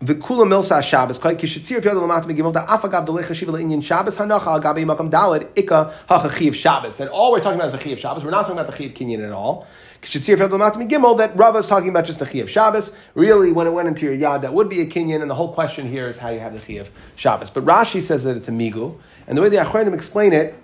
V'kula 0.04 0.46
milsa 0.46 0.84
Shabbos, 0.84 1.18
kai 1.18 1.36
kishitzir 1.36 1.78
if 1.78 1.86
yodel 1.86 2.02
lamat 2.02 2.26
megimel 2.26 2.52
da 2.52 2.66
afagav 2.66 3.08
delecha 3.08 3.34
shiva 3.34 3.54
le'inyan 3.54 3.82
Shabbos 3.82 4.18
hanacha 4.18 4.48
al 4.48 4.62
gabi 4.62 4.84
makam 4.84 5.10
daled 5.10 5.46
ikka 5.54 5.94
hacha 6.10 6.38
chiv 6.38 6.54
Shabbos. 6.54 6.98
That 6.98 7.08
all 7.08 7.32
we're 7.32 7.40
talking 7.40 7.56
about 7.56 7.68
is 7.68 7.74
the 7.74 7.80
chiv 7.80 8.00
Shabbos. 8.00 8.26
We're 8.26 8.32
not 8.32 8.42
talking 8.42 8.60
about 8.60 8.70
the 8.70 8.78
chiv 8.78 8.94
kinyan 8.94 9.26
at 9.26 9.32
all. 9.32 9.66
Kishitzir 10.02 10.34
if 10.34 10.40
yodel 10.40 10.60
lamat 10.60 10.74
megimel 10.74 11.18
that 11.20 11.38
Rava 11.38 11.60
is 11.60 11.68
talking 11.68 11.88
about 11.88 12.04
just 12.04 12.20
the 12.20 12.26
chiv 12.26 12.50
Shabbos. 12.50 12.94
Really, 13.14 13.54
when 13.54 13.66
it 13.66 13.70
went 13.70 13.88
into 13.88 14.06
your 14.06 14.18
yad, 14.18 14.42
that 14.42 14.54
would 14.54 14.68
be 14.68 14.82
a 14.82 14.86
kinyan, 14.86 15.22
and 15.22 15.30
the 15.30 15.36
whole 15.36 15.54
question 15.54 15.88
here 15.88 16.10
is 16.10 16.18
how 16.18 16.30
you 16.30 16.40
have 16.40 16.54
the 16.54 16.62
chiv 16.62 16.92
Shabbos. 17.16 17.50
But 17.50 17.64
Rashi 17.64 18.02
says 18.02 18.26
that 18.26 18.36
it's 18.36 18.50
a 18.50 18.52
migu, 18.52 18.98
and 19.26 19.38
the 19.38 19.42
way 19.42 19.48
the 19.48 19.58
Achronim 19.58 19.94
explain 19.94 20.34
it 20.34 20.56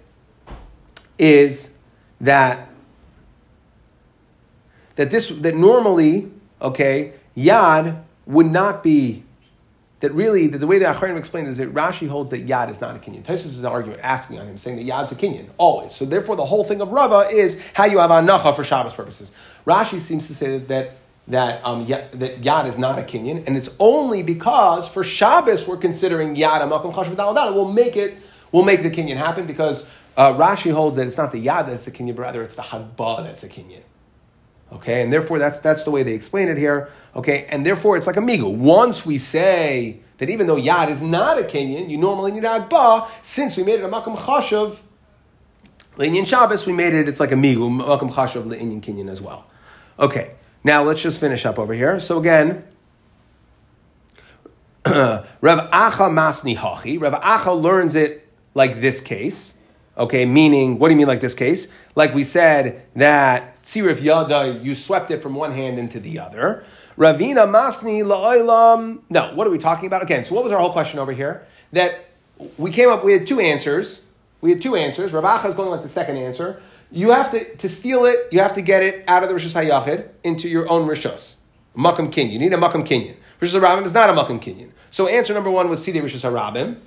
is 1.18 1.76
that 2.20 2.68
that 4.96 5.12
this 5.12 5.30
that 5.30 5.56
normally 5.56 6.30
okay 6.62 7.14
yad 7.38 8.04
would 8.26 8.48
not 8.48 8.84
be 8.84 9.24
that 10.02 10.14
really 10.14 10.48
that 10.48 10.60
the 10.60 10.68
way 10.68 10.80
the 10.80 10.86
Acharim 10.86 11.18
explained 11.18 11.48
is 11.48 11.58
that 11.58 11.74
Rashi 11.74 12.08
holds 12.08 12.32
that 12.32 12.48
yad 12.48 12.72
is 12.72 12.80
not 12.80 12.96
a 12.96 13.00
kinyan. 13.00 13.24
Tosus 13.24 13.48
is 13.48 13.66
arguing, 13.66 14.00
asking 14.00 14.40
on 14.40 14.48
him, 14.48 14.58
saying 14.58 14.78
that 14.78 14.86
yad's 14.86 15.12
a 15.12 15.16
kinyan 15.16 15.50
always. 15.58 15.94
So 15.94 16.06
therefore, 16.06 16.36
the 16.36 16.46
whole 16.46 16.64
thing 16.64 16.82
of 16.82 16.92
Rava 16.92 17.30
is 17.30 17.62
how 17.74 17.86
you 17.86 18.00
have 18.00 18.10
anacha 18.10 18.56
for 18.56 18.64
Shabbos 18.64 18.94
purposes. 18.94 19.32
Rashi 19.66 20.00
seems 20.00 20.28
to 20.28 20.36
say 20.36 20.58
that 20.58 20.68
that 20.70 20.96
that, 21.28 21.64
um, 21.64 21.86
yad, 21.86 22.12
that 22.14 22.42
yad 22.42 22.68
is 22.68 22.80
not 22.80 22.98
a 22.98 23.04
kinyan, 23.04 23.46
and 23.46 23.56
it's 23.56 23.70
only 23.80 24.24
because 24.24 24.90
for 24.90 25.04
Shabbos 25.04 25.68
we're 25.68 25.78
considering 25.78 26.36
yad 26.36 26.62
a 26.62 26.68
makom 26.68 26.94
chashav. 26.94 27.54
We'll 27.54 27.72
make 27.72 27.96
it. 27.96 28.18
We'll 28.52 28.64
make 28.64 28.82
the 28.82 28.90
kinyan 28.90 29.18
happen 29.18 29.46
because 29.46 29.86
uh, 30.18 30.34
Rashi 30.34 30.72
holds 30.72 30.98
that 30.98 31.08
it's 31.08 31.18
not 31.18 31.32
the 31.32 31.46
yad 31.46 31.68
that's 31.68 31.86
the 31.86 31.92
kinyan, 31.92 32.16
but 32.16 32.24
rather 32.24 32.42
it's 32.42 32.56
the 32.56 32.64
hagbah 32.64 33.24
that's 33.24 33.42
the 33.42 33.50
kinyan. 33.50 33.84
Okay, 34.72 35.02
and 35.02 35.12
therefore 35.12 35.40
that's 35.40 35.60
that's 35.60 35.84
the 35.84 35.92
way 35.92 36.04
they 36.04 36.14
explain 36.14 36.48
it 36.48 36.58
here. 36.58 36.90
Okay, 37.16 37.46
and 37.50 37.66
therefore 37.66 37.98
it's 37.98 38.06
like 38.06 38.18
a 38.18 38.22
migu. 38.22 38.54
Once 38.54 39.06
we 39.06 39.18
say 39.18 40.00
that 40.18 40.30
even 40.30 40.46
though 40.46 40.56
yad 40.56 40.90
is 40.90 41.02
not 41.02 41.40
a 41.40 41.44
kenyan, 41.44 41.90
you 41.90 41.98
normally 41.98 42.32
need 42.32 42.44
hagbah. 42.44 43.10
Since 43.24 43.58
we 43.58 43.64
made 43.64 43.80
it 43.80 43.84
a 43.84 43.90
makam 43.90 44.16
chashav, 44.16 44.78
Leinian 45.98 46.26
Shabbos, 46.26 46.66
we 46.66 46.74
made 46.74 46.94
it. 46.94 47.10
It's 47.10 47.20
like 47.20 47.32
a 47.32 47.36
migu 47.36 47.70
makam 47.70 48.12
chashav 48.12 48.44
leinian 48.44 48.82
kenyan 48.82 49.10
as 49.10 49.22
well. 49.22 49.48
Okay, 49.98 50.36
now 50.64 50.84
let's 50.84 51.02
just 51.02 51.20
finish 51.20 51.46
up 51.46 51.58
over 51.58 51.74
here. 51.74 52.00
So 52.00 52.20
again. 52.20 52.64
Rav 54.86 55.26
Acha 55.42 56.10
Masni 56.10 56.56
Hachi. 56.56 57.00
Rav 57.00 57.14
Acha 57.22 57.62
learns 57.62 57.96
it 57.96 58.28
like 58.54 58.80
this 58.80 59.02
case. 59.02 59.56
Okay, 60.00 60.26
meaning, 60.26 60.80
what 60.80 60.88
do 60.88 60.94
you 60.94 60.98
mean 60.98 61.08
like 61.08 61.20
this 61.20 61.34
case? 61.34 61.68
Like 61.94 62.14
we 62.16 62.24
said, 62.24 62.84
that 62.96 63.62
Tzirif 63.64 64.02
Yada, 64.02 64.58
you 64.64 64.74
swept 64.74 65.12
it 65.12 65.22
from 65.22 65.36
one 65.36 65.52
hand 65.52 65.78
into 65.78 66.00
the 66.00 66.20
other. 66.20 66.64
Ravina 66.98 67.46
Masni 67.46 68.02
La'olam. 68.04 69.02
No, 69.10 69.34
what 69.36 69.46
are 69.46 69.50
we 69.50 69.58
talking 69.58 69.88
about? 69.88 70.02
Again, 70.02 70.24
so 70.24 70.36
what 70.36 70.46
was 70.46 70.54
our 70.54 70.60
whole 70.60 70.72
question 70.72 71.00
over 71.00 71.12
here? 71.12 71.46
That 71.74 72.06
we 72.58 72.72
came 72.72 72.88
up, 72.88 73.04
we 73.04 73.12
had 73.12 73.28
two 73.28 73.42
answers. 73.42 74.06
We 74.40 74.52
had 74.52 74.62
two 74.62 74.78
answers. 74.78 75.12
Ravacha 75.12 75.50
is 75.50 75.56
going 75.56 75.70
like 75.70 75.84
the 75.84 75.90
second 75.90 76.16
answer. 76.16 76.62
You 76.92 77.12
have 77.12 77.30
to, 77.32 77.56
to 77.58 77.68
steal 77.68 78.06
it, 78.06 78.30
you 78.32 78.40
have 78.40 78.54
to 78.54 78.62
get 78.62 78.82
it 78.82 79.04
out 79.08 79.24
of 79.24 79.30
the 79.30 79.36
Rishus 79.36 79.54
HaYachid 79.54 80.08
into 80.24 80.48
your 80.48 80.70
own 80.70 80.88
Rishus. 80.88 81.36
Makam 81.78 82.12
Kinyan. 82.12 82.32
You 82.32 82.40
need 82.40 82.54
a 82.54 82.58
Makam 82.58 82.88
Kinyan. 82.88 83.16
Rishus 83.42 83.60
HaRabim 83.60 83.86
is 83.86 83.94
not 83.94 84.10
a 84.10 84.14
Makam 84.14 84.42
Kinyan. 84.42 84.70
So 84.92 85.08
answer 85.08 85.34
number 85.34 85.52
one 85.52 85.70
was 85.70 85.86
Sidei 85.86 86.02
Rishus 86.02 86.30
HaRabim. 86.30 86.78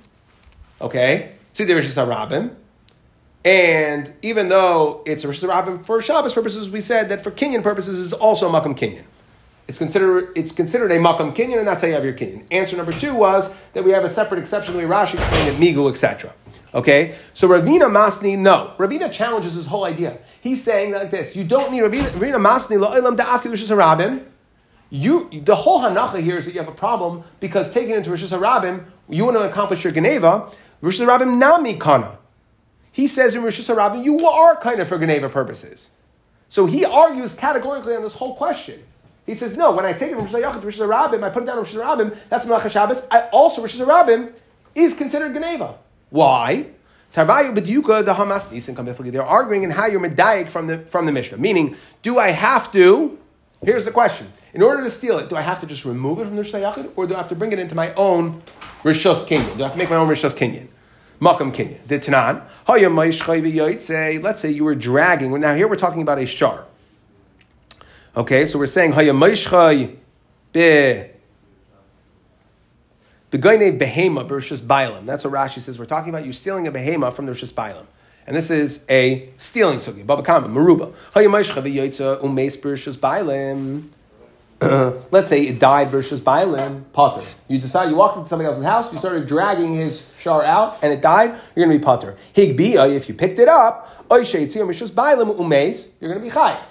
Okay? 0.81 1.33
Sidei 1.53 1.79
Rishus 1.79 1.95
HaRabim. 1.95 2.55
And 3.45 4.13
even 4.21 4.47
though 4.49 5.03
it's 5.05 5.23
a 5.23 5.27
Rabbim 5.27 5.85
for 5.85 6.01
Shabbos 6.01 6.33
purposes, 6.33 6.69
we 6.69 6.79
said 6.79 7.09
that 7.09 7.23
for 7.23 7.31
Kenyan 7.31 7.61
purposes 7.61 7.99
is 7.99 8.13
also 8.13 8.49
Makam 8.49 8.77
Kenyan. 8.77 9.03
It's 9.67 9.77
considered, 9.77 10.31
it's 10.35 10.51
considered 10.51 10.91
a 10.91 10.97
Makam 10.97 11.35
Kenyan, 11.35 11.59
and 11.59 11.67
that's 11.67 11.81
how 11.81 11.87
you 11.87 11.93
have 11.93 12.05
your 12.05 12.13
Kinyan. 12.13 12.43
Answer 12.51 12.77
number 12.77 12.93
two 12.93 13.13
was 13.13 13.53
that 13.73 13.83
we 13.83 13.91
have 13.91 14.05
a 14.05 14.09
separate 14.09 14.39
exception, 14.39 14.75
the 14.75 14.83
Rashi 14.83 15.15
explained 15.15 15.49
it, 15.49 15.59
Migu, 15.59 15.89
etc. 15.89 16.33
Okay? 16.73 17.15
So 17.33 17.47
Ravina 17.47 17.89
Masni, 17.89 18.37
no. 18.37 18.73
Ravina 18.77 19.11
challenges 19.11 19.53
his 19.53 19.67
whole 19.67 19.83
idea. 19.83 20.17
He's 20.41 20.63
saying 20.63 20.93
like 20.93 21.11
this 21.11 21.35
you 21.35 21.43
don't 21.43 21.71
need 21.71 21.81
Ravina, 21.81 22.09
Ravina 22.11 22.45
Masni, 22.45 22.77
La'ilam 22.77 23.17
Da'afki 23.17 23.51
Rishus 23.51 23.75
Rabbim. 23.75 24.25
You, 24.89 25.29
the 25.31 25.55
whole 25.55 25.81
hanacha 25.81 26.21
here 26.21 26.37
is 26.37 26.45
that 26.45 26.53
you 26.53 26.59
have 26.59 26.69
a 26.69 26.75
problem 26.75 27.23
because 27.39 27.73
taking 27.73 27.95
into 27.95 28.11
Rishus 28.11 28.37
Harabim, 28.37 28.85
you 29.09 29.25
want 29.25 29.37
to 29.37 29.49
accomplish 29.49 29.83
your 29.83 29.91
Geneva. 29.91 30.51
Rishus 30.81 31.05
Harabim 31.05 31.37
nami 31.37 31.77
kana. 31.77 32.19
He 32.93 33.07
says 33.07 33.35
in 33.35 33.41
Rishus 33.41 33.73
Harabim, 33.73 34.05
you 34.05 34.25
are 34.25 34.55
kind 34.55 34.79
of 34.79 34.87
for 34.87 34.99
Geneva 34.99 35.27
purposes. 35.27 35.89
So 36.47 36.67
he 36.67 36.85
argues 36.85 37.33
categorically 37.35 37.95
on 37.95 38.03
this 38.03 38.13
whole 38.13 38.35
question. 38.35 38.83
He 39.25 39.33
says, 39.33 39.57
no, 39.57 39.71
when 39.71 39.83
I 39.83 39.93
take 39.93 40.11
it 40.11 40.15
from 40.15 40.27
Rishus 40.27 40.43
Yachid 40.43 40.61
to 40.61 41.25
I 41.25 41.29
put 41.29 41.43
it 41.43 41.47
down 41.47 41.55
to 41.57 41.63
Rishus 41.63 41.83
Harabim, 41.83 42.15
that's 42.29 42.45
Malach 42.45 42.69
Shabbos. 42.69 43.07
I 43.09 43.29
also, 43.29 43.63
Rishus 43.63 43.83
Harabim 43.83 44.31
is 44.75 44.95
considered 44.95 45.33
Geneva. 45.33 45.75
Why? 46.11 46.67
They're 47.13 47.25
arguing 49.23 49.63
in 49.63 49.69
how 49.71 49.85
you're 49.87 49.99
medayik 49.99 50.49
from 50.49 50.67
the 50.67 50.79
from 50.79 51.05
the 51.05 51.11
Mishnah. 51.11 51.37
Meaning, 51.37 51.75
do 52.01 52.17
I 52.17 52.29
have 52.31 52.71
to? 52.73 53.19
Here's 53.63 53.85
the 53.85 53.91
question: 53.91 54.33
In 54.53 54.63
order 54.63 54.81
to 54.83 54.89
steal 54.89 55.19
it, 55.19 55.29
do 55.29 55.35
I 55.35 55.41
have 55.41 55.59
to 55.59 55.67
just 55.67 55.85
remove 55.85 56.19
it 56.19 56.25
from 56.25 56.35
the 56.35 56.41
Yachid, 56.41 56.91
or 56.95 57.05
do 57.05 57.13
I 57.13 57.17
have 57.17 57.29
to 57.29 57.35
bring 57.35 57.51
it 57.51 57.59
into 57.59 57.75
my 57.75 57.93
own 57.93 58.41
Rishus 58.83 59.27
Kinyan? 59.27 59.57
Do 59.57 59.63
I 59.63 59.67
have 59.67 59.73
to 59.73 59.77
make 59.77 59.91
my 59.91 59.95
own 59.95 60.07
Rishus 60.07 60.31
Kinyan? 60.31 60.69
Makam 61.23 61.53
Kinyan. 61.53 61.87
Did 61.87 62.03
Tanan? 62.03 62.43
Let's 64.21 64.39
say 64.39 64.51
you 64.51 64.63
were 64.63 64.75
dragging. 64.75 65.39
Now 65.39 65.55
here 65.55 65.67
we're 65.67 65.75
talking 65.75 66.01
about 66.01 66.19
a 66.19 66.25
shar. 66.25 66.65
Okay, 68.15 68.45
so 68.45 68.59
we're 68.59 68.67
saying 68.67 68.91
Haya 68.91 69.13
Maishchay 69.13 69.95
be 70.51 71.05
Begoine 73.31 73.79
behema 73.79 74.27
bershus 74.27 74.61
bailam. 74.61 75.05
That's 75.05 75.23
what 75.23 75.33
Rashi 75.33 75.59
says. 75.59 75.79
We're 75.79 75.85
talking 75.85 76.09
about 76.09 76.23
you 76.23 76.31
stealing 76.31 76.67
a 76.67 76.71
behema 76.71 77.11
from 77.11 77.25
the 77.25 77.31
rishus 77.31 77.51
bailam. 77.51 77.85
And 78.27 78.35
this 78.35 78.51
is 78.51 78.85
a 78.87 79.29
stealing 79.37 79.77
sugi. 79.77 80.05
Baba 80.05 80.21
Kama, 80.21 80.47
Maruba. 80.47 80.93
umes 81.15 82.57
bershus 82.57 82.95
bailam. 82.97 83.89
Let's 85.11 85.29
say 85.29 85.43
it 85.43 85.59
died 85.59 85.89
versus 85.89 86.21
bailam, 86.21 86.83
potter. 86.93 87.25
You 87.47 87.59
decide, 87.59 87.89
you 87.89 87.95
walked 87.95 88.17
into 88.17 88.29
somebody 88.29 88.47
else's 88.47 88.63
house, 88.63 88.91
you 88.91 88.99
started 88.99 89.27
dragging 89.27 89.75
his 89.75 90.07
shar 90.19 90.43
out, 90.43 90.79
and 90.81 90.93
it 90.93 91.01
died, 91.01 91.29
you're 91.55 91.65
going 91.65 91.77
to 91.77 91.79
be 91.79 91.83
potter. 91.83 92.15
Higbia, 92.35 92.79
uh, 92.79 92.87
if 92.87 93.09
you 93.09 93.15
picked 93.15 93.39
it 93.39 93.47
up, 93.47 94.07
bailam 94.09 95.37
umes, 95.37 95.89
you're 95.99 96.11
going 96.11 96.23
to 96.23 96.29
be 96.29 96.33
chayiv. 96.33 96.63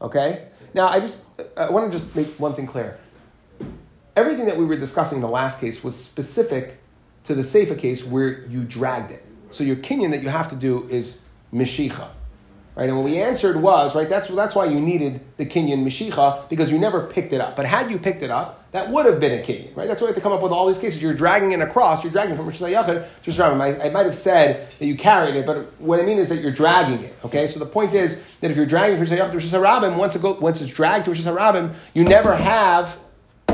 Okay? 0.00 0.48
Now, 0.74 0.88
I 0.88 1.00
just, 1.00 1.22
uh, 1.38 1.42
I 1.56 1.70
want 1.70 1.90
to 1.90 1.98
just 1.98 2.14
make 2.16 2.28
one 2.38 2.54
thing 2.54 2.66
clear 2.66 2.98
everything 4.16 4.46
that 4.46 4.56
we 4.56 4.64
were 4.64 4.76
discussing 4.76 5.16
in 5.16 5.22
the 5.22 5.28
last 5.28 5.60
case 5.60 5.84
was 5.84 5.94
specific 5.94 6.78
to 7.24 7.34
the 7.34 7.44
Sefer 7.44 7.74
case 7.74 8.04
where 8.04 8.46
you 8.46 8.64
dragged 8.64 9.10
it. 9.10 9.24
So 9.50 9.62
your 9.62 9.76
kinyan 9.76 10.10
that 10.10 10.22
you 10.22 10.30
have 10.30 10.48
to 10.48 10.56
do 10.56 10.88
is 10.88 11.20
mishicha. 11.52 12.08
Right? 12.76 12.90
And 12.90 12.98
what 12.98 13.06
we 13.06 13.16
answered 13.16 13.56
was, 13.56 13.94
right, 13.94 14.06
that's, 14.06 14.28
that's 14.28 14.54
why 14.54 14.66
you 14.66 14.78
needed 14.78 15.22
the 15.38 15.46
Kenyan 15.46 15.82
mishicha, 15.82 16.46
because 16.50 16.70
you 16.70 16.78
never 16.78 17.06
picked 17.06 17.32
it 17.32 17.40
up. 17.40 17.56
But 17.56 17.64
had 17.64 17.90
you 17.90 17.98
picked 17.98 18.22
it 18.22 18.30
up, 18.30 18.70
that 18.72 18.90
would 18.90 19.06
have 19.06 19.18
been 19.18 19.40
a 19.40 19.42
kinyan, 19.42 19.74
right? 19.74 19.88
That's 19.88 20.02
why 20.02 20.06
we 20.06 20.08
have 20.08 20.16
to 20.16 20.20
come 20.20 20.32
up 20.32 20.42
with 20.42 20.52
all 20.52 20.66
these 20.66 20.76
cases. 20.76 21.00
You're 21.00 21.14
dragging 21.14 21.52
it 21.52 21.60
across, 21.60 22.04
you're 22.04 22.12
dragging 22.12 22.36
from 22.36 22.44
Rosh 22.44 22.58
just 22.58 23.38
remember, 23.38 23.64
I, 23.64 23.86
I 23.86 23.88
might 23.88 24.04
have 24.04 24.14
said 24.14 24.68
that 24.78 24.84
you 24.84 24.98
carried 24.98 25.34
it, 25.34 25.46
but 25.46 25.80
what 25.80 25.98
I 25.98 26.02
mean 26.02 26.18
is 26.18 26.28
that 26.28 26.42
you're 26.42 26.52
dragging 26.52 27.00
it, 27.00 27.16
okay? 27.24 27.46
So 27.46 27.58
the 27.58 27.64
point 27.64 27.94
is 27.94 28.22
that 28.40 28.50
if 28.50 28.56
you're 28.56 28.66
dragging 28.66 28.98
from 28.98 29.16
Rosh 29.16 29.50
to 29.50 29.58
Rosh 29.58 29.96
once, 29.96 30.18
once 30.18 30.60
it's 30.60 30.70
dragged 30.70 31.06
to 31.06 31.12
Rosh 31.12 31.72
you 31.94 32.04
never 32.04 32.36
have 32.36 32.98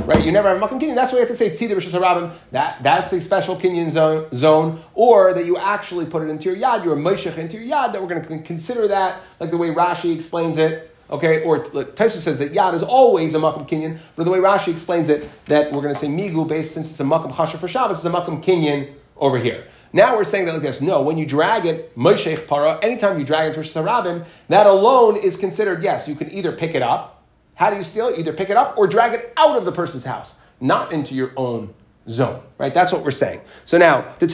right? 0.07 0.25
You 0.25 0.33
never 0.33 0.49
have 0.49 0.61
a 0.61 0.67
makom 0.67 0.81
kinyan. 0.81 0.95
That's 0.95 1.13
why 1.13 1.19
you 1.19 1.27
have 1.27 1.31
to 1.31 1.37
say 1.37 1.51
tzida 1.51 1.77
b'shus 1.77 1.99
harabim. 1.99 2.33
That 2.51 2.83
that's 2.83 3.11
the 3.11 3.21
special 3.21 3.57
kinyan 3.57 3.91
zone, 3.91 4.29
zone, 4.35 4.81
or 4.95 5.33
that 5.35 5.47
you 5.47 5.57
actually 5.57 6.07
put 6.07 6.23
it 6.23 6.31
into 6.31 6.51
your 6.51 6.57
yad. 6.57 6.85
You're 6.85 6.95
a 6.95 7.41
into 7.41 7.59
your 7.59 7.77
yad. 7.77 7.93
That 7.93 8.03
we're 8.03 8.09
going 8.09 8.23
to 8.23 8.43
consider 8.43 8.89
that 8.89 9.21
like 9.41 9.51
the 9.51 9.59
way 9.59 9.69
Rashi 9.69 10.15
explains 10.15 10.57
it. 10.57 10.89
Okay, 11.11 11.43
or 11.43 11.63
Taisa 11.63 12.17
says 12.17 12.39
that 12.39 12.53
yad 12.53 12.75
is 12.75 12.83
always 12.83 13.35
a 13.35 13.39
makom 13.39 13.69
kinyan, 13.69 13.99
but 14.17 14.25
the 14.25 14.31
way 14.31 14.39
Rashi 14.39 14.73
explains 14.73 15.09
it, 15.09 15.29
that 15.47 15.71
we're 15.71 15.83
going 15.83 15.93
to 15.93 15.99
say 15.99 16.07
migu 16.07 16.49
based 16.49 16.73
since 16.73 16.91
it's 16.91 17.01
a 17.01 17.05
makom 17.05 17.33
chasha 17.33 17.59
for 17.59 17.69
Shabbos, 17.69 17.99
it's 17.99 18.05
a 18.07 18.11
makom 18.11 18.43
kinyan 18.43 18.95
over 19.19 19.39
here. 19.39 19.67
Now 19.93 20.17
we're 20.17 20.25
saying 20.25 20.47
that 20.47 20.55
like 20.55 20.63
this. 20.63 20.81
No, 20.81 21.03
when 21.03 21.19
you 21.19 21.27
drag 21.27 21.67
it, 21.67 21.95
moshech 21.99 22.47
para, 22.47 22.79
anytime 22.83 23.19
you 23.19 23.27
drag 23.27 23.51
it 23.51 23.55
to 23.55 23.61
Hashanah, 23.61 24.25
that 24.49 24.67
alone 24.67 25.17
is 25.17 25.37
considered, 25.37 25.83
yes, 25.83 26.09
you 26.09 26.15
can 26.15 26.33
either 26.33 26.53
pick 26.53 26.75
it 26.75 26.83
up. 26.83 27.22
How 27.63 27.71
do 27.71 27.77
you 27.77 27.85
steal 27.85 28.09
it? 28.09 28.19
Either 28.19 28.33
pick 28.33 28.51
it 28.51 28.57
up 28.57 28.77
or 28.77 28.89
drag 28.89 29.13
it 29.13 29.33
out 29.37 29.57
of 29.57 29.65
the 29.65 29.71
person's 29.71 30.03
house. 30.03 30.35
not 30.63 30.93
into 30.93 31.15
your 31.15 31.33
own 31.37 31.75
zone, 32.09 32.41
right? 32.57 32.73
That's 32.73 32.93
what 32.93 33.05
we're 33.05 33.11
saying. 33.11 33.43
So 33.65 33.77
now, 33.79 34.05
let's 34.21 34.33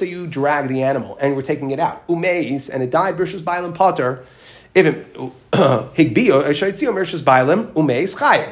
say 0.00 0.08
you 0.08 0.26
drag 0.26 0.68
the 0.68 0.82
animal 0.82 1.18
and 1.20 1.36
we're 1.36 1.42
taking 1.42 1.70
it 1.72 1.78
out, 1.80 2.06
umeis, 2.08 2.70
and 2.72 2.82
it 2.82 2.90
died, 2.90 3.16
Brishus 3.16 3.40
Bailam 3.40 3.74
Potter. 3.74 4.24
If. 4.74 4.86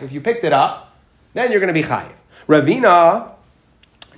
If 0.03 0.13
you 0.13 0.21
picked 0.21 0.45
it 0.45 0.53
up, 0.53 0.97
then 1.35 1.51
you're 1.51 1.61
going 1.61 1.75
to 1.75 1.75
be 1.75 1.83
chayiv. 1.83 2.15
Ravina, 2.49 3.33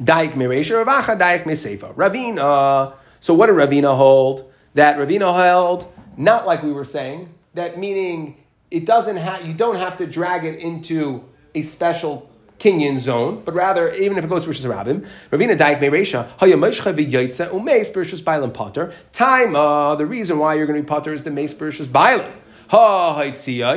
daik 0.00 0.32
miresha, 0.32 0.84
ravacha, 0.84 1.18
daik 1.18 1.44
misefa. 1.44 1.94
Ravina, 1.94 2.94
so 3.20 3.34
what 3.34 3.46
did 3.46 3.56
Ravina 3.56 3.96
hold? 3.96 4.52
That 4.74 4.98
Ravina 4.98 5.34
held, 5.34 5.92
not 6.16 6.46
like 6.46 6.62
we 6.62 6.72
were 6.72 6.84
saying, 6.84 7.34
that 7.54 7.78
meaning 7.78 8.36
it 8.76 8.84
doesn't 8.84 9.16
have, 9.16 9.46
you 9.46 9.54
don't 9.54 9.76
have 9.76 9.96
to 9.98 10.06
drag 10.06 10.44
it 10.44 10.58
into 10.58 11.24
a 11.54 11.62
special 11.62 12.30
Kenyan 12.58 12.98
zone, 12.98 13.42
but 13.42 13.54
rather, 13.54 13.90
even 13.94 14.18
if 14.18 14.24
it 14.24 14.28
goes 14.28 14.44
to 14.44 14.50
Rishus 14.50 14.70
Rabim, 14.70 15.06
Ravina 15.30 15.56
Daik 15.56 15.78
Meresha, 15.80 16.28
Haya 16.38 16.56
Meshcha 16.56 16.94
V'Yaitza 16.94 17.48
Umeis 17.48 17.90
Bershus 17.90 18.22
Bailam 18.22 18.52
Potter. 18.52 18.92
Time, 19.12 19.56
uh, 19.56 19.94
the 19.96 20.04
reason 20.04 20.38
why 20.38 20.54
you're 20.54 20.66
going 20.66 20.78
to 20.78 20.82
be 20.82 20.86
Potter 20.86 21.14
is 21.14 21.24
the 21.24 21.30
Meis 21.30 21.54
Bershus 21.54 21.86
Bailam. 21.86 22.30
Ha. 22.68 23.32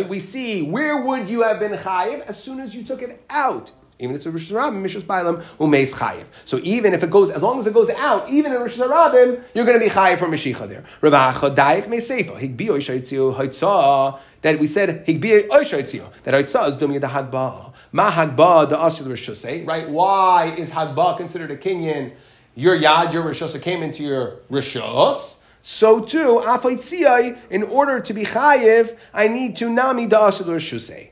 We 0.10 0.20
see 0.20 0.62
where 0.64 1.02
would 1.02 1.30
you 1.30 1.43
have 1.43 1.60
been 1.60 1.74
chayiv 1.74 2.22
as 2.22 2.41
soon 2.41 2.60
as 2.60 2.76
you 2.76 2.84
took 2.84 3.02
it 3.02 3.24
out. 3.30 3.72
Even 4.02 4.16
if 4.16 4.26
it's 4.26 4.26
a 4.28 4.32
Rishus 4.32 4.56
Rabim, 4.56 4.82
Mishus 4.82 5.02
Bailam, 5.02 5.43
Umeis 5.58 5.93
Chayiv. 5.93 6.24
So 6.45 6.62
even 6.64 6.93
if 6.93 7.04
it 7.04 7.12
goes, 7.12 7.30
as 7.30 7.43
long 7.43 7.60
as 7.60 7.68
it 7.68 7.74
goes 7.74 7.89
out, 7.89 8.30
even 8.30 8.54
in 8.54 8.60
Rishus 8.60 8.88
Rabim, 8.88 9.43
you're 9.54 9.66
going 9.66 9.78
to 9.78 9.86
be 9.86 9.91
Chayiv 9.91 10.20
for 10.20 10.28
Meshicha 10.28 10.70
there. 10.70 10.86
Ravacha 11.02 11.54
Daik 11.54 11.88
Mesefa, 11.88 12.39
Higbiyo 12.39 12.78
Shaitziyo 12.78 13.36
Haitzah, 13.36 14.18
that 14.41 14.58
we 14.58 14.68
said, 14.68 15.06
Higbiyo 15.06 15.50
Shaitziyo, 15.50 16.14
that 16.24 16.34
Haitzah 16.34 16.70
is 16.70 16.78
doing 16.78 16.97
the 16.97 17.08
Hadba. 17.08 17.74
Ma 17.91 18.10
Hadba, 18.10 18.70
the 18.70 18.78
Asur 18.78 19.08
Rishusay, 19.08 19.68
right? 19.68 19.89
Why 19.89 20.56
is 20.58 20.72
Hadba 20.72 21.18
considered 21.18 21.52
a 21.52 21.58
Kenyan? 21.58 22.14
Your 22.56 22.78
Yad, 22.78 23.12
your 23.12 23.24
Rishusa 23.24 23.62
came 23.62 23.84
into 23.84 24.04
your 24.04 24.38
Rishus. 24.50 25.41
So 25.62 26.00
too, 26.00 26.41
Afaitziyai, 26.45 27.38
in 27.50 27.64
order 27.64 28.00
to 28.00 28.14
be 28.14 28.24
Chayiv, 28.24 28.97
I 29.14 29.28
need 29.28 29.58
to 29.58 29.70
Nami 29.70 30.06
the 30.06 30.16
Asur 30.16 30.45
Rishusay. 30.45 31.10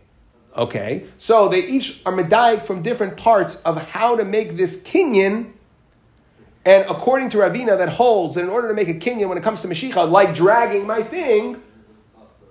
Okay, 0.58 1.06
so 1.18 1.48
they 1.50 1.60
each 1.60 2.02
are 2.04 2.12
medayik 2.12 2.66
from 2.66 2.82
different 2.82 3.16
parts 3.16 3.62
of 3.62 3.78
how 3.90 4.16
to 4.16 4.26
make 4.26 4.58
this 4.58 4.82
kinyan. 4.82 5.52
And 6.66 6.84
according 6.90 7.30
to 7.30 7.38
Ravina, 7.38 7.78
that 7.78 7.90
holds 7.90 8.36
that 8.36 8.44
in 8.44 8.50
order 8.50 8.68
to 8.68 8.74
make 8.74 8.88
a 8.88 8.96
kinyan 8.96 9.30
when 9.30 9.38
it 9.38 9.44
comes 9.44 9.62
to 9.62 9.68
Mashiach, 9.68 10.10
like 10.10 10.34
dragging 10.34 10.88
my 10.88 11.04
thing, 11.04 11.62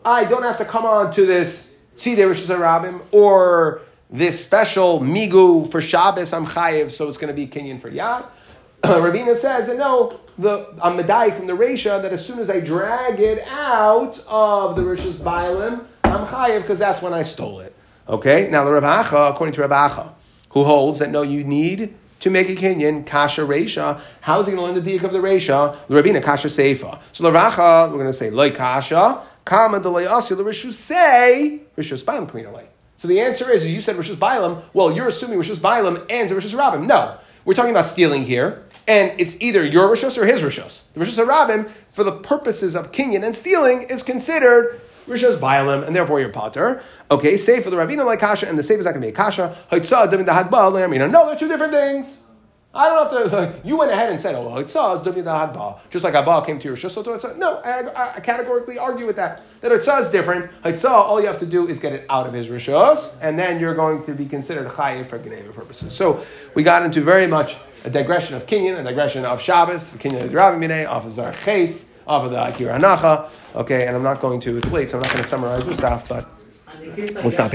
I 0.04 0.24
don't 0.24 0.44
have 0.44 0.58
to 0.58 0.64
come 0.64 0.86
on 0.86 1.12
to 1.14 1.26
this 1.26 1.74
Tzidei 1.96 2.30
Rishus 2.30 2.56
Rabim 2.56 3.00
or 3.10 3.80
this 4.08 4.40
special 4.40 5.00
migu 5.00 5.68
for 5.68 5.80
Shabbos 5.80 6.32
I'm 6.32 6.46
chayiv, 6.46 6.92
so 6.92 7.08
it's 7.08 7.18
going 7.18 7.34
to 7.34 7.34
be 7.34 7.48
kinyan 7.48 7.80
for 7.80 7.90
Yad. 7.90 8.24
Ravina 8.82 9.34
says 9.34 9.66
that 9.66 9.78
no, 9.78 10.20
the 10.38 10.78
I'm 10.80 10.96
medayik 10.96 11.36
from 11.36 11.48
the 11.48 11.54
Resha 11.54 12.00
that 12.00 12.12
as 12.12 12.24
soon 12.24 12.38
as 12.38 12.48
I 12.50 12.60
drag 12.60 13.18
it 13.18 13.44
out 13.48 14.24
of 14.28 14.76
the 14.76 14.82
Rishus 14.82 15.14
Bailim, 15.14 15.84
I'm 16.04 16.24
chayiv 16.26 16.62
because 16.62 16.78
that's 16.78 17.02
when 17.02 17.12
I 17.12 17.22
stole 17.22 17.58
it. 17.58 17.75
Okay, 18.08 18.48
now 18.50 18.64
the 18.64 18.72
Rav 18.72 18.84
Acha, 18.84 19.32
according 19.32 19.54
to 19.54 19.66
Rav 19.66 19.90
Acha, 19.90 20.12
who 20.50 20.62
holds 20.62 21.00
that 21.00 21.10
no, 21.10 21.22
you 21.22 21.42
need 21.42 21.94
to 22.20 22.30
make 22.30 22.48
a 22.48 22.54
kinyan 22.54 23.04
kasha 23.04 23.42
reisha. 23.42 24.00
How 24.20 24.40
is 24.40 24.46
he 24.46 24.52
going 24.52 24.64
to 24.64 24.74
learn 24.74 24.84
the 24.84 24.98
diak 24.98 25.02
of 25.02 25.12
the 25.12 25.18
reisha? 25.18 25.76
The 25.88 25.94
Ravina 25.94 26.22
kasha 26.22 26.48
seifa. 26.48 27.00
So 27.12 27.24
the 27.24 27.32
Rav 27.32 27.54
Acha, 27.54 27.90
we're 27.90 27.98
going 27.98 28.06
to 28.06 28.12
say 28.12 28.30
loy 28.30 28.50
kasha 28.50 29.22
kama 29.44 29.80
delay 29.80 30.04
asya 30.04 30.36
the 30.36 30.44
rishu 30.44 30.70
say 30.72 31.62
rishus 31.76 32.04
bailam 32.04 32.28
kamina 32.30 32.64
So 32.96 33.08
the 33.08 33.20
answer 33.20 33.50
is, 33.50 33.66
you 33.66 33.80
said 33.80 33.96
rishus 33.96 34.16
bailam. 34.16 34.62
Well, 34.72 34.92
you're 34.92 35.08
assuming 35.08 35.38
rishus 35.38 35.58
bailam 35.58 36.04
and 36.08 36.30
rishus 36.30 36.54
rabim. 36.54 36.86
No, 36.86 37.16
we're 37.44 37.54
talking 37.54 37.70
about 37.70 37.86
stealing 37.86 38.22
here. 38.22 38.62
And 38.88 39.18
it's 39.18 39.40
either 39.40 39.64
your 39.64 39.88
rishus 39.88 40.16
or 40.16 40.26
his 40.26 40.42
rishus. 40.42 40.92
The 40.92 41.00
rishus 41.00 41.24
rabim, 41.24 41.68
for 41.90 42.04
the 42.04 42.12
purposes 42.12 42.76
of 42.76 42.92
kinyan 42.92 43.24
and 43.24 43.34
stealing, 43.34 43.82
is 43.82 44.04
considered 44.04 44.80
Rishas 45.06 45.36
Bailam, 45.36 45.86
and 45.86 45.94
therefore 45.94 46.20
you're 46.20 46.30
Potter. 46.30 46.82
Okay, 47.10 47.36
say 47.36 47.60
for 47.62 47.70
the 47.70 47.76
Ravina 47.76 48.04
like 48.04 48.20
Kasha, 48.20 48.48
and 48.48 48.58
the 48.58 48.62
save 48.62 48.80
is 48.80 48.84
not 48.84 48.92
going 48.92 49.02
to 49.02 49.06
be 49.06 49.12
a 49.12 49.16
Kasha. 49.16 49.56
No, 51.10 51.26
they're 51.26 51.36
two 51.36 51.48
different 51.48 51.72
things. 51.72 52.22
I 52.76 52.88
don't 52.90 53.32
have 53.32 53.62
to. 53.62 53.66
You 53.66 53.78
went 53.78 53.90
ahead 53.90 54.10
and 54.10 54.20
said, 54.20 54.34
"Oh, 54.34 54.56
it's 54.56 54.76
says 54.76 55.02
Hadba," 55.30 55.80
just 55.88 56.04
like 56.04 56.14
Abba 56.14 56.44
came 56.44 56.58
to 56.58 56.68
your 56.68 56.76
Shusot. 56.76 57.38
No, 57.38 57.56
I, 57.64 58.16
I, 58.16 58.20
categorically 58.20 58.78
argue 58.78 59.06
with 59.06 59.16
that. 59.16 59.42
That 59.62 59.72
it 59.72 59.82
says 59.82 60.10
different. 60.10 60.50
Hitzah, 60.62 60.90
all 60.90 61.20
you 61.20 61.26
have 61.26 61.38
to 61.38 61.46
do 61.46 61.66
is 61.68 61.80
get 61.80 61.94
it 61.94 62.04
out 62.10 62.26
of 62.26 62.34
his 62.34 62.48
rishos, 62.48 63.16
and 63.22 63.38
then 63.38 63.60
you're 63.60 63.74
going 63.74 64.02
to 64.04 64.12
be 64.12 64.26
considered 64.26 64.68
chayiv 64.68 65.06
for 65.06 65.18
Geneva 65.18 65.52
purposes. 65.52 65.94
So 65.94 66.22
we 66.54 66.62
got 66.62 66.82
into 66.82 67.00
very 67.00 67.26
much 67.26 67.56
a 67.84 67.90
digression 67.90 68.36
of 68.36 68.46
Kinyan, 68.46 68.78
a 68.78 68.84
digression 68.84 69.24
of 69.24 69.40
Shabbos, 69.40 69.92
Kinyan 69.92 70.24
of 70.24 70.30
Ravimine, 70.32 70.86
off 70.86 71.06
of 71.06 71.12
Zar 71.12 71.32
off 71.32 71.90
of 72.06 72.30
the 72.30 72.46
Akira 72.48 72.78
Hanacha. 72.78 73.28
Okay, 73.54 73.86
and 73.86 73.96
I'm 73.96 74.02
not 74.02 74.20
going 74.20 74.40
to. 74.40 74.58
It's 74.58 74.70
late, 74.70 74.90
so 74.90 74.98
I'm 74.98 75.02
not 75.02 75.12
going 75.12 75.22
to 75.22 75.28
summarize 75.28 75.66
this 75.66 75.76
stuff, 75.78 76.08
but 76.08 76.28
we'll 77.22 77.30
stop 77.30 77.50
here. 77.50 77.54